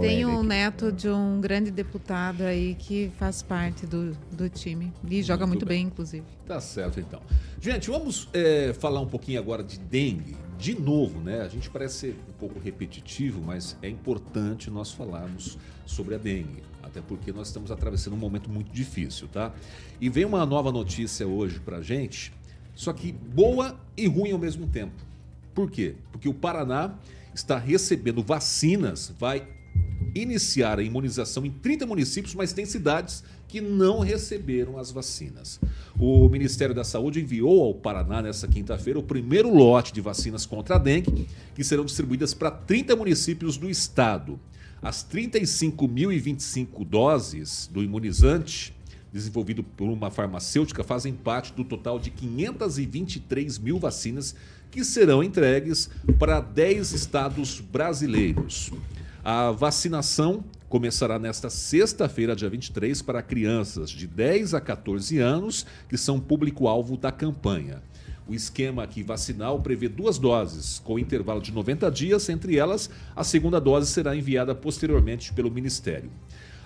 tem 0.00 0.24
um 0.26 0.42
neto 0.42 0.92
de 0.92 1.08
um 1.08 1.40
grande 1.40 1.70
deputado 1.70 2.42
aí 2.42 2.74
que 2.74 3.10
faz 3.18 3.42
parte 3.42 3.86
do, 3.86 4.16
do 4.32 4.48
time. 4.48 4.92
E 5.08 5.22
joga 5.22 5.46
muito, 5.46 5.60
muito 5.60 5.66
bem. 5.66 5.78
bem. 5.78 5.86
inclusive. 5.86 6.24
Tá 6.46 6.60
certo, 6.60 7.00
então. 7.00 7.20
Gente, 7.60 7.90
vamos 7.90 8.28
é, 8.32 8.72
falar 8.72 9.00
um 9.00 9.06
pouquinho 9.06 9.38
agora 9.38 9.62
de 9.62 9.78
dengue. 9.78 10.36
De 10.58 10.78
novo, 10.78 11.20
né? 11.20 11.42
A 11.42 11.48
gente 11.48 11.70
parece 11.70 11.94
ser 11.94 12.16
um 12.28 12.32
pouco 12.32 12.58
repetitivo, 12.58 13.40
mas 13.40 13.76
é 13.80 13.88
importante 13.88 14.70
nós 14.70 14.90
falarmos 14.90 15.56
sobre 15.86 16.14
a 16.14 16.18
dengue. 16.18 16.62
Até 16.82 17.00
porque 17.00 17.32
nós 17.32 17.48
estamos 17.48 17.70
atravessando 17.70 18.14
um 18.14 18.18
momento 18.18 18.50
muito 18.50 18.72
difícil, 18.72 19.28
tá? 19.28 19.52
E 20.00 20.08
vem 20.08 20.24
uma 20.24 20.44
nova 20.44 20.72
notícia 20.72 21.26
hoje 21.26 21.60
pra 21.60 21.80
gente, 21.80 22.32
só 22.74 22.92
que 22.92 23.12
boa 23.12 23.78
e 23.96 24.06
ruim 24.06 24.32
ao 24.32 24.38
mesmo 24.38 24.66
tempo. 24.66 24.94
Por 25.54 25.70
quê? 25.70 25.96
Porque 26.10 26.28
o 26.28 26.34
Paraná 26.34 26.94
está 27.34 27.58
recebendo 27.58 28.22
vacinas, 28.22 29.12
vai 29.18 29.46
iniciar 30.14 30.78
a 30.78 30.82
imunização 30.82 31.44
em 31.44 31.50
30 31.50 31.86
municípios, 31.86 32.34
mas 32.34 32.52
tem 32.52 32.64
cidades 32.64 33.22
que 33.46 33.60
não 33.60 34.00
receberam 34.00 34.78
as 34.78 34.90
vacinas. 34.90 35.60
O 35.98 36.28
Ministério 36.28 36.74
da 36.74 36.84
Saúde 36.84 37.20
enviou 37.20 37.64
ao 37.64 37.74
Paraná 37.74 38.22
nesta 38.22 38.46
quinta-feira 38.46 38.98
o 38.98 39.02
primeiro 39.02 39.52
lote 39.52 39.92
de 39.92 40.00
vacinas 40.00 40.44
contra 40.44 40.76
a 40.76 40.78
dengue, 40.78 41.26
que 41.54 41.64
serão 41.64 41.84
distribuídas 41.84 42.34
para 42.34 42.50
30 42.50 42.96
municípios 42.96 43.56
do 43.56 43.70
estado. 43.70 44.38
As 44.82 45.04
35.025 45.04 46.84
doses 46.84 47.68
do 47.72 47.82
imunizante 47.82 48.76
desenvolvido 49.12 49.62
por 49.62 49.88
uma 49.88 50.10
farmacêutica 50.10 50.84
fazem 50.84 51.14
parte 51.14 51.52
do 51.52 51.64
total 51.64 51.98
de 51.98 52.10
523 52.10 53.58
mil 53.58 53.78
vacinas 53.78 54.34
que 54.70 54.84
serão 54.84 55.22
entregues 55.22 55.88
para 56.18 56.40
10 56.40 56.92
estados 56.92 57.60
brasileiros. 57.60 58.70
A 59.24 59.50
vacinação 59.50 60.44
começará 60.68 61.18
nesta 61.18 61.50
sexta-feira, 61.50 62.36
dia 62.36 62.48
23, 62.48 63.02
para 63.02 63.22
crianças 63.22 63.90
de 63.90 64.06
10 64.06 64.54
a 64.54 64.60
14 64.60 65.18
anos, 65.18 65.66
que 65.88 65.98
são 65.98 66.20
público-alvo 66.20 66.96
da 66.96 67.10
campanha. 67.10 67.82
O 68.28 68.34
esquema 68.34 68.84
aqui 68.84 69.02
vacinal 69.02 69.60
prevê 69.60 69.88
duas 69.88 70.18
doses, 70.18 70.78
com 70.84 70.98
intervalo 70.98 71.40
de 71.40 71.50
90 71.50 71.90
dias. 71.90 72.28
Entre 72.28 72.56
elas, 72.56 72.90
a 73.16 73.24
segunda 73.24 73.60
dose 73.60 73.90
será 73.90 74.14
enviada 74.14 74.54
posteriormente 74.54 75.32
pelo 75.32 75.50
Ministério. 75.50 76.10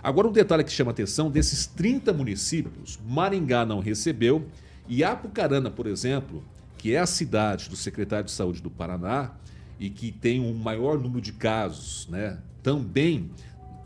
Agora, 0.03 0.27
um 0.29 0.33
detalhe 0.33 0.65
que 0.65 0.73
chama 0.73 0.91
atenção: 0.91 1.31
desses 1.31 1.67
30 1.67 2.13
municípios, 2.13 2.99
Maringá 3.09 3.65
não 3.65 3.79
recebeu 3.79 4.45
e 4.89 5.05
Apucarana, 5.05 5.71
por 5.71 5.87
exemplo, 5.87 6.43
que 6.77 6.95
é 6.95 6.99
a 6.99 7.07
cidade 7.07 7.71
do 7.71 7.77
secretário 7.77 8.25
de 8.25 8.33
Saúde 8.33 8.61
do 8.61 8.69
Paraná 8.69 9.31
e 9.79 9.91
que 9.91 10.13
tem 10.13 10.41
o 10.41 10.45
um 10.45 10.55
maior 10.55 10.99
número 10.99 11.21
de 11.21 11.33
casos, 11.33 12.07
né, 12.09 12.39
também 12.63 13.31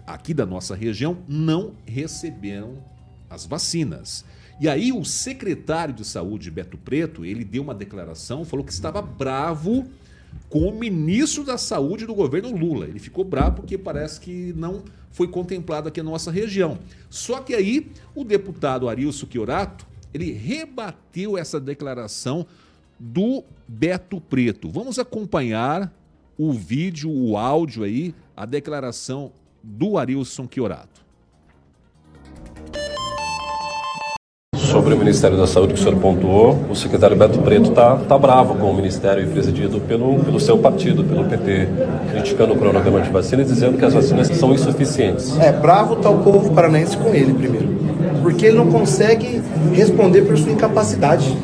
aqui 0.06 0.32
da 0.32 0.46
nossa 0.46 0.74
região, 0.74 1.18
não 1.26 1.72
receberam 1.84 2.78
as 3.28 3.44
vacinas. 3.44 4.24
E 4.60 4.68
aí 4.68 4.92
o 4.92 5.04
secretário 5.04 5.92
de 5.92 6.04
saúde, 6.04 6.50
Beto 6.50 6.78
Preto, 6.78 7.24
ele 7.24 7.44
deu 7.44 7.62
uma 7.62 7.74
declaração, 7.74 8.44
falou 8.44 8.64
que 8.64 8.72
estava 8.72 9.02
bravo 9.02 9.86
com 10.48 10.68
o 10.68 10.78
ministro 10.78 11.44
da 11.44 11.58
saúde 11.58 12.06
do 12.06 12.14
governo 12.14 12.56
Lula. 12.56 12.86
Ele 12.86 12.98
ficou 12.98 13.24
bravo 13.24 13.56
porque 13.56 13.76
parece 13.76 14.20
que 14.20 14.52
não 14.56 14.82
foi 15.10 15.28
contemplado 15.28 15.88
aqui 15.88 16.02
na 16.02 16.10
nossa 16.10 16.30
região. 16.30 16.78
Só 17.10 17.40
que 17.40 17.54
aí 17.54 17.90
o 18.14 18.24
deputado 18.24 18.88
Arilson 18.88 19.26
Chiorato, 19.30 19.86
ele 20.12 20.32
rebateu 20.32 21.36
essa 21.36 21.60
declaração 21.60 22.46
do 22.98 23.44
Beto 23.66 24.20
Preto. 24.20 24.68
Vamos 24.70 24.98
acompanhar 24.98 25.92
o 26.38 26.52
vídeo, 26.52 27.10
o 27.10 27.36
áudio 27.36 27.84
aí, 27.84 28.14
a 28.36 28.44
declaração 28.44 29.32
do 29.62 29.98
Arilson 29.98 30.48
Chiorato. 30.50 31.06
sobre 34.76 34.92
o 34.92 34.98
Ministério 34.98 35.38
da 35.38 35.46
Saúde 35.46 35.72
que 35.72 35.80
o 35.80 35.82
senhor 35.82 35.98
pontuou, 35.98 36.66
o 36.68 36.74
secretário 36.74 37.16
Beto 37.16 37.38
Preto 37.38 37.70
está 37.70 37.96
tá 37.96 38.18
bravo 38.18 38.56
com 38.56 38.70
o 38.70 38.74
Ministério 38.74 39.26
presidido 39.30 39.80
pelo, 39.80 40.22
pelo 40.22 40.38
seu 40.38 40.58
partido, 40.58 41.02
pelo 41.02 41.24
PT, 41.24 41.68
criticando 42.10 42.52
o 42.52 42.58
cronograma 42.58 43.00
de 43.00 43.08
vacina 43.08 43.40
e 43.40 43.44
dizendo 43.46 43.78
que 43.78 43.84
as 43.86 43.94
vacinas 43.94 44.26
são 44.28 44.52
insuficientes. 44.52 45.34
É, 45.38 45.50
bravo 45.50 45.94
está 45.94 46.10
o 46.10 46.22
povo 46.22 46.52
paranaense 46.52 46.94
com 46.98 47.08
ele 47.14 47.32
primeiro 47.32 47.95
porque 48.26 48.46
ele 48.46 48.56
não 48.56 48.66
consegue 48.66 49.40
responder 49.72 50.22
por 50.22 50.36
sua 50.36 50.50
incapacidade. 50.50 51.38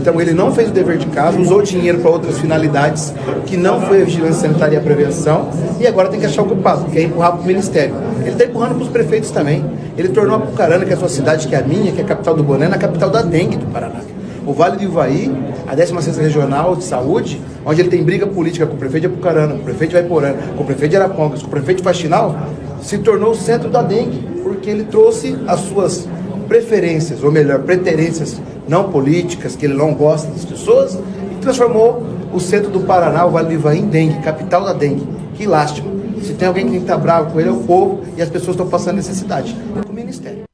Então 0.00 0.20
ele 0.20 0.32
não 0.32 0.52
fez 0.52 0.68
o 0.68 0.72
dever 0.72 0.98
de 0.98 1.06
casa, 1.06 1.38
usou 1.38 1.62
dinheiro 1.62 2.00
para 2.00 2.10
outras 2.10 2.40
finalidades 2.40 3.14
que 3.46 3.56
não 3.56 3.80
foi 3.82 4.02
a 4.02 4.04
vigilância 4.04 4.40
sanitária 4.40 4.74
e 4.74 4.78
a 4.78 4.80
prevenção, 4.80 5.48
e 5.78 5.86
agora 5.86 6.08
tem 6.08 6.18
que 6.18 6.26
achar 6.26 6.42
o 6.42 6.46
culpado, 6.46 6.86
que 6.86 6.98
é 6.98 7.02
empurrar 7.04 7.34
para 7.34 7.42
o 7.42 7.44
Ministério. 7.44 7.94
Ele 8.22 8.30
está 8.30 8.46
empurrando 8.46 8.74
para 8.74 8.82
os 8.82 8.88
prefeitos 8.88 9.30
também. 9.30 9.64
Ele 9.96 10.08
tornou 10.08 10.34
a 10.34 10.40
Pucarana, 10.40 10.84
que 10.84 10.90
é 10.90 10.94
a 10.94 10.96
sua 10.96 11.08
cidade, 11.08 11.46
que 11.46 11.54
é 11.54 11.58
a 11.58 11.62
minha, 11.62 11.92
que 11.92 12.00
é 12.00 12.04
a 12.04 12.06
capital 12.08 12.34
do 12.34 12.42
Boné, 12.42 12.66
na 12.66 12.78
capital 12.78 13.10
da 13.10 13.22
dengue 13.22 13.56
do 13.56 13.66
Paraná. 13.66 14.00
O 14.44 14.52
Vale 14.52 14.76
do 14.76 14.82
Ivaí, 14.82 15.32
a 15.68 15.76
16 15.76 16.16
Regional 16.18 16.74
de 16.74 16.82
Saúde, 16.82 17.40
onde 17.64 17.80
ele 17.80 17.90
tem 17.90 18.02
briga 18.02 18.26
política 18.26 18.66
com 18.66 18.74
o 18.74 18.76
prefeito 18.76 19.06
de 19.06 19.14
Apucarana, 19.14 19.54
com 19.54 19.60
o 19.60 19.64
prefeito 19.64 19.90
de 19.90 20.00
Vaiporã, 20.00 20.34
com 20.56 20.64
o 20.64 20.66
prefeito 20.66 20.90
de 20.90 20.96
Arapongas, 20.96 21.42
com 21.42 21.46
o 21.46 21.50
prefeito 21.50 21.78
de 21.78 21.84
Faxinal, 21.84 22.36
se 22.82 22.98
tornou 22.98 23.30
o 23.30 23.36
centro 23.36 23.70
da 23.70 23.82
dengue, 23.82 24.34
porque 24.42 24.68
ele 24.68 24.84
trouxe 24.84 25.38
as 25.46 25.60
suas 25.60 26.08
preferências, 26.44 27.22
ou 27.22 27.30
melhor, 27.30 27.60
preterências 27.60 28.40
não 28.68 28.90
políticas, 28.90 29.56
que 29.56 29.66
ele 29.66 29.74
não 29.74 29.94
gosta 29.94 30.30
das 30.30 30.44
pessoas, 30.44 30.94
e 30.94 31.34
transformou 31.40 32.02
o 32.32 32.40
centro 32.40 32.70
do 32.70 32.80
Paraná, 32.80 33.24
o 33.26 33.30
Vale 33.30 33.48
do 33.48 33.54
Ivaí, 33.54 33.78
em 33.80 33.86
dengue, 33.86 34.20
capital 34.22 34.64
da 34.64 34.72
dengue. 34.72 35.06
Que 35.34 35.46
lástima. 35.46 35.92
Se 36.22 36.32
tem 36.34 36.48
alguém 36.48 36.64
que 36.64 36.70
tem 36.70 36.80
que 36.80 36.84
estar 36.84 36.96
bravo 36.96 37.32
com 37.32 37.40
ele, 37.40 37.50
é 37.50 37.52
o 37.52 37.60
povo, 37.60 38.02
e 38.16 38.22
as 38.22 38.30
pessoas 38.30 38.54
estão 38.54 38.68
passando 38.68 38.96
necessidade. 38.96 39.54
O 39.88 39.92
Ministério. 39.92 40.53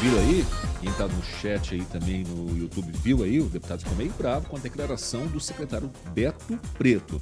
Viu 0.00 0.18
aí? 0.18 0.46
Quem 0.80 0.88
está 0.88 1.06
no 1.06 1.22
chat 1.22 1.74
aí 1.74 1.84
também 1.84 2.24
no 2.24 2.56
YouTube 2.56 2.90
viu 3.02 3.22
aí, 3.22 3.38
o 3.38 3.44
deputado 3.50 3.80
ficou 3.80 3.94
meio 3.98 4.10
bravo 4.16 4.48
com 4.48 4.56
a 4.56 4.58
declaração 4.58 5.26
do 5.26 5.38
secretário 5.38 5.90
Beto 6.14 6.58
Preto. 6.78 7.20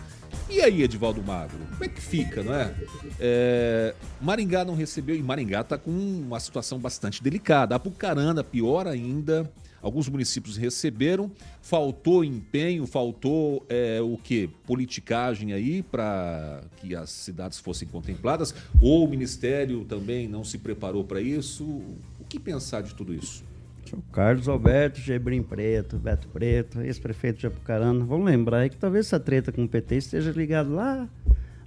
E 0.49 0.61
aí, 0.61 0.85
Edivaldo 0.85 1.21
Magro, 1.21 1.59
como 1.73 1.85
é 1.85 1.89
que 1.89 2.01
fica, 2.01 2.41
não 2.41 2.55
é? 2.55 2.73
é 3.19 3.95
Maringá 4.21 4.65
não 4.65 4.77
recebeu, 4.77 5.17
e 5.17 5.23
Maringá 5.25 5.63
está 5.63 5.77
com 5.77 5.91
uma 5.91 6.39
situação 6.39 6.79
bastante 6.79 7.21
delicada. 7.21 7.75
Apucarana, 7.75 8.45
pior 8.45 8.87
ainda. 8.87 9.51
Alguns 9.81 10.09
municípios 10.09 10.57
receberam, 10.57 11.31
faltou 11.63 12.25
empenho, 12.25 12.87
faltou 12.87 13.65
é, 13.69 14.01
o 14.01 14.17
que? 14.17 14.49
Politicagem 14.67 15.53
aí 15.53 15.83
para 15.83 16.63
que 16.77 16.95
as 16.97 17.11
cidades 17.11 17.59
fossem 17.59 17.87
contempladas, 17.87 18.55
ou 18.81 19.05
o 19.05 19.09
Ministério 19.09 19.85
também 19.85 20.27
não 20.29 20.43
se 20.43 20.59
preparou 20.59 21.05
para 21.05 21.21
isso? 21.21 21.81
Que 22.29 22.39
pensar 22.39 22.83
de 22.83 22.95
tudo 22.95 23.15
isso? 23.15 23.45
O 23.93 24.03
Carlos 24.13 24.49
Alberto, 24.49 25.01
Gebrim 25.01 25.43
Preto, 25.43 25.97
Beto 25.97 26.29
Preto, 26.29 26.83
ex-prefeito 26.83 27.41
de 27.41 27.47
Apucarana. 27.47 28.05
Vamos 28.05 28.27
lembrar 28.27 28.59
aí 28.59 28.71
que 28.71 28.77
talvez 28.77 29.07
essa 29.07 29.19
treta 29.19 29.51
com 29.51 29.65
o 29.65 29.69
PT 29.69 29.97
esteja 29.97 30.31
ligada 30.31 30.69
lá 30.69 31.09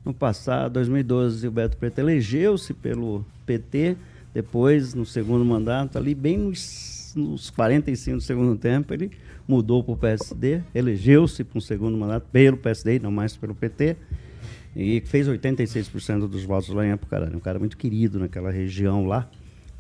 no 0.04 0.14
passado, 0.14 0.74
2012, 0.74 1.48
o 1.48 1.52
Beto 1.52 1.78
Preto 1.78 2.00
elegeu-se 2.00 2.74
pelo 2.74 3.26
PT, 3.46 3.96
depois, 4.34 4.94
no 4.94 5.06
segundo 5.06 5.46
mandato, 5.46 5.98
ali 5.98 6.16
bem 6.16 6.38
nos, 6.38 7.14
nos 7.16 7.50
45 7.50 8.18
do 8.18 8.24
segundo 8.24 8.58
tempo, 8.58 8.94
ele 8.94 9.12
mudou 9.48 9.84
para 9.84 9.94
o 9.94 9.98
PSD, 9.98 10.62
elegeu-se 10.74 11.44
para 11.44 11.58
um 11.58 11.62
segundo 11.62 11.98
mandato 11.98 12.28
pelo 12.32 12.58
PSD, 12.58 13.00
não 13.00 13.12
mais 13.12 13.36
pelo 13.36 13.54
PT, 13.54 13.96
e 14.76 15.02
fez 15.02 15.28
86% 15.28 16.28
dos 16.28 16.44
votos 16.44 16.70
lá 16.70 16.86
em 16.86 16.92
Apucarana. 16.92 17.36
Um 17.36 17.42
cara 17.42 17.60
muito 17.60 17.78
querido 17.78 18.18
naquela 18.18 18.50
região 18.50 19.06
lá. 19.06 19.30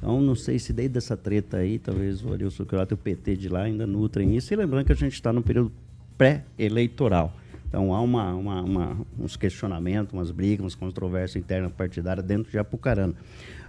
Então, 0.02 0.20
não 0.20 0.34
sei 0.34 0.58
se 0.58 0.74
desde 0.74 0.98
essa 0.98 1.16
treta 1.16 1.58
aí, 1.58 1.78
talvez 1.78 2.26
o 2.26 2.34
Arilson 2.34 2.66
Croata 2.66 2.94
e 2.94 2.96
o 2.96 2.98
PT 2.98 3.36
de 3.36 3.50
lá 3.50 3.62
ainda 3.62 3.86
nutrem 3.86 4.36
isso. 4.36 4.52
E 4.52 4.58
lembrando 4.58 4.86
que 4.86 4.92
a 4.92 4.96
gente 4.96 5.14
está 5.14 5.32
no 5.32 5.44
período 5.44 5.72
pré-eleitoral. 6.18 7.32
Então, 7.68 7.94
há 7.94 8.02
uma, 8.02 8.34
uma, 8.34 8.62
uma, 8.64 8.98
uns 9.20 9.38
questionamentos, 9.38 10.12
umas 10.12 10.32
brigas, 10.32 10.62
umas 10.62 10.76
controvérsias 10.76 11.42
internas 11.42 11.72
partidárias 11.72 12.26
dentro 12.26 12.52
de 12.52 12.58
Apucarana. 12.58 13.14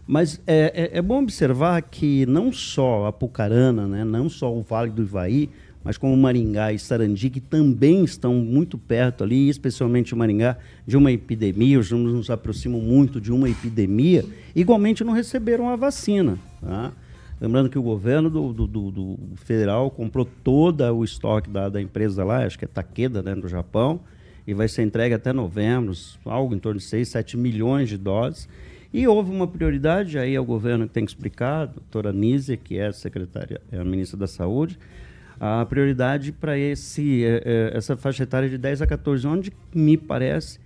Mas 0.06 0.40
é, 0.46 0.90
é, 0.94 0.98
é, 0.98 1.02
bom 1.02 1.22
observar 1.22 1.80
que 1.82 2.24
não 2.24 2.50
só 2.50 3.06
Apucarana, 3.06 3.86
né, 3.86 4.02
não 4.02 4.28
só 4.28 4.52
o 4.52 4.62
Vale 4.62 4.90
do 4.90 5.02
Ivaí, 5.02 5.50
mas 5.84 5.98
como 5.98 6.16
Maringá 6.16 6.72
e 6.72 6.78
Sarandi, 6.78 7.30
que 7.30 7.40
também 7.40 8.04
estão 8.04 8.34
muito 8.34 8.78
perto 8.78 9.24
ali, 9.24 9.48
especialmente 9.48 10.14
Maringá, 10.14 10.56
de 10.86 10.96
uma 10.96 11.10
epidemia, 11.10 11.78
os 11.78 11.90
números 11.90 12.14
nos 12.14 12.30
aproximam 12.30 12.80
muito 12.80 13.20
de 13.20 13.32
uma 13.32 13.48
epidemia, 13.48 14.24
igualmente 14.54 15.02
não 15.02 15.12
receberam 15.12 15.68
a 15.68 15.76
vacina. 15.76 16.38
Tá? 16.60 16.92
Lembrando 17.40 17.68
que 17.68 17.76
o 17.78 17.82
governo 17.82 18.30
do, 18.30 18.52
do, 18.52 18.66
do, 18.68 18.90
do 18.92 19.18
federal 19.34 19.90
comprou 19.90 20.24
todo 20.44 20.84
o 20.84 21.02
estoque 21.02 21.50
da, 21.50 21.68
da, 21.68 21.82
empresa 21.82 22.22
lá, 22.22 22.44
acho 22.44 22.56
que 22.56 22.64
é 22.64 22.68
Takeda, 22.68 23.20
né, 23.20 23.34
do 23.34 23.48
Japão, 23.48 24.00
e 24.46 24.54
vai 24.54 24.68
ser 24.68 24.82
entregue 24.82 25.12
até 25.12 25.32
novembro, 25.32 25.92
algo 26.24 26.54
em 26.54 26.58
torno 26.60 26.78
de 26.78 26.84
6, 26.84 27.08
7 27.08 27.36
milhões 27.36 27.88
de 27.88 27.98
doses. 27.98 28.48
E 28.92 29.08
houve 29.08 29.32
uma 29.32 29.48
prioridade, 29.48 30.18
aí 30.18 30.36
é 30.36 30.40
o 30.40 30.44
governo 30.44 30.86
que 30.86 30.92
tem 30.92 31.04
que 31.04 31.10
explicar, 31.10 31.62
a 31.62 31.66
doutora 31.66 32.12
Nízia, 32.12 32.56
que 32.56 32.76
é 32.76 32.86
a 32.86 32.92
secretária, 32.92 33.60
é 33.72 33.78
a 33.78 33.84
ministra 33.84 34.16
da 34.16 34.28
Saúde, 34.28 34.78
a 35.44 35.66
prioridade 35.66 36.30
para 36.30 36.56
esse 36.56 37.24
é, 37.24 37.42
é, 37.44 37.76
essa 37.76 37.96
faixa 37.96 38.22
etária 38.22 38.48
de 38.48 38.56
10 38.56 38.80
a 38.82 38.86
14, 38.86 39.26
onde 39.26 39.52
me 39.74 39.96
parece 39.96 40.60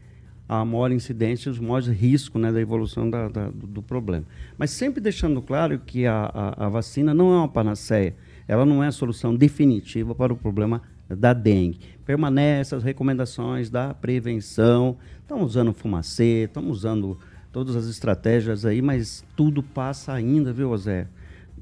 a 0.47 0.62
maior 0.66 0.93
incidência 0.93 1.51
os 1.51 1.59
maiores 1.59 1.89
riscos 1.89 2.39
né, 2.39 2.53
da 2.53 2.61
evolução 2.61 3.09
da, 3.09 3.27
da, 3.27 3.49
do, 3.49 3.83
problema. 3.83 4.27
Mas 4.59 4.70
sempre 4.72 5.01
deixando 5.01 5.41
claro 5.41 5.79
que 5.79 6.05
a, 6.05 6.31
a, 6.33 6.66
a, 6.66 6.68
vacina 6.68 7.14
não 7.14 7.33
é 7.33 7.39
uma 7.39 7.49
panaceia, 7.49 8.14
ela 8.47 8.66
não 8.66 8.85
é 8.85 8.89
a 8.89 8.93
solução 8.93 9.35
definitiva 9.35 10.14
para 10.14 10.31
o 10.31 10.37
problema 10.37 10.83
da 11.09 11.33
dengue. 11.33 11.79
Permanecem 12.05 12.77
as 12.77 12.85
recomendações 12.85 13.70
da 13.70 13.95
prevenção, 13.95 14.99
estamos 15.22 15.47
usando 15.47 15.72
fumacê, 15.72 16.45
estamos 16.45 16.77
usando 16.77 17.18
todas 17.51 17.74
as 17.74 17.87
estratégias 17.87 18.66
aí, 18.66 18.83
mas 18.83 19.24
tudo 19.35 19.62
passa 19.62 20.12
ainda, 20.12 20.53
viu, 20.53 20.77
Zé? 20.77 21.07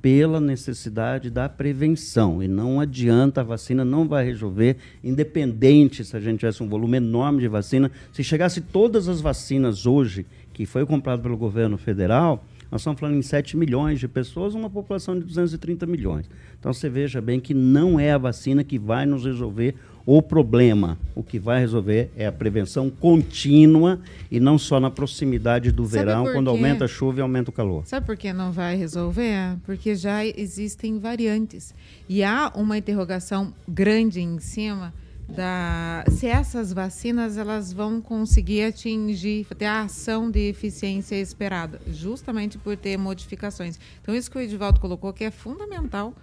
Pela 0.05 0.39
necessidade 0.39 1.31
da 1.31 1.49
prevenção. 1.49 2.43
E 2.43 2.47
não 2.47 2.79
adianta, 2.79 3.41
a 3.41 3.45
vacina 3.45 3.87
não 3.87 4.07
vai 4.07 4.23
resolver, 4.23 4.77
independente 5.03 6.05
se 6.05 6.15
a 6.15 6.21
gente 6.21 6.41
tivesse 6.41 6.63
um 6.63 6.69
volume 6.69 6.99
enorme 6.99 7.41
de 7.41 7.49
vacina. 7.49 7.91
Se 8.13 8.23
chegasse 8.23 8.61
todas 8.61 9.09
as 9.09 9.23
vacinas 9.23 9.87
hoje, 9.87 10.27
que 10.53 10.67
foi 10.67 10.85
comprado 10.85 11.23
pelo 11.23 11.39
governo 11.39 11.79
federal, 11.79 12.45
nós 12.71 12.83
estamos 12.83 13.01
falando 13.01 13.17
em 13.17 13.23
7 13.23 13.57
milhões 13.57 13.99
de 13.99 14.07
pessoas, 14.07 14.55
uma 14.55 14.69
população 14.69 15.19
de 15.19 15.25
230 15.25 15.87
milhões. 15.87 16.29
Então 16.61 16.71
você 16.71 16.91
veja 16.91 17.23
bem 17.23 17.41
que 17.41 17.55
não 17.55 17.99
é 17.99 18.13
a 18.13 18.19
vacina 18.19 18.63
que 18.63 18.79
vai 18.79 19.07
nos 19.07 19.25
resolver 19.25 19.75
o 20.07 20.21
problema. 20.21 20.99
O 21.15 21.23
que 21.23 21.39
vai 21.39 21.61
resolver 21.61 22.11
é 22.17 22.27
a 22.27 22.33
prevenção 22.33 22.91
contínua 22.91 24.01
e 24.31 24.39
não 24.39 24.59
só 24.59 24.79
na 24.79 24.91
proximidade 24.91 25.73
do 25.73 25.85
Sabe 25.85 25.99
verão, 25.99 26.25
quando 26.25 26.51
aumenta 26.51 26.85
a 26.85 26.89
chuva 26.89 27.19
e 27.19 27.23
aumenta 27.23 27.51
o 27.51 27.53
calor. 27.53 27.87
Sabe 27.87 28.05
por 28.05 28.17
que 28.17 28.33
não 28.33 28.53
vai 28.53 28.77
resolver? 28.77 29.57
Porque 29.65 29.95
já 29.95 30.25
existem 30.25 30.99
variantes. 30.99 31.75
E 32.09 32.23
há 32.23 32.53
uma 32.55 32.77
interrogação 32.77 33.53
grande 33.67 34.21
em 34.21 34.39
cima 34.39 34.93
da 35.29 36.05
se 36.11 36.27
essas 36.27 36.73
vacinas 36.73 37.37
elas 37.37 37.73
vão 37.73 38.01
conseguir 38.01 38.65
atingir 38.65 39.47
ter 39.57 39.65
a 39.65 39.83
ação 39.83 40.31
de 40.31 40.49
eficiência 40.49 41.17
esperada, 41.17 41.81
justamente 41.89 42.59
por 42.59 42.77
ter 42.77 42.97
modificações. 42.97 43.79
Então 44.01 44.15
isso 44.15 44.31
que 44.31 44.37
o 44.37 44.41
Edivaldo 44.41 44.81
colocou 44.81 45.13
que 45.13 45.25
é 45.25 45.31
fundamental. 45.31 46.15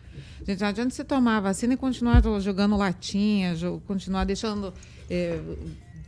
Gente, 0.45 0.61
não 0.61 0.67
adianta 0.67 0.91
você 0.91 1.03
tomar 1.03 1.37
a 1.37 1.41
vacina 1.41 1.73
e 1.73 1.77
continuar 1.77 2.21
jogando 2.39 2.77
latinha, 2.77 3.55
continuar 3.87 4.23
deixando 4.23 4.73
é, 5.09 5.39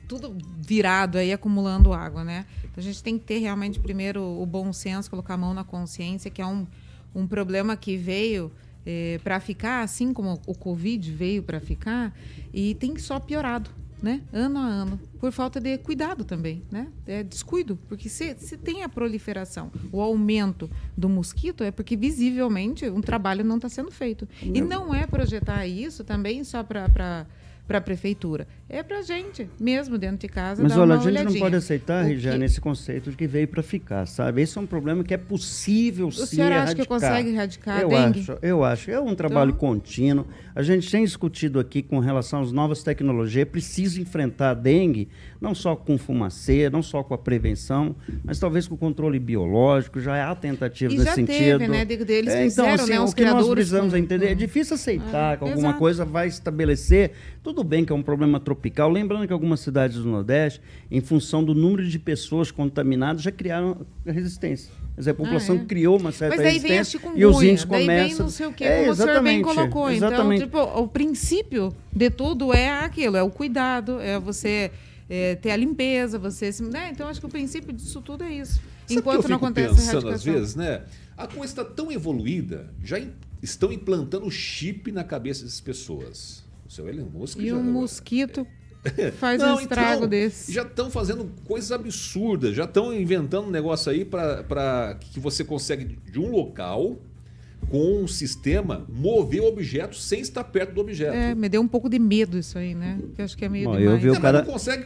tudo 0.08 0.36
virado 0.60 1.18
aí, 1.18 1.32
acumulando 1.32 1.94
água, 1.94 2.24
né? 2.24 2.46
Então, 2.60 2.76
a 2.78 2.82
gente 2.82 3.02
tem 3.02 3.18
que 3.18 3.26
ter 3.26 3.40
realmente 3.40 3.80
primeiro 3.80 4.22
o 4.22 4.46
bom 4.46 4.72
senso, 4.74 5.10
colocar 5.10 5.36
a 5.36 5.38
mão 5.38 5.54
na 5.54 5.64
consciência, 5.64 6.30
que 6.30 6.42
é 6.42 6.46
um, 6.46 6.68
um 7.16 7.28
problema 7.28 7.76
que 7.76 7.98
veio 7.98 8.52
é, 8.86 9.20
para 9.24 9.40
ficar, 9.40 9.82
assim 9.82 10.14
como 10.14 10.40
o 10.46 10.56
Covid 10.56 11.12
veio 11.12 11.44
para 11.44 11.60
ficar, 11.60 12.14
e 12.54 12.76
tem 12.76 12.98
só 12.98 13.20
piorado, 13.20 13.70
né? 14.02 14.22
Ano 14.34 14.60
a 14.60 14.66
ano, 14.66 15.00
por 15.20 15.32
falta 15.32 15.62
de 15.62 15.78
cuidado 15.78 16.26
também, 16.26 16.64
né? 16.70 16.88
É 17.08 17.24
descuido, 17.24 17.78
porque 17.88 18.10
se, 18.10 18.36
se 18.38 18.58
tem 18.58 18.84
a 18.84 18.90
proliferação, 18.90 19.72
o 19.92 20.02
aumento 20.02 20.70
do 20.98 21.08
mosquito, 21.08 21.64
é 21.64 21.72
porque 21.72 21.96
visivelmente 21.96 22.90
um 22.90 23.02
trabalho 23.02 23.46
não 23.46 23.56
está 23.56 23.70
sendo 23.70 23.92
feito. 23.92 24.28
E 24.42 24.60
não 24.60 24.94
é 24.94 25.08
projetar 25.08 25.66
isso 25.66 26.04
também 26.04 26.44
só 26.44 26.64
para 26.64 27.26
para 27.68 27.78
a 27.78 27.82
prefeitura. 27.82 28.48
É 28.68 28.82
para 28.82 29.00
a 29.00 29.02
gente, 29.02 29.48
mesmo 29.60 29.98
dentro 29.98 30.18
de 30.18 30.28
casa. 30.28 30.62
Mas 30.62 30.76
olha, 30.76 30.96
a 30.96 30.98
gente 30.98 31.08
olhadinha. 31.08 31.34
não 31.34 31.40
pode 31.40 31.56
aceitar, 31.56 32.04
Regiane, 32.04 32.46
esse 32.46 32.60
conceito 32.60 33.12
de 33.12 33.16
que 33.16 33.28
veio 33.28 33.48
para 33.48 33.64
ficar, 33.64 34.06
sabe? 34.06 34.42
Esse 34.42 34.58
é 34.58 34.62
um 34.62 34.66
problema 34.66 35.04
que 35.04 35.14
é 35.14 35.18
possível 35.18 36.08
o 36.08 36.12
sim. 36.12 36.24
O 36.24 36.26
senhor 36.26 36.52
acha 36.52 36.56
erradicar. 36.56 36.84
que 36.84 36.88
consegue 36.88 37.30
erradicar 37.30 37.82
eu 37.82 37.90
dengue? 37.90 38.20
Acho, 38.20 38.38
eu 38.42 38.64
acho. 38.64 38.92
É 38.92 39.00
um 39.00 39.16
trabalho 39.16 39.50
então... 39.50 39.60
contínuo. 39.60 40.26
A 40.56 40.62
gente 40.62 40.90
tem 40.90 41.04
discutido 41.04 41.60
aqui 41.60 41.82
com 41.82 42.00
relação 42.00 42.42
às 42.42 42.52
novas 42.52 42.84
tecnologias. 42.84 43.44
É 43.44 43.46
preciso 43.46 44.02
enfrentar 44.02 44.52
a 44.52 44.54
dengue, 44.54 45.08
não 45.40 45.56
só 45.56 45.76
com 45.76 45.98
fumacê, 45.98 46.70
não 46.70 46.82
só 46.82 47.04
com 47.04 47.14
a 47.14 47.18
prevenção, 47.18 47.96
mas 48.24 48.40
talvez 48.40 48.68
com 48.68 48.76
o 48.76 48.78
controle 48.78 49.20
biológico. 49.20 50.00
Já 50.00 50.30
há 50.30 50.36
tentativas 50.36 50.98
nesse 50.98 51.16
sentido. 51.16 51.60
Teve, 51.60 51.68
né? 51.68 51.86
Deles 51.86 52.34
é, 52.34 52.46
então, 52.48 52.68
assim, 52.68 52.92
né, 52.92 53.00
o 53.00 53.14
que 53.14 53.24
nós 53.24 53.48
precisamos 53.48 53.92
com... 53.92 53.98
entender 53.98 54.32
é 54.32 54.36
difícil 54.36 54.76
aceitar 54.76 55.34
é, 55.34 55.38
que 55.38 55.44
alguma 55.44 55.70
exato. 55.70 55.80
coisa 55.80 56.06
vai 56.06 56.28
estabelecer. 56.28 57.12
Tudo 57.42 57.63
bem 57.64 57.86
que 57.86 57.92
é 57.92 57.96
um 57.96 58.04
problema 58.04 58.40
tropical. 58.40 58.90
Lembrando 58.90 59.26
que 59.28 59.34
algumas 59.34 59.60
cidades 59.60 59.98
do 59.98 60.10
Nordeste, 60.10 60.62
em 60.90 61.02
função 61.02 61.44
do 61.44 61.54
número 61.54 61.88
de 61.88 62.00
pessoas 62.00 62.52
contaminadas, 62.52 63.22
já 63.22 63.32
criaram 63.32 63.86
resistência. 64.06 64.72
Quer 64.96 65.02
dizer, 65.02 65.12
a 65.12 65.16
população 65.16 65.56
ah, 65.56 65.62
é. 65.62 65.66
criou 65.66 66.00
uma 66.00 66.12
certa 66.12 66.36
Mas 66.36 66.46
daí 66.46 66.54
resistência 66.54 67.00
vem 67.00 67.20
e 67.20 67.26
os 67.26 67.36
começam... 67.36 67.68
Daí 67.70 67.88
vem 67.88 68.16
não 68.16 68.30
sei 68.30 68.46
o 68.46 68.54
quê, 68.54 68.64
é, 68.64 68.80
como 68.82 68.92
o 68.92 68.96
senhor 68.96 69.24
bem 69.24 69.42
colocou. 69.42 69.90
Exatamente. 69.90 70.44
Então, 70.44 70.62
tipo, 70.62 70.80
o 70.80 70.88
princípio 70.88 71.76
de 71.92 72.10
tudo 72.10 72.54
é 72.54 72.70
aquilo, 72.70 73.18
é 73.18 73.24
o 73.24 73.30
cuidado, 73.32 74.00
é 74.00 74.20
você 74.20 74.72
é, 75.10 75.36
ter 75.36 75.50
a 75.50 75.56
limpeza, 75.56 76.20
você... 76.20 76.52
Né? 76.62 76.92
Então, 76.92 77.08
acho 77.08 77.20
que 77.20 77.26
o 77.26 77.30
princípio 77.30 77.74
disso 77.74 78.02
tudo 78.02 78.24
é 78.24 78.34
isso. 78.34 78.62
Sabe 78.86 79.00
Enquanto 79.00 79.28
não 79.28 79.38
acontece 79.38 79.76
pensando, 79.76 80.10
às 80.10 80.24
vezes, 80.24 80.56
né? 80.56 80.84
A 81.18 81.26
coisa 81.26 81.46
está 81.46 81.66
tão 81.66 81.92
evoluída, 81.92 82.70
já 82.84 83.02
estão 83.42 83.72
implantando 83.72 84.30
chip 84.30 84.92
na 84.92 85.04
cabeça 85.04 85.44
dessas 85.44 85.62
pessoas. 85.62 86.43
O 86.74 86.76
seu 86.76 86.90
Elon 86.90 87.06
Musk 87.06 87.38
E 87.38 87.50
já... 87.50 87.56
um 87.56 87.64
mosquito 87.64 88.48
Faz 89.18 89.40
não, 89.40 89.56
um 89.56 89.60
estrago 89.62 89.98
então, 89.98 90.10
desse. 90.10 90.52
Já 90.52 90.64
estão 90.64 90.90
fazendo 90.90 91.32
coisas 91.46 91.72
absurdas, 91.72 92.54
já 92.54 92.66
estão 92.66 92.94
inventando 92.94 93.48
um 93.48 93.50
negócio 93.50 93.90
aí 93.90 94.04
para 94.04 94.98
que 95.00 95.22
você 95.22 95.42
consegue, 95.42 95.98
de 96.12 96.20
um 96.20 96.30
local, 96.30 96.98
com 97.70 98.04
um 98.04 98.08
sistema, 98.10 98.86
mover 98.90 99.42
o 99.42 99.46
objeto 99.46 99.96
sem 99.96 100.20
estar 100.20 100.44
perto 100.44 100.74
do 100.74 100.82
objeto. 100.82 101.14
É, 101.14 101.34
me 101.34 101.48
deu 101.48 101.62
um 101.62 101.68
pouco 101.68 101.88
de 101.88 101.98
medo 101.98 102.38
isso 102.38 102.58
aí, 102.58 102.76
né? 102.76 103.00
Que 103.16 103.22
acho 103.22 103.38
que 103.38 103.46
é 103.46 103.50
meio 103.50 103.70
Bom, 103.70 103.78
demais. 103.78 103.94
Eu 103.94 104.00
vi 104.00 104.18
o 104.18 104.20
cara... 104.20 104.40
não 104.40 104.52
consegue 104.52 104.86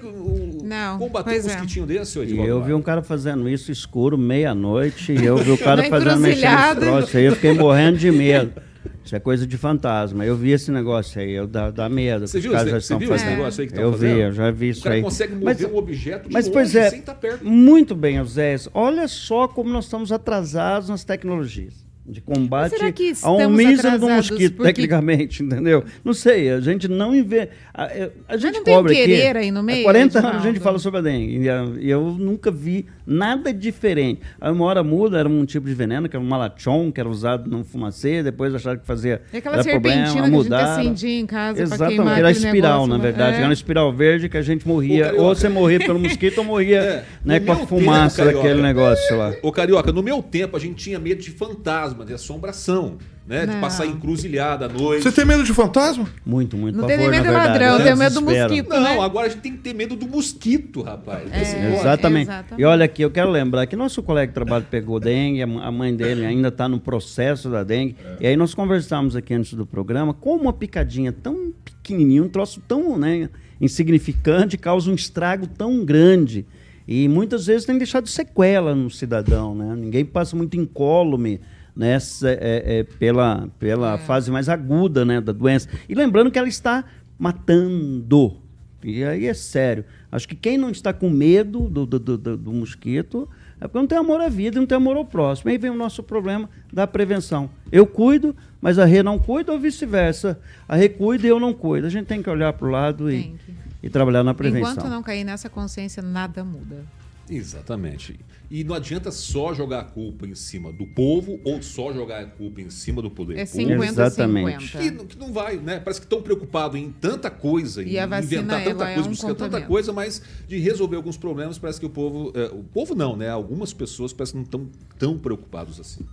não, 0.63 0.99
combater 0.99 1.31
um 1.31 1.33
é. 1.33 1.41
mosquitinho 1.41 1.85
é. 1.85 1.87
desse, 1.87 2.19
E 2.19 2.37
eu 2.37 2.63
vi 2.63 2.73
um 2.75 2.81
cara 2.83 3.01
fazendo 3.01 3.49
isso 3.49 3.71
escuro, 3.71 4.15
meia-noite, 4.15 5.11
e 5.11 5.25
eu 5.25 5.37
vi 5.37 5.49
o 5.49 5.57
cara 5.57 5.89
fazendo 5.89 6.19
mexendo 6.19 6.79
troço 6.79 7.17
aí, 7.17 7.23
eu 7.23 7.33
fiquei 7.33 7.53
morrendo 7.53 7.97
de 7.97 8.11
medo. 8.11 8.61
Isso 9.03 9.15
é 9.15 9.19
coisa 9.19 9.47
de 9.47 9.57
fantasma. 9.57 10.25
Eu 10.25 10.35
vi 10.35 10.51
esse 10.51 10.71
negócio 10.71 11.21
aí, 11.21 11.31
eu 11.31 11.47
dá, 11.47 11.71
dá 11.71 11.89
medo. 11.89 12.27
Você 12.27 12.39
viu, 12.39 12.51
você, 12.51 12.71
você 12.71 12.97
viu 12.97 13.15
esse 13.15 13.25
negócio 13.25 13.61
aí 13.61 13.67
que 13.67 13.79
Eu 13.79 13.91
fazendo? 13.91 14.15
vi, 14.15 14.21
eu 14.21 14.31
já 14.31 14.51
vi 14.51 14.69
isso 14.69 14.81
o 14.81 14.83
cara 14.83 14.95
aí. 14.95 15.01
consegue 15.01 15.33
mover 15.33 15.45
mas, 15.45 15.63
um 15.63 15.75
objeto 15.75 16.27
de 16.27 16.33
mas, 16.33 16.45
longe, 16.45 16.53
pois 16.53 16.75
é, 16.75 16.89
sem 16.89 16.99
estar 16.99 17.15
perto. 17.15 17.45
Muito 17.45 17.95
bem, 17.95 18.23
Zé. 18.25 18.55
Olha 18.73 19.07
só 19.07 19.47
como 19.47 19.69
nós 19.69 19.85
estamos 19.85 20.11
atrasados 20.11 20.89
nas 20.89 21.03
tecnologias 21.03 21.86
de 22.07 22.21
combate 22.21 22.73
a 23.21 23.31
um 23.31 23.49
mísero 23.49 23.99
do 23.99 24.09
mosquito, 24.09 24.55
porque... 24.55 24.71
tecnicamente, 24.71 25.43
entendeu? 25.43 25.83
Não 26.05 26.13
sei, 26.13 26.49
a 26.49 26.61
gente 26.61 26.87
não 26.87 27.13
inventa. 27.13 27.51
A, 27.73 27.89
a, 28.29 28.37
gente 28.37 28.61
cobre 28.61 28.93
aqui. 29.01 29.21
aí 29.21 29.51
no 29.51 29.61
meio, 29.61 29.81
há 29.81 29.83
40 29.83 30.19
anos 30.19 30.41
a 30.41 30.47
gente 30.47 30.59
fala 30.61 30.79
sobre 30.79 30.99
a 30.99 31.03
dengue. 31.03 31.47
E 31.81 31.89
eu 31.89 32.01
nunca 32.17 32.49
vi 32.49 32.85
nada 33.05 33.53
diferente. 33.53 34.21
A 34.39 34.51
uma 34.51 34.65
hora 34.65 34.83
muda, 34.83 35.19
era 35.19 35.27
um 35.27 35.45
tipo 35.45 35.67
de 35.67 35.73
veneno, 35.73 36.07
que 36.07 36.15
era 36.15 36.23
um 36.23 36.27
malachon, 36.27 36.91
que 36.91 36.99
era 36.99 37.09
usado 37.09 37.49
no 37.49 37.63
fumacê, 37.63 38.23
depois 38.23 38.55
acharam 38.55 38.79
que 38.79 38.85
fazia. 38.85 39.21
É 39.33 39.37
aquela 39.37 39.61
serpentina 39.61 40.27
mudar. 40.27 40.57
que 40.57 40.63
a 40.63 40.67
gente 40.67 40.79
acendia 40.79 41.19
em 41.19 41.25
casa 41.25 41.61
Exatamente, 41.61 42.19
era 42.19 42.31
espiral, 42.31 42.81
negócio, 42.81 42.87
na 42.87 42.97
né? 42.97 43.03
verdade. 43.03 43.35
É. 43.35 43.37
Era 43.39 43.47
uma 43.47 43.53
espiral 43.53 43.91
verde 43.91 44.29
que 44.29 44.37
a 44.37 44.41
gente 44.41 44.67
morria. 44.67 45.13
Ou 45.15 45.35
você 45.35 45.49
morria 45.49 45.79
pelo 45.79 45.99
mosquito 45.99 46.37
ou 46.39 46.43
morria 46.43 46.79
é. 46.81 47.05
né, 47.23 47.39
com 47.39 47.51
a 47.51 47.55
fumaça 47.67 48.23
tempo, 48.23 48.37
daquele 48.37 48.61
negócio 48.61 49.17
lá. 49.17 49.33
Ô, 49.41 49.51
Carioca, 49.51 49.91
no 49.91 50.01
meu 50.01 50.21
tempo 50.21 50.55
a 50.55 50.59
gente 50.59 50.75
tinha 50.75 50.99
medo 50.99 51.21
de 51.21 51.31
fantasma, 51.31 51.96
de 52.05 52.13
assombração 52.13 52.97
né? 53.27 53.45
Não. 53.45 53.55
De 53.55 53.59
passar 53.59 53.85
encruzilhada 53.85 54.65
à 54.65 54.69
noite. 54.69 55.03
Você 55.03 55.11
tem 55.11 55.25
medo 55.25 55.43
de 55.43 55.53
fantasma? 55.53 56.07
Muito, 56.25 56.55
muito. 56.55 56.77
Não 56.77 56.87
tem 56.87 56.97
medo 56.97 57.23
de 57.23 57.29
ladrão, 57.29 57.77
né? 57.77 57.83
tem 57.83 57.95
medo 57.95 58.13
do 58.13 58.21
mosquito. 58.21 58.69
Não, 58.69 58.81
né? 58.81 58.99
agora 59.01 59.27
a 59.27 59.29
gente 59.29 59.41
tem 59.41 59.51
que 59.51 59.57
ter 59.57 59.73
medo 59.73 59.97
do 59.97 60.07
mosquito, 60.07 60.81
rapaz. 60.81 61.29
É, 61.31 61.41
exatamente. 61.41 62.29
exatamente. 62.29 62.61
E 62.61 62.63
olha 62.63 62.85
aqui, 62.85 63.01
eu 63.01 63.11
quero 63.11 63.29
lembrar 63.29 63.67
que 63.67 63.75
nosso 63.75 64.01
colega 64.01 64.27
de 64.27 64.33
trabalho 64.33 64.65
pegou 64.71 64.97
dengue, 64.97 65.41
a 65.41 65.71
mãe 65.71 65.93
dele 65.93 66.25
ainda 66.25 66.47
está 66.47 66.69
no 66.69 66.79
processo 66.79 67.49
da 67.49 67.63
dengue. 67.63 67.97
É. 68.01 68.17
E 68.21 68.27
aí 68.27 68.37
nós 68.37 68.53
conversamos 68.53 69.13
aqui 69.13 69.33
antes 69.33 69.53
do 69.53 69.65
programa, 69.65 70.13
como 70.13 70.43
uma 70.43 70.53
picadinha 70.53 71.11
tão 71.11 71.53
pequenininha, 71.65 72.23
um 72.23 72.29
troço 72.29 72.61
tão 72.65 72.97
né, 72.97 73.29
insignificante, 73.59 74.57
causa 74.57 74.89
um 74.89 74.95
estrago 74.95 75.47
tão 75.47 75.83
grande. 75.83 76.45
E 76.87 77.09
muitas 77.09 77.47
vezes 77.47 77.65
tem 77.65 77.77
deixado 77.77 78.07
sequela 78.07 78.73
no 78.73 78.89
cidadão, 78.89 79.53
né? 79.53 79.75
Ninguém 79.75 80.05
passa 80.05 80.37
muito 80.37 80.55
incólume 80.55 81.41
nessa, 81.77 82.29
é, 82.29 82.79
é, 82.79 82.83
pela, 82.83 83.47
pela 83.59 83.93
é. 83.93 83.97
fase 83.99 84.31
mais 84.31 84.49
aguda 84.49 85.05
né, 85.05 85.21
da 85.21 85.31
doença. 85.31 85.69
E 85.87 85.93
lembrando 85.93 86.31
que 86.31 86.39
ela 86.39 86.47
está 86.47 86.83
matando. 87.19 88.37
E 88.83 89.03
aí 89.03 89.27
é 89.27 89.33
sério. 89.33 89.85
Acho 90.11 90.27
que 90.27 90.35
quem 90.35 90.57
não 90.57 90.71
está 90.71 90.91
com 90.91 91.09
medo 91.09 91.69
do, 91.69 91.85
do, 91.85 91.99
do, 91.99 92.37
do 92.37 92.53
mosquito 92.53 93.29
é 93.59 93.67
porque 93.67 93.77
não 93.77 93.87
tem 93.87 93.97
amor 93.97 94.21
à 94.21 94.29
vida, 94.29 94.59
não 94.59 94.67
tem 94.67 94.75
amor 94.75 94.97
ao 94.97 95.05
próximo. 95.05 95.51
Aí 95.51 95.57
vem 95.57 95.69
o 95.69 95.75
nosso 95.75 96.01
problema 96.01 96.49
da 96.71 96.87
prevenção. 96.87 97.49
Eu 97.71 97.85
cuido, 97.85 98.35
mas 98.59 98.79
a 98.79 98.85
Rê 98.85 99.03
não 99.03 99.19
cuida 99.19 99.51
ou 99.51 99.59
vice-versa. 99.59 100.39
A 100.67 100.75
Rê 100.75 100.89
cuida 100.89 101.27
e 101.27 101.29
eu 101.29 101.39
não 101.39 101.53
cuido. 101.53 101.85
A 101.85 101.89
gente 101.89 102.07
tem 102.07 102.23
que 102.23 102.29
olhar 102.29 102.53
para 102.53 102.67
o 102.67 102.71
lado 102.71 103.11
e, 103.11 103.35
e 103.83 103.89
trabalhar 103.89 104.23
na 104.23 104.33
prevenção. 104.33 104.71
Enquanto 104.71 104.89
não 104.89 105.03
cair 105.03 105.23
nessa 105.23 105.49
consciência, 105.49 106.01
nada 106.01 106.43
muda. 106.43 106.85
Exatamente. 107.29 108.19
E 108.49 108.63
não 108.63 108.75
adianta 108.75 109.11
só 109.11 109.53
jogar 109.53 109.81
a 109.81 109.83
culpa 109.83 110.25
em 110.25 110.33
cima 110.33 110.71
do 110.71 110.85
povo 110.85 111.39
ou 111.43 111.61
só 111.61 111.91
jogar 111.91 112.21
a 112.21 112.25
culpa 112.25 112.61
em 112.61 112.69
cima 112.69 113.01
do 113.01 113.11
poder 113.11 113.37
é 113.39 113.45
50, 113.45 113.85
Exatamente. 113.85 114.67
50. 114.67 114.77
Que, 114.77 115.05
que, 115.05 115.19
não 115.19 115.33
vai, 115.33 115.57
né? 115.57 115.79
Parece 115.79 115.99
que 115.99 116.05
estão 116.05 116.21
preocupados 116.21 116.79
em 116.79 116.89
tanta 116.89 117.29
coisa, 117.29 117.83
e 117.83 117.97
em 117.97 118.01
inventar 118.01 118.63
tanta 118.63 118.85
coisa, 118.85 118.99
é 118.99 119.03
um 119.03 119.09
buscar 119.09 119.35
tanta 119.35 119.61
coisa, 119.61 119.91
mas 119.91 120.21
de 120.47 120.57
resolver 120.59 120.95
alguns 120.95 121.17
problemas, 121.17 121.57
parece 121.57 121.79
que 121.79 121.85
o 121.85 121.89
povo. 121.89 122.31
É, 122.35 122.45
o 122.45 122.63
povo 122.63 122.95
não, 122.95 123.17
né? 123.17 123.29
Algumas 123.29 123.73
pessoas 123.73 124.13
parece 124.13 124.31
que 124.31 124.37
não 124.37 124.45
estão 124.45 124.69
tão 124.97 125.17
preocupados 125.17 125.79
assim. 125.79 126.05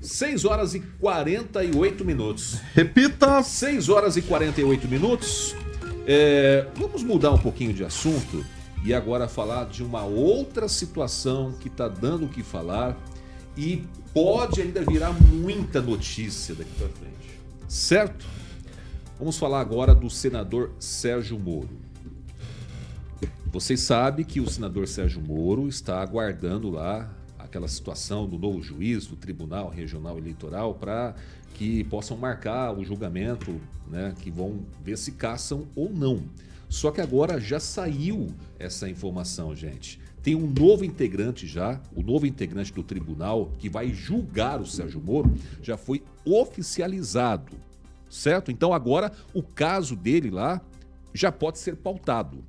6 0.00 0.44
horas 0.44 0.74
e 0.74 0.80
48 0.80 2.04
minutos. 2.04 2.58
Repita! 2.74 3.42
6 3.42 3.88
horas 3.88 4.16
e 4.16 4.22
48 4.22 4.88
minutos. 4.88 5.54
É, 6.06 6.66
vamos 6.74 7.02
mudar 7.02 7.30
um 7.30 7.38
pouquinho 7.38 7.72
de 7.72 7.84
assunto 7.84 8.44
e 8.84 8.92
agora 8.92 9.28
falar 9.28 9.66
de 9.66 9.82
uma 9.82 10.04
outra 10.04 10.68
situação 10.68 11.52
que 11.52 11.68
está 11.68 11.88
dando 11.88 12.26
o 12.26 12.28
que 12.28 12.42
falar 12.42 12.96
e 13.56 13.84
pode 14.12 14.60
ainda 14.60 14.82
virar 14.82 15.12
muita 15.12 15.80
notícia 15.80 16.54
daqui 16.54 16.72
para 16.78 16.88
frente. 16.88 17.40
Certo? 17.68 18.26
Vamos 19.18 19.38
falar 19.38 19.60
agora 19.60 19.94
do 19.94 20.10
senador 20.10 20.72
Sérgio 20.80 21.38
Moro. 21.38 21.70
Vocês 23.52 23.80
sabem 23.80 24.24
que 24.24 24.40
o 24.40 24.50
senador 24.50 24.88
Sérgio 24.88 25.20
Moro 25.20 25.68
está 25.68 26.00
aguardando 26.00 26.70
lá 26.70 27.08
aquela 27.38 27.68
situação 27.68 28.26
do 28.26 28.38
novo 28.38 28.62
juiz 28.62 29.06
do 29.06 29.14
Tribunal 29.14 29.68
Regional 29.68 30.16
Eleitoral 30.16 30.74
para 30.74 31.14
que 31.54 31.84
possam 31.84 32.16
marcar 32.16 32.72
o 32.76 32.82
julgamento, 32.82 33.60
né, 33.86 34.14
que 34.18 34.30
vão 34.30 34.60
ver 34.82 34.96
se 34.96 35.12
caçam 35.12 35.66
ou 35.76 35.92
não. 35.92 36.22
Só 36.72 36.90
que 36.90 37.02
agora 37.02 37.38
já 37.38 37.60
saiu 37.60 38.28
essa 38.58 38.88
informação, 38.88 39.54
gente. 39.54 40.00
Tem 40.22 40.34
um 40.34 40.46
novo 40.46 40.86
integrante 40.86 41.46
já, 41.46 41.78
o 41.94 42.02
novo 42.02 42.24
integrante 42.24 42.72
do 42.72 42.82
tribunal 42.82 43.52
que 43.58 43.68
vai 43.68 43.92
julgar 43.92 44.58
o 44.58 44.64
Sérgio 44.64 44.98
Moro, 44.98 45.34
já 45.60 45.76
foi 45.76 46.02
oficializado, 46.24 47.52
certo? 48.08 48.50
Então 48.50 48.72
agora 48.72 49.12
o 49.34 49.42
caso 49.42 49.94
dele 49.94 50.30
lá 50.30 50.62
já 51.12 51.30
pode 51.30 51.58
ser 51.58 51.76
pautado. 51.76 52.42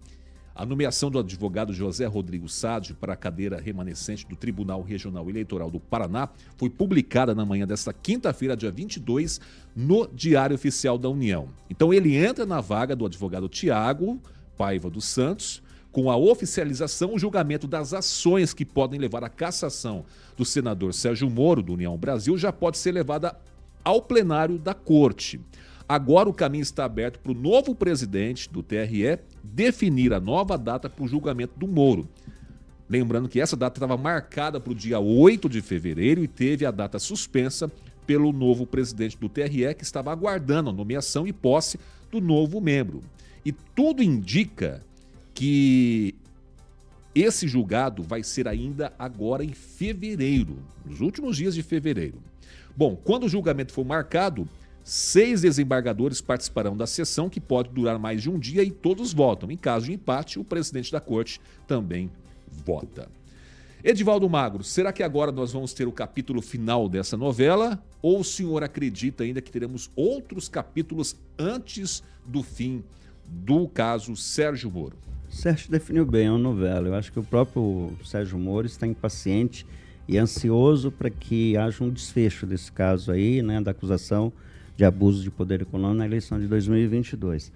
A 0.55 0.67
nomeação 0.67 1.09
do 1.09 1.17
advogado 1.17 1.73
José 1.73 2.05
Rodrigo 2.05 2.47
Sádio 2.47 2.95
para 2.95 3.13
a 3.13 3.15
cadeira 3.15 3.59
remanescente 3.59 4.27
do 4.27 4.35
Tribunal 4.35 4.83
Regional 4.83 5.27
Eleitoral 5.27 5.71
do 5.71 5.79
Paraná 5.79 6.29
foi 6.57 6.69
publicada 6.69 7.33
na 7.33 7.43
manhã 7.43 7.65
desta 7.65 7.91
quinta-feira, 7.91 8.55
dia 8.55 8.69
22, 8.69 9.41
no 9.75 10.07
Diário 10.13 10.53
Oficial 10.53 10.95
da 10.99 11.09
União. 11.09 11.47
Então 11.71 11.91
ele 11.91 12.15
entra 12.15 12.45
na 12.45 12.61
vaga 12.61 12.95
do 12.95 13.03
advogado 13.03 13.49
Tiago 13.49 14.21
Paiva 14.55 14.91
dos 14.91 15.05
Santos, 15.05 15.63
com 15.91 16.11
a 16.11 16.17
oficialização, 16.17 17.15
o 17.15 17.19
julgamento 17.19 17.67
das 17.67 17.91
ações 17.91 18.53
que 18.53 18.63
podem 18.63 18.99
levar 18.99 19.23
à 19.23 19.29
cassação 19.29 20.05
do 20.37 20.45
senador 20.45 20.93
Sérgio 20.93 21.31
Moro, 21.31 21.63
do 21.63 21.73
União 21.73 21.97
Brasil, 21.97 22.37
já 22.37 22.53
pode 22.53 22.77
ser 22.77 22.91
levada 22.91 23.35
ao 23.83 24.03
plenário 24.03 24.59
da 24.59 24.75
Corte. 24.75 25.41
Agora 25.89 26.29
o 26.29 26.33
caminho 26.33 26.61
está 26.61 26.85
aberto 26.85 27.19
para 27.19 27.31
o 27.31 27.35
novo 27.35 27.73
presidente 27.73 28.49
do 28.51 28.61
TRE 28.61 29.19
definir 29.43 30.13
a 30.13 30.19
nova 30.19 30.57
data 30.57 30.89
para 30.89 31.03
o 31.03 31.07
julgamento 31.07 31.59
do 31.59 31.67
Moro. 31.67 32.07
Lembrando 32.89 33.27
que 33.27 33.39
essa 33.39 33.55
data 33.55 33.77
estava 33.77 33.97
marcada 33.97 34.59
para 34.59 34.71
o 34.71 34.75
dia 34.75 34.99
8 34.99 35.49
de 35.49 35.61
fevereiro 35.61 36.23
e 36.23 36.27
teve 36.27 36.65
a 36.65 36.71
data 36.71 36.99
suspensa 36.99 37.71
pelo 38.05 38.31
novo 38.31 38.65
presidente 38.65 39.17
do 39.17 39.29
TRE, 39.29 39.73
que 39.75 39.83
estava 39.83 40.11
aguardando 40.11 40.69
a 40.69 40.73
nomeação 40.73 41.25
e 41.27 41.33
posse 41.33 41.79
do 42.11 42.19
novo 42.19 42.61
membro. 42.61 43.01
E 43.45 43.51
tudo 43.51 44.03
indica 44.03 44.81
que 45.33 46.15
esse 47.15 47.47
julgado 47.47 48.03
vai 48.03 48.23
ser 48.23 48.47
ainda 48.47 48.93
agora 48.97 49.43
em 49.43 49.53
fevereiro, 49.53 50.57
nos 50.85 51.01
últimos 51.01 51.37
dias 51.37 51.55
de 51.55 51.63
fevereiro. 51.63 52.17
Bom, 52.75 52.95
quando 52.95 53.25
o 53.25 53.29
julgamento 53.29 53.71
for 53.71 53.85
marcado, 53.85 54.47
Seis 54.83 55.41
desembargadores 55.41 56.19
participarão 56.19 56.75
da 56.75 56.85
sessão, 56.85 57.29
que 57.29 57.39
pode 57.39 57.69
durar 57.69 57.97
mais 57.97 58.21
de 58.21 58.29
um 58.29 58.37
dia, 58.37 58.63
e 58.63 58.69
todos 58.71 59.13
votam. 59.13 59.49
Em 59.49 59.57
caso 59.57 59.85
de 59.85 59.93
empate, 59.93 60.39
o 60.39 60.43
presidente 60.43 60.91
da 60.91 60.99
corte 60.99 61.39
também 61.65 62.11
vota. 62.65 63.07
Edivaldo 63.81 64.29
Magro, 64.29 64.63
será 64.63 64.93
que 64.93 65.03
agora 65.03 65.31
nós 65.31 65.51
vamos 65.51 65.73
ter 65.73 65.87
o 65.87 65.91
capítulo 65.91 66.41
final 66.41 66.87
dessa 66.87 67.17
novela? 67.17 67.83
Ou 68.01 68.19
o 68.19 68.23
senhor 68.23 68.63
acredita 68.63 69.23
ainda 69.23 69.41
que 69.41 69.51
teremos 69.51 69.89
outros 69.95 70.47
capítulos 70.47 71.15
antes 71.37 72.03
do 72.25 72.43
fim 72.43 72.83
do 73.25 73.67
caso 73.67 74.15
Sérgio 74.15 74.71
Moro? 74.71 74.97
Sérgio 75.29 75.71
definiu 75.71 76.05
bem 76.05 76.27
a 76.27 76.37
novela. 76.37 76.87
Eu 76.87 76.95
acho 76.95 77.11
que 77.11 77.19
o 77.19 77.23
próprio 77.23 77.91
Sérgio 78.05 78.37
Moro 78.37 78.67
está 78.67 78.85
impaciente 78.85 79.65
e 80.07 80.17
ansioso 80.17 80.91
para 80.91 81.09
que 81.09 81.57
haja 81.57 81.83
um 81.83 81.89
desfecho 81.89 82.45
desse 82.45 82.71
caso 82.71 83.11
aí, 83.11 83.41
né, 83.41 83.59
da 83.59 83.71
acusação 83.71 84.31
de 84.75 84.85
abuso 84.85 85.23
de 85.23 85.29
poder 85.31 85.61
econômico 85.61 85.99
na 85.99 86.05
eleição 86.05 86.39
de 86.39 86.47
2022. 86.47 87.51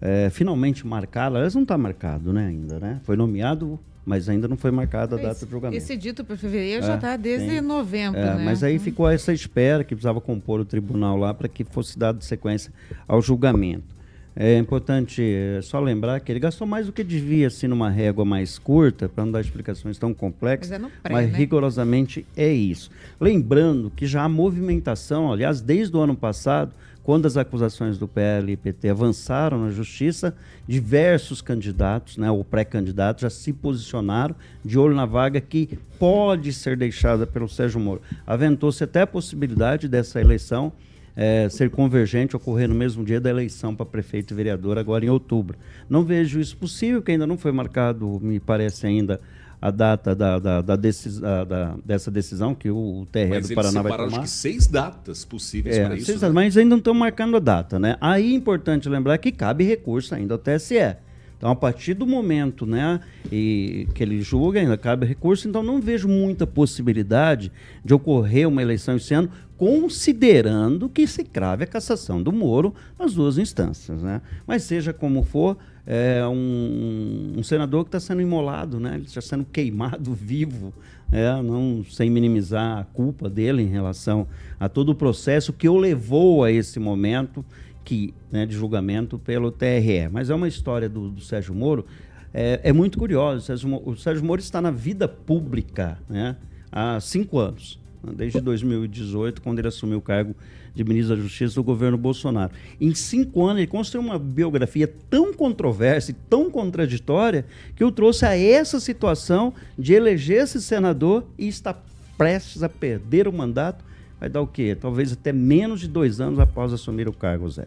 É, 0.00 0.30
finalmente 0.30 0.86
marcado, 0.86 1.36
aliás, 1.36 1.54
não 1.54 1.62
está 1.62 1.76
marcado 1.76 2.32
né, 2.32 2.46
ainda, 2.46 2.80
né? 2.80 3.00
Foi 3.04 3.16
nomeado, 3.16 3.78
mas 4.04 4.28
ainda 4.28 4.48
não 4.48 4.56
foi 4.56 4.70
marcada 4.70 5.16
a 5.16 5.18
data 5.18 5.44
do 5.44 5.50
julgamento. 5.50 5.76
Esse 5.76 5.96
dito 5.96 6.24
para 6.24 6.36
fevereiro 6.36 6.82
é, 6.82 6.86
já 6.86 6.94
está 6.94 7.16
desde 7.16 7.60
novembro, 7.60 8.18
é, 8.18 8.36
né? 8.36 8.44
Mas 8.44 8.62
aí 8.62 8.78
uhum. 8.78 8.80
ficou 8.80 9.08
essa 9.08 9.32
espera 9.32 9.84
que 9.84 9.94
precisava 9.94 10.20
compor 10.20 10.60
o 10.60 10.64
tribunal 10.64 11.16
lá 11.18 11.34
para 11.34 11.48
que 11.48 11.64
fosse 11.64 11.98
dado 11.98 12.24
sequência 12.24 12.72
ao 13.06 13.20
julgamento. 13.20 13.99
É 14.34 14.56
importante 14.56 15.22
é, 15.22 15.60
só 15.62 15.80
lembrar 15.80 16.20
que 16.20 16.30
ele 16.30 16.38
gastou 16.38 16.66
mais 16.66 16.86
do 16.86 16.92
que 16.92 17.02
devia, 17.02 17.48
assim, 17.48 17.66
numa 17.66 17.90
régua 17.90 18.24
mais 18.24 18.58
curta, 18.58 19.08
para 19.08 19.24
não 19.24 19.32
dar 19.32 19.40
explicações 19.40 19.98
tão 19.98 20.14
complexas, 20.14 20.78
mas, 20.80 20.90
é 20.90 20.94
pré, 21.02 21.12
mas 21.12 21.32
né? 21.32 21.38
rigorosamente 21.38 22.24
é 22.36 22.52
isso. 22.52 22.90
Lembrando 23.20 23.90
que 23.90 24.06
já 24.06 24.22
há 24.22 24.28
movimentação, 24.28 25.32
aliás, 25.32 25.60
desde 25.60 25.96
o 25.96 26.00
ano 26.00 26.14
passado, 26.14 26.72
quando 27.02 27.26
as 27.26 27.36
acusações 27.36 27.98
do 27.98 28.06
PL 28.06 28.52
e 28.52 28.56
PT 28.56 28.90
avançaram 28.90 29.64
na 29.64 29.70
justiça, 29.70 30.34
diversos 30.68 31.40
candidatos, 31.42 32.16
né, 32.16 32.30
ou 32.30 32.44
pré-candidatos, 32.44 33.22
já 33.22 33.30
se 33.30 33.52
posicionaram 33.52 34.34
de 34.64 34.78
olho 34.78 34.94
na 34.94 35.06
vaga 35.06 35.40
que 35.40 35.78
pode 35.98 36.52
ser 36.52 36.76
deixada 36.76 37.26
pelo 37.26 37.48
Sérgio 37.48 37.80
Moro. 37.80 38.00
Aventou-se 38.26 38.84
até 38.84 39.00
a 39.00 39.06
possibilidade 39.06 39.88
dessa 39.88 40.20
eleição 40.20 40.72
é, 41.20 41.50
ser 41.50 41.68
convergente, 41.68 42.34
ocorrer 42.34 42.66
no 42.66 42.74
mesmo 42.74 43.04
dia 43.04 43.20
da 43.20 43.28
eleição 43.28 43.76
para 43.76 43.84
prefeito 43.84 44.32
e 44.32 44.34
vereador, 44.34 44.78
agora 44.78 45.04
em 45.04 45.10
outubro. 45.10 45.58
Não 45.86 46.02
vejo 46.02 46.40
isso 46.40 46.56
possível, 46.56 47.02
que 47.02 47.12
ainda 47.12 47.26
não 47.26 47.36
foi 47.36 47.52
marcado, 47.52 48.18
me 48.22 48.40
parece 48.40 48.86
ainda, 48.86 49.20
a 49.60 49.70
data 49.70 50.14
da, 50.14 50.38
da, 50.38 50.62
da, 50.62 50.76
decis, 50.76 51.20
da 51.20 51.76
dessa 51.84 52.10
decisão 52.10 52.54
que 52.54 52.70
o, 52.70 53.02
o 53.02 53.06
TRE 53.12 53.38
do 53.38 53.54
Paraná 53.54 53.82
vai 53.82 53.92
tomar. 53.92 54.06
acho 54.06 54.20
que 54.20 54.30
seis 54.30 54.66
datas 54.66 55.22
possíveis 55.22 55.76
é, 55.76 55.84
para 55.84 55.96
isso. 55.96 56.06
Seis, 56.06 56.22
né? 56.22 56.30
Mas 56.30 56.56
ainda 56.56 56.70
não 56.70 56.78
estão 56.78 56.94
marcando 56.94 57.36
a 57.36 57.40
data, 57.40 57.78
né? 57.78 57.98
Aí 58.00 58.32
é 58.32 58.34
importante 58.34 58.88
lembrar 58.88 59.18
que 59.18 59.30
cabe 59.30 59.62
recurso 59.62 60.14
ainda 60.14 60.32
ao 60.32 60.38
TSE. 60.38 60.96
Então, 61.40 61.50
a 61.50 61.56
partir 61.56 61.94
do 61.94 62.06
momento 62.06 62.66
né, 62.66 63.00
e, 63.32 63.88
que 63.94 64.02
ele 64.02 64.20
julga, 64.20 64.60
ainda 64.60 64.76
cabe 64.76 65.06
recurso, 65.06 65.48
então 65.48 65.62
não 65.62 65.80
vejo 65.80 66.06
muita 66.06 66.46
possibilidade 66.46 67.50
de 67.82 67.94
ocorrer 67.94 68.46
uma 68.46 68.60
eleição 68.60 68.96
esse 68.96 69.14
ano, 69.14 69.30
considerando 69.56 70.86
que 70.86 71.06
se 71.06 71.24
crave 71.24 71.64
a 71.64 71.66
cassação 71.66 72.22
do 72.22 72.30
Moro 72.30 72.74
nas 72.98 73.14
duas 73.14 73.38
instâncias. 73.38 74.02
Né? 74.02 74.20
Mas 74.46 74.64
seja 74.64 74.92
como 74.92 75.22
for, 75.22 75.56
é 75.86 76.22
um, 76.26 77.36
um 77.38 77.42
senador 77.42 77.84
que 77.84 77.88
está 77.88 78.00
sendo 78.00 78.20
imolado, 78.20 78.78
né? 78.78 78.96
ele 78.96 79.06
está 79.06 79.22
sendo 79.22 79.46
queimado 79.46 80.12
vivo, 80.12 80.74
é, 81.10 81.40
não 81.40 81.82
sem 81.90 82.10
minimizar 82.10 82.80
a 82.80 82.84
culpa 82.84 83.30
dele 83.30 83.62
em 83.62 83.68
relação 83.68 84.28
a 84.58 84.68
todo 84.68 84.90
o 84.90 84.94
processo 84.94 85.54
que 85.54 85.70
o 85.70 85.78
levou 85.78 86.44
a 86.44 86.52
esse 86.52 86.78
momento 86.78 87.42
aqui 87.80 88.14
né, 88.30 88.46
de 88.46 88.54
julgamento 88.54 89.18
pelo 89.18 89.50
TRE. 89.50 90.08
Mas 90.10 90.30
é 90.30 90.34
uma 90.34 90.48
história 90.48 90.88
do, 90.88 91.10
do 91.10 91.20
Sérgio 91.20 91.54
Moro, 91.54 91.84
é, 92.32 92.60
é 92.62 92.72
muito 92.72 92.98
curiosa. 92.98 93.38
O 93.38 93.40
Sérgio, 93.40 93.82
o 93.84 93.96
Sérgio 93.96 94.24
Moro 94.24 94.40
está 94.40 94.60
na 94.60 94.70
vida 94.70 95.08
pública 95.08 95.98
né, 96.08 96.36
há 96.70 97.00
cinco 97.00 97.38
anos, 97.38 97.80
né, 98.02 98.12
desde 98.14 98.40
2018, 98.40 99.42
quando 99.42 99.58
ele 99.58 99.68
assumiu 99.68 99.98
o 99.98 100.02
cargo 100.02 100.36
de 100.72 100.84
ministro 100.84 101.16
da 101.16 101.22
Justiça 101.22 101.56
do 101.56 101.64
governo 101.64 101.98
Bolsonaro. 101.98 102.52
Em 102.80 102.94
cinco 102.94 103.44
anos, 103.44 103.58
ele 103.58 103.66
construiu 103.66 104.06
uma 104.06 104.18
biografia 104.18 104.86
tão 105.08 105.34
controversa 105.34 106.12
e 106.12 106.14
tão 106.14 106.48
contraditória 106.48 107.44
que 107.74 107.82
o 107.82 107.90
trouxe 107.90 108.24
a 108.24 108.36
essa 108.36 108.78
situação 108.78 109.52
de 109.76 109.94
eleger 109.94 110.44
esse 110.44 110.62
senador 110.62 111.26
e 111.36 111.48
está 111.48 111.76
prestes 112.16 112.62
a 112.62 112.68
perder 112.68 113.26
o 113.26 113.32
mandato 113.32 113.84
vai 114.20 114.28
dar 114.28 114.42
o 114.42 114.46
quê? 114.46 114.76
Talvez 114.78 115.12
até 115.12 115.32
menos 115.32 115.80
de 115.80 115.88
dois 115.88 116.20
anos 116.20 116.38
após 116.38 116.72
assumir 116.72 117.08
o 117.08 117.12
cargo, 117.12 117.48
Zé. 117.48 117.66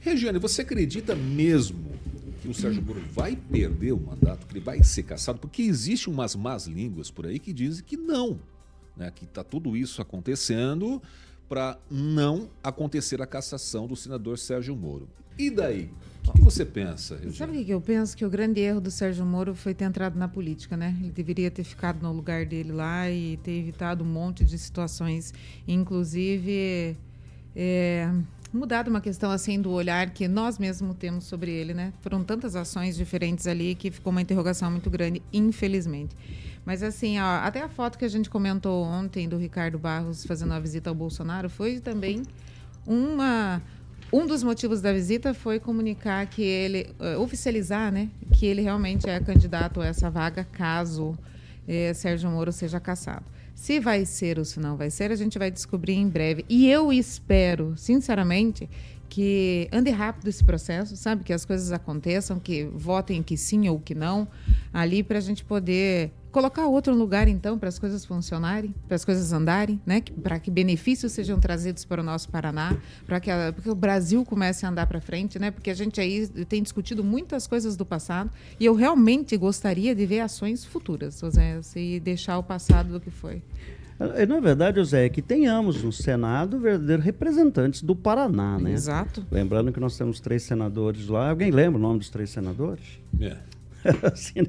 Regiane, 0.00 0.38
você 0.38 0.62
acredita 0.62 1.14
mesmo 1.14 1.78
que 2.42 2.48
o 2.48 2.54
Sérgio 2.54 2.82
Moro 2.82 3.00
vai 3.12 3.36
perder 3.36 3.92
o 3.92 4.00
mandato, 4.00 4.46
que 4.46 4.52
ele 4.52 4.64
vai 4.64 4.82
ser 4.82 5.04
caçado? 5.04 5.38
Porque 5.38 5.62
existem 5.62 6.12
umas 6.12 6.34
más 6.34 6.66
línguas 6.66 7.10
por 7.10 7.26
aí 7.26 7.38
que 7.38 7.52
dizem 7.52 7.84
que 7.84 7.96
não, 7.96 8.38
né? 8.96 9.12
que 9.14 9.24
está 9.24 9.44
tudo 9.44 9.76
isso 9.76 10.02
acontecendo 10.02 11.00
para 11.48 11.78
não 11.90 12.48
acontecer 12.62 13.22
a 13.22 13.26
cassação 13.26 13.86
do 13.86 13.96
senador 13.96 14.38
Sérgio 14.38 14.76
Moro. 14.76 15.08
E 15.38 15.50
daí? 15.50 15.90
O 16.26 16.32
que, 16.32 16.42
você 16.42 16.64
pensa, 16.64 17.14
Regina? 17.14 17.32
Sabe 17.32 17.58
o 17.58 17.64
que 17.64 17.70
eu 17.70 17.80
penso? 17.80 18.14
Que 18.14 18.24
o 18.24 18.28
grande 18.28 18.60
erro 18.60 18.82
do 18.82 18.90
Sérgio 18.90 19.24
Moro 19.24 19.54
foi 19.54 19.72
ter 19.72 19.86
entrado 19.86 20.18
na 20.18 20.28
política, 20.28 20.76
né? 20.76 20.94
Ele 21.00 21.10
deveria 21.10 21.50
ter 21.50 21.64
ficado 21.64 22.02
no 22.02 22.12
lugar 22.12 22.44
dele 22.44 22.70
lá 22.70 23.10
e 23.10 23.38
ter 23.38 23.52
evitado 23.52 24.04
um 24.04 24.06
monte 24.06 24.44
de 24.44 24.58
situações, 24.58 25.32
inclusive 25.66 26.96
é, 27.56 28.12
mudado 28.52 28.88
uma 28.88 29.00
questão 29.00 29.30
assim 29.30 29.60
do 29.60 29.70
olhar 29.70 30.10
que 30.10 30.28
nós 30.28 30.58
mesmos 30.58 30.96
temos 30.96 31.24
sobre 31.24 31.50
ele, 31.50 31.72
né? 31.72 31.94
Foram 32.02 32.22
tantas 32.22 32.54
ações 32.54 32.96
diferentes 32.96 33.46
ali 33.46 33.74
que 33.74 33.90
ficou 33.90 34.10
uma 34.10 34.20
interrogação 34.20 34.70
muito 34.70 34.90
grande, 34.90 35.22
infelizmente. 35.32 36.14
Mas 36.68 36.82
assim, 36.82 37.18
ó, 37.18 37.38
até 37.38 37.62
a 37.62 37.68
foto 37.70 37.96
que 37.96 38.04
a 38.04 38.08
gente 38.08 38.28
comentou 38.28 38.84
ontem 38.84 39.26
do 39.26 39.38
Ricardo 39.38 39.78
Barros 39.78 40.26
fazendo 40.26 40.52
a 40.52 40.60
visita 40.60 40.90
ao 40.90 40.94
Bolsonaro 40.94 41.48
foi 41.48 41.80
também 41.80 42.22
uma 42.86 43.62
um 44.12 44.26
dos 44.26 44.42
motivos 44.42 44.82
da 44.82 44.92
visita 44.92 45.32
foi 45.32 45.58
comunicar 45.58 46.26
que 46.26 46.42
ele, 46.42 46.90
uh, 47.00 47.22
oficializar, 47.22 47.90
né, 47.90 48.10
que 48.34 48.44
ele 48.44 48.60
realmente 48.60 49.08
é 49.08 49.18
candidato 49.18 49.80
a 49.80 49.86
essa 49.86 50.10
vaga 50.10 50.44
caso 50.44 51.12
uh, 51.12 51.94
Sérgio 51.94 52.28
Moro 52.30 52.52
seja 52.52 52.78
cassado. 52.78 53.24
Se 53.54 53.80
vai 53.80 54.04
ser 54.04 54.38
ou 54.38 54.44
se 54.44 54.60
não 54.60 54.76
vai 54.76 54.90
ser, 54.90 55.10
a 55.10 55.16
gente 55.16 55.38
vai 55.38 55.50
descobrir 55.50 55.94
em 55.94 56.06
breve. 56.06 56.44
E 56.50 56.68
eu 56.68 56.92
espero, 56.92 57.72
sinceramente, 57.78 58.68
que 59.08 59.70
ande 59.72 59.90
rápido 59.90 60.28
esse 60.28 60.44
processo, 60.44 60.98
sabe? 60.98 61.24
Que 61.24 61.32
as 61.32 61.46
coisas 61.46 61.72
aconteçam, 61.72 62.38
que 62.38 62.64
votem 62.66 63.22
que 63.22 63.38
sim 63.38 63.70
ou 63.70 63.80
que 63.80 63.94
não, 63.94 64.28
ali 64.70 65.02
para 65.02 65.16
a 65.16 65.22
gente 65.22 65.42
poder 65.46 66.12
colocar 66.30 66.66
outro 66.66 66.94
lugar 66.94 67.28
então 67.28 67.58
para 67.58 67.68
as 67.68 67.78
coisas 67.78 68.04
funcionarem, 68.04 68.74
para 68.86 68.94
as 68.94 69.04
coisas 69.04 69.32
andarem, 69.32 69.80
né? 69.84 70.02
Para 70.22 70.38
que 70.38 70.50
benefícios 70.50 71.12
sejam 71.12 71.38
trazidos 71.40 71.84
para 71.84 72.00
o 72.00 72.04
nosso 72.04 72.28
Paraná, 72.28 72.76
para 73.06 73.20
que, 73.20 73.30
que, 73.62 73.70
o 73.70 73.74
Brasil 73.74 74.24
comece 74.24 74.66
a 74.66 74.68
andar 74.68 74.86
para 74.86 75.00
frente, 75.00 75.38
né? 75.38 75.50
Porque 75.50 75.70
a 75.70 75.74
gente 75.74 76.00
aí 76.00 76.26
tem 76.48 76.62
discutido 76.62 77.02
muitas 77.02 77.46
coisas 77.46 77.76
do 77.76 77.84
passado 77.84 78.30
e 78.58 78.64
eu 78.64 78.74
realmente 78.74 79.36
gostaria 79.36 79.94
de 79.94 80.06
ver 80.06 80.20
ações 80.20 80.64
futuras, 80.64 81.18
José, 81.20 81.60
e 81.76 82.00
deixar 82.00 82.38
o 82.38 82.42
passado 82.42 82.92
do 82.92 83.00
que 83.00 83.10
foi. 83.10 83.42
É, 83.98 84.24
na 84.24 84.38
verdade, 84.38 84.78
José, 84.78 85.06
é 85.06 85.08
que 85.08 85.20
tenhamos 85.20 85.82
no 85.82 85.92
Senado 85.92 86.58
verdadeiros 86.60 87.04
representantes 87.04 87.82
do 87.82 87.96
Paraná, 87.96 88.56
né? 88.58 88.72
Exato. 88.72 89.26
Lembrando 89.30 89.72
que 89.72 89.80
nós 89.80 89.98
temos 89.98 90.20
três 90.20 90.44
senadores 90.44 91.08
lá. 91.08 91.30
Alguém 91.30 91.50
lembra 91.50 91.78
o 91.78 91.82
nome 91.82 91.98
dos 91.98 92.08
três 92.08 92.30
senadores? 92.30 93.00
É. 93.20 93.36
assim, 94.12 94.40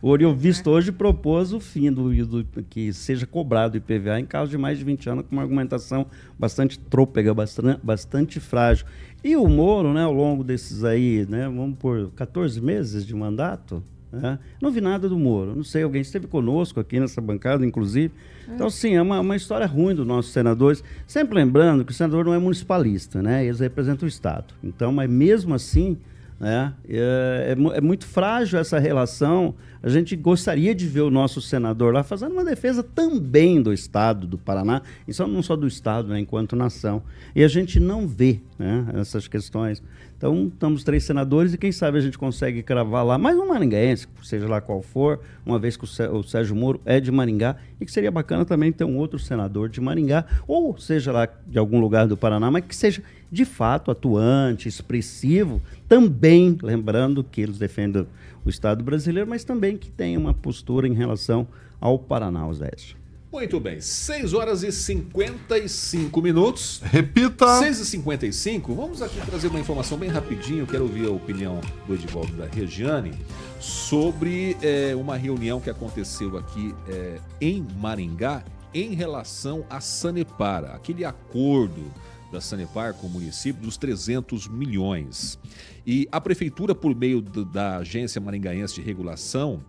o 0.00 0.08
Oriol 0.08 0.34
Visto 0.34 0.70
hoje 0.70 0.92
propôs 0.92 1.52
o 1.52 1.60
fim 1.60 1.92
do, 1.92 2.12
do, 2.26 2.44
que 2.64 2.92
seja 2.92 3.26
cobrado 3.26 3.74
o 3.74 3.76
IPVA 3.78 4.20
em 4.20 4.26
caso 4.26 4.50
de 4.50 4.58
mais 4.58 4.78
de 4.78 4.84
20 4.84 5.10
anos, 5.10 5.24
com 5.26 5.36
uma 5.36 5.42
argumentação 5.42 6.06
bastante 6.38 6.78
trôpega, 6.78 7.32
bastante, 7.34 7.80
bastante 7.82 8.40
frágil. 8.40 8.86
E 9.22 9.36
o 9.36 9.48
Moro, 9.48 9.92
né, 9.92 10.02
ao 10.02 10.12
longo 10.12 10.44
desses 10.44 10.84
aí, 10.84 11.26
né, 11.28 11.44
vamos 11.44 11.76
por 11.78 12.10
14 12.12 12.60
meses 12.60 13.04
de 13.04 13.14
mandato, 13.14 13.82
né, 14.12 14.38
não 14.60 14.70
vi 14.70 14.80
nada 14.80 15.08
do 15.08 15.18
Moro. 15.18 15.54
Não 15.54 15.64
sei, 15.64 15.82
alguém 15.82 16.00
esteve 16.00 16.26
conosco 16.26 16.80
aqui 16.80 17.00
nessa 17.00 17.20
bancada, 17.20 17.66
inclusive. 17.66 18.12
É. 18.48 18.54
Então, 18.54 18.70
sim, 18.70 18.94
é 18.94 19.02
uma, 19.02 19.20
uma 19.20 19.36
história 19.36 19.66
ruim 19.66 19.94
dos 19.94 20.06
nossos 20.06 20.32
senadores. 20.32 20.82
Sempre 21.06 21.34
lembrando 21.34 21.84
que 21.84 21.92
o 21.92 21.94
senador 21.94 22.24
não 22.24 22.32
é 22.32 22.38
municipalista, 22.38 23.20
né? 23.20 23.44
Eles 23.44 23.60
representam 23.60 24.06
o 24.06 24.08
Estado. 24.08 24.54
Então, 24.62 24.92
mas 24.92 25.10
mesmo 25.10 25.54
assim, 25.54 25.98
né? 26.38 26.72
É, 26.88 27.56
é, 27.56 27.76
é, 27.76 27.80
muito 27.80 28.06
frágil 28.06 28.58
essa 28.58 28.78
relação. 28.78 29.54
A 29.82 29.88
gente 29.88 30.14
gostaria 30.14 30.74
de 30.74 30.86
ver 30.86 31.00
o 31.00 31.10
nosso 31.10 31.40
senador 31.40 31.92
lá 31.92 32.02
fazendo 32.02 32.32
uma 32.32 32.44
defesa 32.44 32.82
também 32.82 33.60
do 33.60 33.72
Estado 33.72 34.26
do 34.26 34.38
Paraná, 34.38 34.82
e 35.06 35.12
só, 35.12 35.26
não 35.26 35.42
só 35.42 35.56
do 35.56 35.66
Estado, 35.66 36.08
né, 36.08 36.20
enquanto 36.20 36.54
nação. 36.54 37.02
E 37.34 37.42
a 37.42 37.48
gente 37.48 37.80
não 37.80 38.06
vê 38.06 38.40
né, 38.58 38.86
essas 38.94 39.26
questões. 39.26 39.82
Então, 40.18 40.48
estamos 40.48 40.82
três 40.82 41.04
senadores 41.04 41.54
e 41.54 41.56
quem 41.56 41.70
sabe 41.70 41.96
a 41.96 42.00
gente 42.00 42.18
consegue 42.18 42.60
cravar 42.60 43.06
lá 43.06 43.16
mais 43.16 43.38
um 43.38 43.46
maringaense, 43.46 44.08
seja 44.24 44.48
lá 44.48 44.60
qual 44.60 44.82
for, 44.82 45.20
uma 45.46 45.60
vez 45.60 45.76
que 45.76 45.84
o 45.84 46.22
Sérgio 46.24 46.56
Moro 46.56 46.80
é 46.84 46.98
de 46.98 47.12
Maringá, 47.12 47.54
e 47.80 47.86
que 47.86 47.92
seria 47.92 48.10
bacana 48.10 48.44
também 48.44 48.72
ter 48.72 48.82
um 48.82 48.96
outro 48.96 49.16
senador 49.16 49.68
de 49.68 49.80
Maringá, 49.80 50.24
ou 50.48 50.76
seja 50.76 51.12
lá 51.12 51.28
de 51.46 51.56
algum 51.56 51.78
lugar 51.78 52.08
do 52.08 52.16
Paraná, 52.16 52.50
mas 52.50 52.64
que 52.64 52.74
seja 52.74 53.00
de 53.30 53.44
fato 53.44 53.92
atuante, 53.92 54.66
expressivo, 54.66 55.62
também 55.88 56.58
lembrando 56.60 57.22
que 57.22 57.40
eles 57.40 57.56
defendem 57.56 58.04
o 58.44 58.50
Estado 58.50 58.82
brasileiro, 58.82 59.30
mas 59.30 59.44
também 59.44 59.76
que 59.76 59.88
tem 59.88 60.16
uma 60.16 60.34
postura 60.34 60.88
em 60.88 60.94
relação 60.94 61.46
ao 61.80 61.96
Paraná, 61.96 62.44
Osésio. 62.44 62.97
Muito 63.30 63.60
bem, 63.60 63.78
6 63.78 64.32
horas 64.32 64.62
e 64.62 64.72
55 64.72 66.22
minutos. 66.22 66.80
Repita! 66.82 67.58
6 67.58 67.80
e 67.80 67.84
55 67.84 68.74
Vamos 68.74 69.02
aqui 69.02 69.20
trazer 69.20 69.48
uma 69.48 69.60
informação 69.60 69.98
bem 69.98 70.08
rapidinho. 70.08 70.66
Quero 70.66 70.84
ouvir 70.84 71.06
a 71.06 71.10
opinião 71.10 71.60
do 71.86 71.94
Edivaldo 71.94 72.32
da 72.32 72.46
Regiane 72.46 73.12
sobre 73.60 74.56
é, 74.62 74.96
uma 74.96 75.14
reunião 75.18 75.60
que 75.60 75.68
aconteceu 75.68 76.38
aqui 76.38 76.74
é, 76.88 77.20
em 77.38 77.66
Maringá 77.76 78.42
em 78.72 78.94
relação 78.94 79.62
a 79.68 79.78
Sanepara, 79.78 80.68
aquele 80.68 81.04
acordo 81.04 81.84
da 82.32 82.40
Sanepar 82.40 82.94
com 82.94 83.06
o 83.08 83.10
município 83.10 83.60
dos 83.60 83.76
300 83.76 84.48
milhões. 84.48 85.38
E 85.86 86.08
a 86.10 86.18
prefeitura, 86.18 86.74
por 86.74 86.94
meio 86.94 87.20
da 87.20 87.76
Agência 87.76 88.20
Maringaense 88.20 88.74
de 88.74 88.80
Regulação 88.80 89.62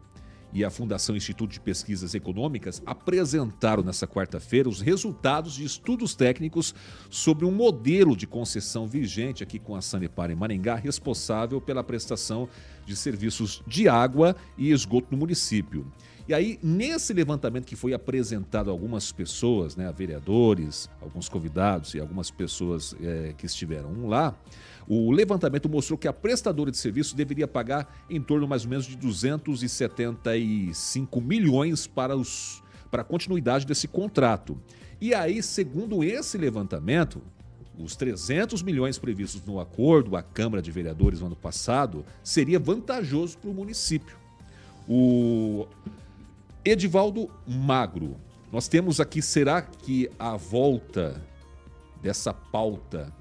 e 0.54 0.64
a 0.64 0.70
Fundação 0.70 1.16
Instituto 1.16 1.52
de 1.52 1.60
Pesquisas 1.60 2.14
Econômicas, 2.16 2.82
apresentaram 2.86 3.84
nessa 3.84 4.08
quarta-feira 4.08 4.70
os 4.70 4.82
resultados 4.82 5.54
de 5.54 5.64
estudos 5.64 6.16
técnicos 6.16 6.74
sobre 7.10 7.46
um 7.46 7.52
modelo 7.52 8.16
de 8.16 8.26
concessão 8.26 8.88
vigente 8.88 9.44
aqui 9.44 9.60
com 9.60 9.76
a 9.76 9.82
Sanepar 9.82 10.32
em 10.32 10.36
Maringá, 10.36 10.76
responsável 10.76 11.62
pela 11.62 11.84
prestação 11.84 12.50
de 12.86 12.96
serviços 12.96 13.62
de 13.68 13.88
água 13.88 14.36
e 14.58 14.72
esgoto 14.72 15.08
no 15.12 15.18
município. 15.18 15.86
E 16.30 16.34
aí, 16.34 16.60
nesse 16.62 17.12
levantamento 17.12 17.66
que 17.66 17.76
foi 17.76 17.92
apresentado 17.92 18.70
a 18.70 18.72
algumas 18.72 19.12
pessoas, 19.12 19.76
né, 19.76 19.88
a 19.88 19.92
vereadores, 19.92 20.88
alguns 21.02 21.28
convidados 21.28 21.96
e 21.96 22.00
algumas 22.00 22.30
pessoas 22.30 22.96
é, 23.02 23.34
que 23.36 23.48
estiveram 23.48 24.06
lá, 24.06 24.36
o 24.90 25.10
levantamento 25.12 25.70
mostrou 25.70 25.98
que 26.00 26.08
a 26.08 26.14
prestadora 26.14 26.72
de 26.72 26.78
serviço 26.78 27.16
deveria 27.16 27.48
pagar 27.48 28.04
em 28.10 28.20
torno 28.20 28.48
mais 28.48 28.64
ou 28.64 28.72
menos 28.72 28.88
de 28.88 28.98
275 28.98 31.22
milhões 31.22 31.86
para, 31.86 32.18
os, 32.18 32.64
para 32.90 33.04
a 33.04 33.06
continuidade 33.06 33.68
desse 33.68 33.88
contrato. 33.88 34.60
E 35.00 35.14
aí, 35.14 35.44
segundo 35.44 36.04
esse 36.04 36.40
levantamento, 36.40 37.22
os 37.78 37.96
300 37.96 38.64
milhões 38.64 38.98
previstos 38.98 39.46
no 39.46 39.60
acordo 39.60 40.16
à 40.16 40.24
Câmara 40.24 40.60
de 40.60 40.72
Vereadores 40.72 41.20
no 41.20 41.28
ano 41.28 41.36
passado 41.36 42.04
seria 42.24 42.58
vantajoso 42.58 43.38
para 43.38 43.52
o 43.52 43.54
município. 43.54 44.18
O 44.88 45.68
Edivaldo 46.66 47.30
Magro, 47.48 48.16
nós 48.52 48.68
temos 48.68 49.00
aqui, 49.00 49.22
será 49.22 49.62
que 49.62 50.10
a 50.18 50.36
volta 50.36 51.22
dessa 52.02 52.34
pauta 52.34 53.19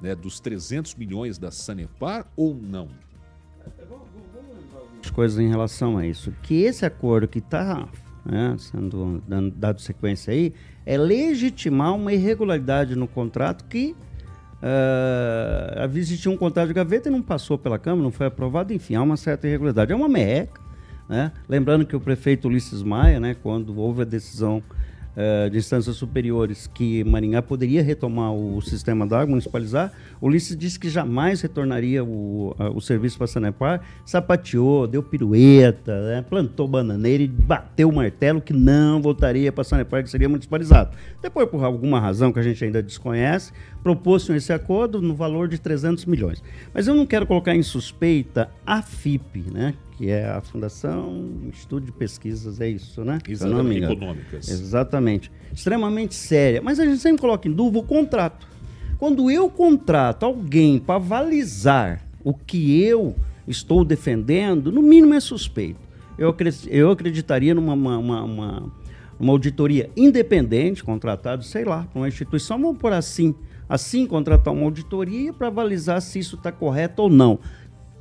né, 0.00 0.14
dos 0.14 0.40
300 0.40 0.94
milhões 0.94 1.38
da 1.38 1.50
Sanepar 1.50 2.26
ou 2.36 2.54
não? 2.54 2.88
As 5.02 5.10
coisas 5.10 5.38
em 5.38 5.48
relação 5.48 5.96
a 5.96 6.06
isso. 6.06 6.32
Que 6.42 6.62
esse 6.62 6.84
acordo 6.84 7.26
que 7.26 7.38
está 7.38 7.88
né, 8.24 8.56
sendo 8.58 9.22
dando, 9.26 9.50
dado 9.50 9.80
sequência 9.80 10.32
aí 10.32 10.52
é 10.84 10.96
legitimar 10.96 11.94
uma 11.94 12.12
irregularidade 12.12 12.94
no 12.94 13.08
contrato 13.08 13.64
que 13.64 13.94
uh, 14.62 15.96
existia 15.96 16.30
um 16.30 16.36
contrato 16.36 16.68
de 16.68 16.74
gaveta 16.74 17.08
e 17.08 17.12
não 17.12 17.22
passou 17.22 17.56
pela 17.56 17.78
Câmara, 17.78 18.02
não 18.02 18.12
foi 18.12 18.26
aprovado, 18.26 18.72
enfim, 18.72 18.94
há 18.94 19.02
uma 19.02 19.16
certa 19.16 19.46
irregularidade. 19.46 19.92
É 19.92 19.96
uma 19.96 20.08
merreca 20.08 20.60
né? 21.10 21.32
Lembrando 21.48 21.84
que 21.84 21.96
o 21.96 22.00
prefeito 22.00 22.46
Ulisses 22.46 22.84
Maia, 22.84 23.18
né, 23.18 23.34
quando 23.42 23.76
houve 23.76 24.02
a 24.02 24.04
decisão 24.04 24.62
uh, 25.16 25.50
de 25.50 25.58
instâncias 25.58 25.96
superiores 25.96 26.66
que 26.66 27.04
Maringá 27.04 27.42
poderia 27.42 27.82
retomar 27.82 28.32
o 28.32 28.60
sistema 28.60 29.06
d'água, 29.06 29.26
municipalizar, 29.30 29.92
Ulisses 30.20 30.56
disse 30.56 30.78
que 30.78 30.88
jamais 30.88 31.40
retornaria 31.40 32.04
o, 32.04 32.54
o 32.74 32.80
serviço 32.80 33.16
para 33.16 33.26
Sanepar, 33.26 33.80
sapateou, 34.04 34.86
deu 34.86 35.02
pirueta, 35.02 36.00
né, 36.02 36.22
plantou 36.22 36.68
bananeira 36.68 37.22
e 37.22 37.28
bateu 37.28 37.88
o 37.88 37.94
martelo 37.94 38.40
que 38.40 38.52
não 38.52 39.00
voltaria 39.00 39.50
para 39.50 39.64
Sanepar, 39.64 40.02
que 40.02 40.10
seria 40.10 40.28
municipalizado. 40.28 40.96
Depois, 41.22 41.48
por 41.48 41.64
alguma 41.64 41.98
razão 41.98 42.32
que 42.32 42.38
a 42.38 42.42
gente 42.42 42.62
ainda 42.64 42.82
desconhece, 42.82 43.52
propôs 43.82 44.28
esse 44.30 44.52
acordo 44.52 45.00
no 45.00 45.14
valor 45.14 45.48
de 45.48 45.58
300 45.58 46.04
milhões. 46.04 46.42
Mas 46.72 46.86
eu 46.86 46.94
não 46.94 47.06
quero 47.06 47.26
colocar 47.26 47.54
em 47.54 47.62
suspeita 47.62 48.50
a 48.66 48.82
FIP, 48.82 49.50
né? 49.50 49.74
que 50.00 50.08
é 50.08 50.30
a 50.30 50.40
Fundação 50.40 51.22
Instituto 51.46 51.84
de 51.84 51.92
Pesquisas, 51.92 52.58
é 52.58 52.66
isso, 52.66 53.04
né? 53.04 53.18
Exatamente, 53.28 53.84
econômicas. 53.84 54.48
Exatamente. 54.48 55.30
Extremamente 55.52 56.14
séria. 56.14 56.62
Mas 56.62 56.80
a 56.80 56.86
gente 56.86 57.00
sempre 57.00 57.20
coloca 57.20 57.46
em 57.46 57.52
dúvida 57.52 57.80
o 57.80 57.82
contrato. 57.82 58.48
Quando 58.98 59.30
eu 59.30 59.50
contrato 59.50 60.24
alguém 60.24 60.78
para 60.78 60.94
avalizar 60.94 62.02
o 62.24 62.32
que 62.32 62.82
eu 62.82 63.14
estou 63.46 63.84
defendendo, 63.84 64.72
no 64.72 64.80
mínimo 64.80 65.12
é 65.12 65.20
suspeito. 65.20 65.80
Eu, 66.16 66.34
eu 66.68 66.90
acreditaria 66.90 67.54
numa 67.54 67.74
uma, 67.74 67.98
uma, 67.98 68.22
uma, 68.22 68.72
uma 69.18 69.32
auditoria 69.34 69.90
independente, 69.94 70.82
contratado, 70.82 71.44
sei 71.44 71.66
lá, 71.66 71.82
para 71.82 72.00
uma 72.00 72.08
instituição, 72.08 72.58
vamos 72.58 72.78
por 72.78 72.94
assim, 72.94 73.34
assim 73.70 74.06
contratar 74.06 74.52
uma 74.52 74.64
auditoria 74.64 75.32
para 75.32 75.46
avalizar 75.46 76.02
se 76.02 76.18
isso 76.18 76.36
está 76.36 76.52
correto 76.52 77.00
ou 77.02 77.08
não 77.08 77.38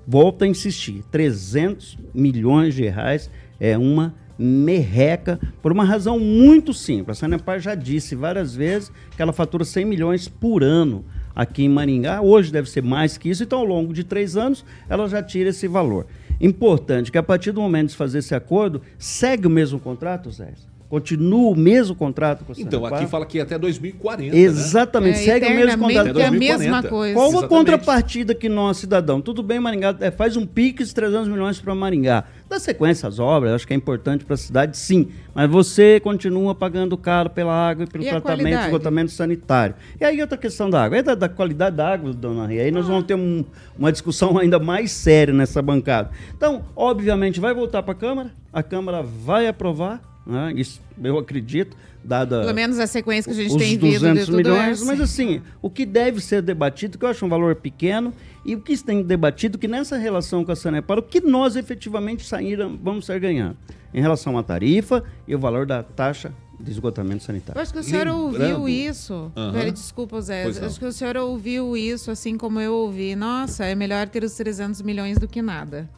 volto 0.09 0.43
a 0.43 0.47
insistir, 0.47 1.03
300 1.11 1.99
milhões 2.15 2.73
de 2.73 2.89
reais 2.89 3.29
é 3.59 3.77
uma 3.77 4.15
merreca 4.39 5.39
por 5.61 5.71
uma 5.71 5.83
razão 5.83 6.17
muito 6.17 6.73
simples. 6.73 7.17
A 7.17 7.19
Sanepar 7.19 7.59
já 7.59 7.75
disse 7.75 8.15
várias 8.15 8.55
vezes 8.55 8.91
que 9.15 9.21
ela 9.21 9.31
fatura 9.31 9.63
100 9.63 9.85
milhões 9.85 10.27
por 10.27 10.63
ano 10.63 11.05
aqui 11.35 11.63
em 11.63 11.69
Maringá. 11.69 12.23
Hoje 12.23 12.51
deve 12.51 12.67
ser 12.67 12.81
mais 12.81 13.19
que 13.19 13.29
isso, 13.29 13.43
então 13.43 13.59
ao 13.59 13.65
longo 13.65 13.93
de 13.93 14.03
três 14.03 14.35
anos 14.35 14.65
ela 14.89 15.07
já 15.07 15.21
tira 15.21 15.51
esse 15.51 15.67
valor. 15.67 16.07
Importante 16.41 17.11
que 17.11 17.17
a 17.19 17.23
partir 17.23 17.51
do 17.51 17.61
momento 17.61 17.89
de 17.89 17.95
fazer 17.95 18.17
esse 18.17 18.33
acordo, 18.33 18.81
segue 18.97 19.45
o 19.45 19.49
mesmo 19.49 19.79
contrato, 19.79 20.31
Zé? 20.31 20.53
Continua 20.89 21.51
o 21.51 21.55
mesmo 21.55 21.95
contrato 21.95 22.43
com 22.43 22.51
a 22.51 22.55
Então, 22.57 22.83
aqui 22.83 23.05
fala 23.05 23.23
que 23.23 23.37
é 23.37 23.43
até 23.43 23.59
2040. 23.59 24.35
Né? 24.35 24.41
Exatamente, 24.41 25.19
né? 25.19 25.23
segue 25.23 25.45
o 25.45 25.55
mesmo 25.55 25.83
contrato. 25.83 26.19
É 26.19 26.25
a 26.25 26.31
mesma 26.31 26.81
coisa. 26.81 27.13
Qual 27.13 27.39
a 27.39 27.47
contrapartida 27.47 28.33
que 28.33 28.49
nós, 28.49 28.77
cidadão? 28.77 29.21
Tudo 29.21 29.43
bem, 29.43 29.59
Maringá 29.59 29.95
é, 29.99 30.09
faz 30.09 30.35
um 30.35 30.47
pique 30.47 30.83
de 30.83 30.91
300 30.91 31.27
milhões 31.27 31.61
para 31.61 31.75
Maringá. 31.75 32.23
Dá 32.49 32.59
sequência 32.59 33.07
às 33.07 33.19
obras, 33.19 33.53
acho 33.53 33.67
que 33.67 33.73
é 33.73 33.75
importante 33.75 34.25
para 34.25 34.33
a 34.33 34.37
cidade, 34.37 34.75
sim. 34.75 35.09
Mas 35.35 35.47
você 35.47 35.99
continua 35.99 36.55
pagando 36.55 36.97
caro 36.97 37.29
pela 37.29 37.53
água 37.53 37.83
e 37.83 37.87
pelo 37.87 38.03
e 38.03 38.09
tratamento 38.09 38.65
esgotamento 38.65 39.11
sanitário. 39.11 39.75
E 40.01 40.03
aí 40.03 40.19
outra 40.19 40.39
questão 40.39 40.71
da 40.71 40.83
água. 40.83 40.97
É 40.97 41.03
da, 41.03 41.13
da 41.13 41.29
qualidade 41.29 41.75
da 41.75 41.87
água, 41.87 42.11
dona 42.11 42.47
Ria. 42.47 42.63
Aí 42.63 42.71
nós 42.71 42.87
vamos 42.87 43.03
ter 43.03 43.13
um, 43.13 43.45
uma 43.77 43.91
discussão 43.91 44.39
ainda 44.39 44.57
mais 44.57 44.91
séria 44.91 45.35
nessa 45.35 45.61
bancada. 45.61 46.09
Então, 46.35 46.65
obviamente, 46.75 47.39
vai 47.39 47.53
voltar 47.53 47.83
para 47.83 47.91
a 47.91 47.95
Câmara, 47.95 48.31
a 48.51 48.63
Câmara 48.63 49.03
vai 49.03 49.47
aprovar 49.47 50.01
né? 50.25 50.53
Isso 50.55 50.81
eu 51.03 51.17
acredito, 51.17 51.75
dada. 52.03 52.41
Pelo 52.41 52.53
menos 52.53 52.79
a 52.79 52.87
sequência 52.87 53.33
que 53.33 53.39
a 53.39 53.43
gente 53.43 53.57
tem 53.57 53.77
visto 53.77 54.01
200 54.01 54.29
milhões, 54.29 54.83
mas 54.83 55.01
assim, 55.01 55.41
o 55.61 55.69
que 55.69 55.85
deve 55.85 56.21
ser 56.21 56.41
debatido, 56.41 56.97
que 56.97 57.05
eu 57.05 57.09
acho 57.09 57.25
um 57.25 57.29
valor 57.29 57.55
pequeno, 57.55 58.13
e 58.45 58.55
o 58.55 58.61
que 58.61 58.77
tem 58.77 59.03
debatido, 59.03 59.57
que 59.57 59.67
nessa 59.67 59.97
relação 59.97 60.45
com 60.45 60.51
a 60.51 60.55
Sanepar, 60.55 60.97
o 60.97 61.03
que 61.03 61.21
nós 61.21 61.55
efetivamente 61.55 62.25
saíram, 62.25 62.79
vamos 62.81 63.05
sair 63.05 63.19
ganhando 63.19 63.57
em 63.93 64.01
relação 64.01 64.37
à 64.37 64.43
tarifa 64.43 65.03
e 65.27 65.35
o 65.35 65.39
valor 65.39 65.65
da 65.65 65.83
taxa 65.83 66.31
de 66.59 66.71
esgotamento 66.71 67.23
sanitário. 67.23 67.57
Eu 67.57 67.61
acho 67.63 67.73
que 67.73 67.79
o 67.79 67.83
senhor 67.83 68.05
Lembrando... 68.05 68.61
ouviu 68.61 68.69
isso. 68.69 69.31
Uhum. 69.35 69.51
Pera, 69.53 69.71
desculpa, 69.71 70.19
Zé. 70.21 70.45
Acho 70.45 70.79
que 70.79 70.85
o 70.85 70.91
senhor 70.91 71.15
ouviu 71.17 71.75
isso 71.77 72.11
assim 72.11 72.37
como 72.37 72.59
eu 72.59 72.73
ouvi. 72.73 73.15
Nossa, 73.15 73.65
é 73.65 73.73
melhor 73.73 74.07
ter 74.09 74.23
os 74.23 74.33
300 74.33 74.81
milhões 74.81 75.17
do 75.17 75.27
que 75.27 75.41
nada. 75.41 75.89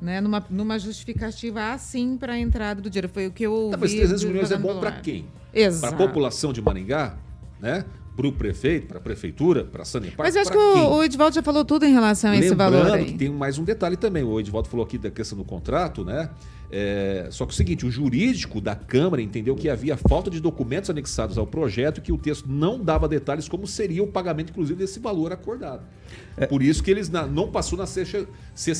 Né? 0.00 0.20
Numa, 0.20 0.44
numa 0.50 0.78
justificativa 0.78 1.72
assim 1.72 2.16
para 2.16 2.34
a 2.34 2.38
entrada 2.38 2.80
do 2.80 2.90
dinheiro. 2.90 3.08
Foi 3.08 3.26
o 3.26 3.32
que 3.32 3.44
eu 3.44 3.52
ouvi. 3.52 3.70
Tá, 3.72 3.76
mas 3.78 3.94
300 3.94 4.24
milhões 4.24 4.50
é 4.50 4.58
bom 4.58 4.78
para 4.78 4.92
quem? 4.92 5.26
Para 5.80 5.90
a 5.90 5.92
população 5.92 6.52
de 6.52 6.60
Maringá? 6.60 7.16
Né? 7.60 7.84
para 8.16 8.26
o 8.26 8.32
prefeito, 8.32 8.86
para 8.86 8.96
a 8.96 9.00
prefeitura, 9.00 9.62
para 9.62 9.82
a 9.82 9.84
Sanepar. 9.84 10.24
Mas 10.24 10.34
acho 10.34 10.50
que 10.50 10.56
o, 10.56 10.94
o 10.94 11.04
Edvaldo 11.04 11.34
já 11.34 11.42
falou 11.42 11.64
tudo 11.64 11.84
em 11.84 11.92
relação 11.92 12.30
a 12.30 12.36
esse 12.36 12.54
valor. 12.54 12.84
Lembrando 12.84 13.04
que 13.04 13.12
tem 13.12 13.28
mais 13.28 13.58
um 13.58 13.64
detalhe 13.64 13.96
também. 13.96 14.22
O 14.22 14.40
Edvaldo 14.40 14.68
falou 14.68 14.84
aqui 14.84 14.96
da 14.96 15.10
questão 15.10 15.36
do 15.36 15.44
contrato, 15.44 16.02
né? 16.02 16.30
É, 16.70 17.28
só 17.30 17.44
que 17.44 17.52
é 17.52 17.54
o 17.54 17.56
seguinte, 17.56 17.86
o 17.86 17.90
jurídico 17.90 18.60
da 18.60 18.74
Câmara 18.74 19.22
entendeu 19.22 19.54
que 19.54 19.68
havia 19.68 19.96
falta 19.96 20.30
de 20.30 20.40
documentos 20.40 20.90
anexados 20.90 21.38
ao 21.38 21.46
projeto 21.46 21.98
e 21.98 22.00
que 22.00 22.12
o 22.12 22.18
texto 22.18 22.46
não 22.48 22.82
dava 22.82 23.08
detalhes 23.08 23.48
como 23.48 23.66
seria 23.66 24.02
o 24.02 24.06
pagamento, 24.06 24.50
inclusive, 24.50 24.78
desse 24.78 24.98
valor 24.98 25.32
acordado. 25.32 25.82
É. 26.36 26.46
Por 26.46 26.62
isso 26.62 26.82
que 26.82 26.90
eles 26.90 27.08
na, 27.08 27.26
não 27.26 27.48
passou 27.48 27.78
na 27.78 27.86
CCJ 27.86 28.26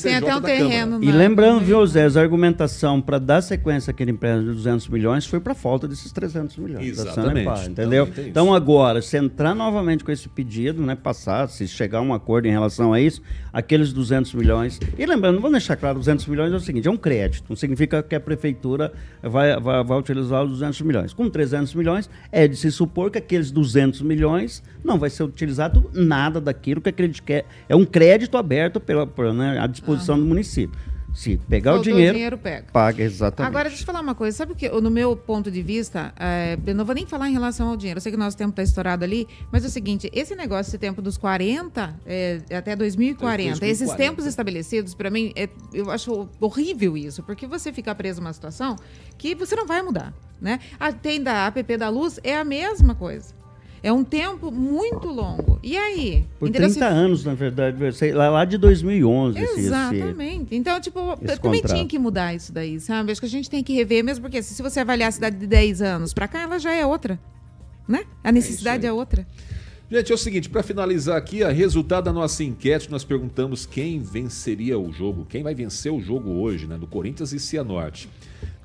Tem 0.03 0.17
até 0.17 0.37
um 0.37 0.41
da 0.41 0.47
terreno 0.47 1.01
Câmara. 1.01 1.05
E 1.05 1.13
lembrando, 1.13 1.61
viu, 1.61 1.87
Zé, 1.87 2.07
a 2.07 2.21
argumentação 2.21 3.01
para 3.01 3.19
dar 3.19 3.41
sequência 3.41 3.91
àquele 3.91 4.11
empréstimo 4.11 4.51
de 4.51 4.57
200 4.57 4.89
milhões 4.89 5.27
foi 5.27 5.41
para 5.41 5.55
falta 5.55 5.89
desses 5.89 6.13
300 6.13 6.57
milhões. 6.59 6.87
Exatamente. 6.87 7.45
Sanepar, 7.47 7.67
entendeu? 7.67 8.09
Então 8.19 8.55
agora, 8.55 9.01
se 9.01 9.17
entrar 9.17 9.55
novamente 9.55 10.05
com 10.05 10.13
esse 10.13 10.29
pedido, 10.29 10.83
né, 10.83 10.95
passar, 10.95 11.49
se 11.49 11.67
chegar 11.67 11.99
a 11.99 12.03
um 12.03 12.13
acordo 12.13 12.47
em 12.47 12.51
relação 12.51 12.93
a 12.93 13.01
isso, 13.01 13.23
aqueles 13.53 13.93
200 13.93 14.35
milhões. 14.35 14.79
E 14.99 15.07
lembrando, 15.07 15.37
vamos 15.37 15.53
deixar 15.53 15.77
claro, 15.77 15.99
200 15.99 16.27
milhões 16.27 16.53
é 16.53 16.57
o 16.57 16.61
seguinte, 16.61 16.87
é 16.87 16.91
um 16.91 16.97
crédito, 16.97 17.47
não 17.49 17.57
significa 17.57 17.76
que 18.09 18.15
a 18.15 18.21
prefeitura 18.21 18.93
vai, 19.23 19.59
vai, 19.61 19.85
vai 19.85 19.99
utilizar 19.99 20.45
os 20.45 20.51
200 20.51 20.81
milhões. 20.83 21.13
Com 21.13 21.29
300 21.29 21.75
milhões, 21.75 22.09
é 22.31 22.47
de 22.49 22.57
se 22.57 22.71
supor 22.71 23.11
que 23.11 23.19
aqueles 23.19 23.51
200 23.51 24.03
milhões 24.03 24.63
não 24.85 24.99
vai 24.99 25.11
ser 25.11 25.25
utilizado 25.25 25.91
nada 25.93 26.41
daquilo 26.41 26.81
que 26.81 26.89
aquele 26.89 27.13
quer. 27.13 27.45
É 27.69 27.77
um 27.77 27.85
crédito 27.85 28.37
aberto 28.37 28.81
pela, 28.81 29.07
pela 29.07 29.33
né, 29.33 29.59
à 29.59 29.67
disposição 29.67 30.15
ah. 30.15 30.19
do 30.19 30.25
município. 30.25 30.79
Se 31.17 31.39
pegar 31.49 31.73
Faltou 31.73 31.93
o 31.93 31.95
dinheiro, 31.97 32.13
dinheiro 32.13 32.37
pega. 32.37 32.67
paga, 32.71 33.03
exatamente. 33.03 33.49
Agora, 33.49 33.71
deixa 33.71 33.83
eu 33.83 33.87
falar 33.87 34.03
uma 34.03 34.15
coisa. 34.15 34.37
Sabe 34.37 34.53
o 34.53 34.55
que, 34.55 34.69
no 34.69 34.91
meu 34.91 35.17
ponto 35.17 35.51
de 35.51 35.63
vista, 35.63 36.13
é, 36.21 36.59
eu 36.67 36.75
não 36.75 36.85
vou 36.85 36.95
nem 36.95 37.07
falar 37.07 37.31
em 37.31 37.33
relação 37.33 37.71
ao 37.71 37.77
dinheiro. 37.77 37.97
Eu 37.97 38.03
sei 38.03 38.13
que 38.13 38.19
nosso 38.19 38.37
tempo 38.37 38.51
está 38.51 38.63
estourado 38.63 39.03
ali, 39.03 39.27
mas 39.51 39.65
é 39.65 39.67
o 39.67 39.71
seguinte, 39.71 40.11
esse 40.13 40.35
negócio, 40.37 40.69
esse 40.69 40.77
tempo 40.77 41.01
dos 41.01 41.17
40 41.17 41.99
é, 42.05 42.43
até 42.55 42.77
2040, 42.77 43.61
2040, 43.61 43.67
esses 43.67 43.95
tempos 43.95 44.27
estabelecidos, 44.27 44.95
para 44.95 45.09
mim, 45.09 45.33
é, 45.35 45.49
eu 45.73 45.91
acho 45.91 46.29
horrível 46.39 46.99
isso, 46.99 47.23
porque 47.23 47.47
você 47.47 47.73
fica 47.73 47.95
preso 47.95 48.21
numa 48.21 48.35
situação 48.35 48.77
que 49.17 49.35
você 49.35 49.57
não 49.57 49.67
vai 49.67 49.81
mudar, 49.81 50.13
né? 50.39 50.61
A, 50.79 50.93
tem 50.93 51.23
da 51.23 51.47
APP 51.47 51.79
da 51.79 51.89
luz, 51.89 52.21
é 52.23 52.37
a 52.37 52.45
mesma 52.45 52.95
coisa. 52.95 53.35
É 53.83 53.93
um 53.93 54.03
tempo 54.03 54.51
muito 54.51 55.09
longo. 55.09 55.59
E 55.63 55.77
aí? 55.77 56.25
Por 56.39 56.51
30 56.51 56.71
se... 56.71 56.83
anos, 56.83 57.25
na 57.25 57.35
verdade, 57.35 57.79
lá, 58.13 58.31
lá 58.31 58.45
de 58.45 58.59
2011. 58.59 59.39
Exatamente. 59.39 60.47
Esse, 60.47 60.57
então, 60.57 60.81
tipo, 60.81 61.17
também 61.17 61.39
contrato. 61.39 61.75
tinha 61.75 61.87
que 61.87 61.99
mudar 61.99 62.35
isso 62.35 62.53
daí, 62.53 62.81
sabe? 62.81 63.13
Acho 63.13 63.21
que 63.21 63.27
a 63.27 63.31
gente 63.31 63.49
tem 63.51 63.63
que 63.63 63.73
rever, 63.75 64.03
mesmo 64.03 64.23
porque 64.23 64.43
se 64.43 64.63
você 64.63 64.81
avaliar 64.81 65.09
a 65.09 65.13
cidade 65.13 65.37
de 65.37 65.47
10 65.47 65.83
anos 65.83 66.13
para 66.13 66.27
cá, 66.27 66.43
ela 66.43 66.59
já 66.59 66.73
é 66.73 66.85
outra. 66.85 67.19
Né? 67.87 68.05
A 68.25 68.33
necessidade 68.33 68.85
é, 68.85 68.89
é 68.89 68.93
outra. 68.93 69.27
Gente, 69.89 70.11
é 70.11 70.15
o 70.15 70.19
seguinte, 70.19 70.51
para 70.51 70.65
finalizar 70.65 71.17
aqui, 71.17 71.45
a 71.45 71.51
resultado 71.51 72.07
da 72.07 72.13
nossa 72.13 72.43
enquete, 72.43 72.91
nós 72.91 73.05
perguntamos 73.05 73.65
quem 73.65 74.01
venceria 74.01 74.77
o 74.77 74.93
jogo, 74.93 75.25
quem 75.25 75.45
vai 75.45 75.55
vencer 75.55 75.93
o 75.93 76.01
jogo 76.01 76.31
hoje, 76.31 76.67
né, 76.67 76.77
do 76.77 76.89
Corinthians 76.89 77.33
e 77.33 77.39
Cianorte. 77.39 78.09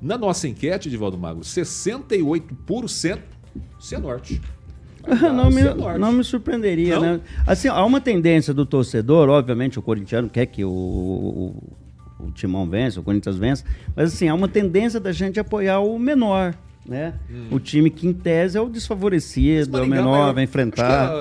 Na 0.02 0.18
nossa 0.18 0.48
enquete, 0.48 0.90
Divaldo 0.90 1.20
Magro, 1.20 1.44
68% 1.44 3.20
Cianorte. 3.80 4.42
Não, 5.34 5.50
me, 5.50 5.62
não 5.98 6.12
me 6.12 6.24
surpreenderia, 6.24 6.96
não? 6.96 7.02
né? 7.02 7.22
Assim, 7.46 7.68
há 7.68 7.84
uma 7.84 8.02
tendência 8.02 8.54
do 8.54 8.66
torcedor, 8.66 9.30
obviamente 9.30 9.80
o 9.80 9.82
corintiano 9.82 10.30
quer 10.30 10.46
que 10.46 10.64
o, 10.64 10.70
o, 10.70 12.26
o 12.26 12.32
Timão 12.32 12.70
vença, 12.70 13.00
o 13.00 13.04
Corinthians 13.04 13.38
vença, 13.38 13.66
mas 13.96 14.14
assim, 14.14 14.28
há 14.28 14.34
uma 14.34 14.48
tendência 14.48 15.00
da 15.00 15.12
gente 15.12 15.40
apoiar 15.40 15.80
o 15.80 15.98
menor 15.98 16.56
né? 16.86 17.14
Hum. 17.30 17.48
O 17.52 17.60
time 17.60 17.90
que 17.90 18.08
em 18.08 18.14
tese 18.14 18.58
é 18.58 18.62
o 18.62 18.70
desfavorecido, 18.70 19.78
é 19.78 19.82
o 19.82 19.88
menor, 19.88 20.34
vai 20.34 20.44
enfrentar. 20.44 21.12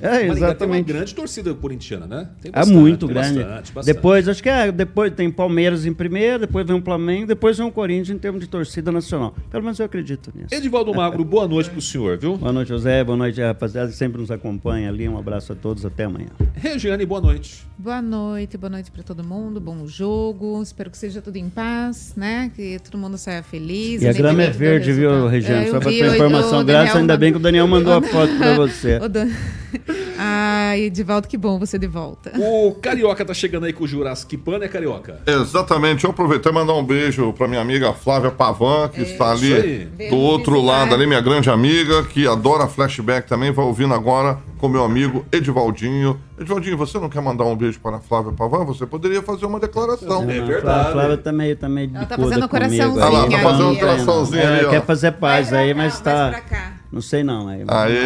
É, 0.00 0.06
é, 0.06 0.26
exatamente. 0.28 0.58
Tem 0.58 0.68
uma 0.68 0.80
grande 0.80 1.14
torcida 1.14 1.54
corintiana, 1.54 2.06
né? 2.06 2.28
Bastante, 2.50 2.70
é 2.70 2.80
muito 2.80 3.06
grande. 3.06 3.38
Bastante, 3.40 3.72
bastante. 3.72 3.94
Depois, 3.94 4.28
acho 4.28 4.42
que 4.42 4.48
é, 4.48 4.72
depois 4.72 5.12
tem 5.12 5.30
Palmeiras 5.30 5.84
em 5.84 5.92
primeiro, 5.92 6.40
depois 6.40 6.66
vem 6.66 6.76
o 6.76 6.82
Flamengo, 6.82 7.26
depois 7.26 7.58
vem 7.58 7.66
o 7.66 7.70
Corinthians 7.70 8.10
em 8.10 8.18
termos 8.18 8.40
de 8.40 8.48
torcida 8.48 8.90
nacional. 8.90 9.34
Pelo 9.50 9.62
menos 9.62 9.78
eu 9.78 9.86
acredito 9.86 10.32
nisso. 10.34 10.54
Edivaldo 10.54 10.94
Magro, 10.94 11.24
boa 11.24 11.46
noite 11.46 11.70
pro 11.70 11.80
senhor, 11.80 12.18
viu? 12.18 12.36
Boa 12.36 12.52
noite, 12.52 12.68
José. 12.68 13.04
Boa 13.04 13.16
noite, 13.16 13.40
rapaziada, 13.40 13.90
que 13.90 13.96
sempre 13.96 14.20
nos 14.20 14.30
acompanha 14.30 14.88
ali. 14.88 15.08
Um 15.08 15.18
abraço 15.18 15.52
a 15.52 15.56
todos, 15.56 15.84
até 15.84 16.04
amanhã. 16.04 16.28
Regiane, 16.54 17.04
boa 17.04 17.20
noite. 17.20 17.66
Boa 17.78 18.00
noite, 18.00 18.56
boa 18.56 18.70
noite 18.70 18.90
para 18.90 19.02
todo 19.02 19.24
mundo, 19.24 19.60
bom 19.60 19.86
jogo. 19.86 20.62
Espero 20.62 20.90
que 20.90 20.96
seja 20.96 21.20
tudo 21.20 21.36
em 21.36 21.50
paz, 21.50 22.14
né? 22.16 22.50
Que 22.54 22.78
todo 22.78 22.96
mundo 22.98 23.18
saia 23.18 23.42
feliz. 23.42 24.02
E 24.02 24.08
a 24.08 24.12
grama 24.12 24.42
é 24.42 24.50
verde, 24.50 24.92
viu? 24.92 25.01
Viu, 25.10 25.26
Regiane? 25.26 25.66
É, 25.66 25.70
Só 25.70 25.80
para 25.80 25.90
tua 25.90 26.14
informação 26.14 26.64
grátis, 26.64 26.96
ainda 26.96 27.16
bem 27.16 27.32
que 27.32 27.38
o 27.38 27.40
Daniel 27.40 27.66
mandou 27.66 27.92
a 27.92 28.02
foto 28.02 28.36
para 28.36 28.54
você. 28.56 28.98
Ai, 30.18 30.82
Edivaldo, 30.82 31.26
que 31.26 31.36
bom 31.36 31.58
você 31.58 31.78
de 31.78 31.86
volta. 31.86 32.32
O 32.38 32.72
Carioca 32.80 33.24
tá 33.24 33.34
chegando 33.34 33.66
aí 33.66 33.72
com 33.72 33.84
o 33.84 33.88
Jurassic 33.88 34.36
Pan, 34.36 34.58
né, 34.58 34.68
Carioca? 34.68 35.20
Exatamente. 35.26 36.04
Eu 36.04 36.10
aproveitei 36.10 36.52
e 36.52 36.54
mandar 36.54 36.74
um 36.74 36.84
beijo 36.84 37.32
para 37.32 37.48
minha 37.48 37.60
amiga 37.60 37.92
Flávia 37.92 38.30
Pavan, 38.30 38.88
que 38.88 39.00
é, 39.00 39.04
está 39.04 39.32
ali 39.32 39.88
do 40.08 40.16
outro 40.16 40.60
lado, 40.60 40.94
ali, 40.94 41.06
minha 41.06 41.20
grande 41.20 41.50
amiga, 41.50 42.04
que 42.04 42.26
adora 42.26 42.68
flashback 42.68 43.28
também, 43.28 43.50
vai 43.50 43.64
ouvindo 43.64 43.94
agora 43.94 44.38
com 44.58 44.68
meu 44.68 44.84
amigo 44.84 45.26
Edivaldinho. 45.32 46.20
Edivaldinho, 46.38 46.76
você 46.76 46.98
não 46.98 47.08
quer 47.08 47.20
mandar 47.20 47.44
um 47.44 47.54
beijo 47.54 47.78
para 47.78 47.96
a 47.96 48.00
Flávia 48.00 48.32
Pavan? 48.32 48.64
Você 48.64 48.86
poderia 48.86 49.22
fazer 49.22 49.46
uma 49.46 49.60
declaração. 49.60 50.22
É, 50.30 50.40
verdade. 50.40 50.88
A 50.88 50.92
Flávia 50.92 51.16
tá 51.18 51.32
meio, 51.32 51.56
tá 51.56 51.68
meio 51.68 51.90
Ela 51.94 52.06
tá 52.06 52.16
fazendo 52.16 52.48
coraçãozinho. 52.48 53.00
Ela 53.00 53.30
tá 53.30 53.38
fazendo 53.38 53.68
um 53.68 53.76
coraçãozinho 53.76 54.46
ali, 54.46 54.64
ó. 54.64 54.70
Quer 54.70 54.82
fazer 54.82 55.12
paz 55.12 55.52
aí, 55.52 55.74
mas 55.74 56.00
tá... 56.00 56.42
Não 56.90 57.00
sei 57.00 57.22
não. 57.22 57.48
Aí, 57.48 57.64
aí 57.68 57.96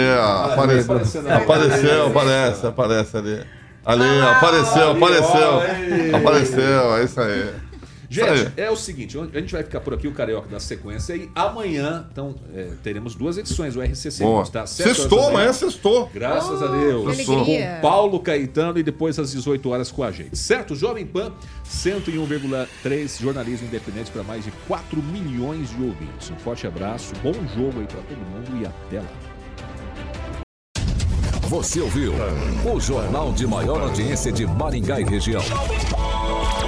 apareceu, 0.53 0.95
apareceu, 0.95 1.35
apareceu, 1.37 2.07
aparece, 2.07 2.67
aparece 2.67 3.17
ali. 3.17 3.43
Ali, 3.85 4.03
ah, 4.03 4.33
apareceu, 4.33 4.91
apareceu. 4.91 6.17
Apareceu, 6.17 6.97
é 6.97 7.05
isso 7.05 7.21
aí. 7.21 7.55
Gente, 8.09 8.53
é 8.57 8.71
o 8.71 8.77
seguinte, 8.77 9.19
a 9.19 9.41
gente 9.41 9.53
vai 9.53 9.63
ficar 9.63 9.81
por 9.81 9.95
aqui, 9.95 10.07
o 10.09 10.13
Carioca 10.13 10.49
da 10.49 10.61
sequência, 10.61 11.15
e 11.15 11.31
amanhã, 11.35 12.07
então, 12.11 12.35
é, 12.55 12.71
teremos 12.83 13.15
duas 13.15 13.39
edições, 13.39 13.77
o 13.77 13.83
RCC 13.83 14.25
tá? 14.53 14.67
Sextou, 14.67 15.29
amanhã 15.29 15.53
sextou. 15.53 16.11
Graças 16.13 16.61
oh, 16.61 16.65
a 16.65 16.69
Deus. 16.69 17.25
Com 17.25 17.47
Paulo 17.83 18.21
Caetano 18.21 18.79
e 18.79 18.83
depois 18.83 19.19
às 19.19 19.33
18 19.33 19.69
horas 19.69 19.91
com 19.91 20.03
a 20.03 20.11
gente. 20.11 20.37
Certo? 20.37 20.75
Jovem 20.75 21.07
Pan, 21.07 21.33
101,3 21.69 23.21
jornalismo 23.21 23.67
independente 23.67 24.11
para 24.11 24.23
mais 24.23 24.45
de 24.45 24.51
4 24.67 25.03
milhões 25.03 25.71
de 25.71 25.83
ouvintes. 25.83 26.31
Um 26.31 26.37
forte 26.37 26.67
abraço, 26.67 27.13
bom 27.23 27.35
jogo 27.55 27.81
aí 27.81 27.87
para 27.87 28.01
todo 28.03 28.19
mundo 28.19 28.63
e 28.63 28.67
até 28.67 29.01
lá. 29.01 29.37
Você 31.49 31.81
ouviu 31.81 32.13
o 32.75 32.81
jornal 32.81 33.33
de 33.33 33.47
maior 33.47 33.81
audiência 33.81 34.33
de 34.33 34.45
Maringá 34.45 35.01
e 35.01 35.05
região. 35.05 35.43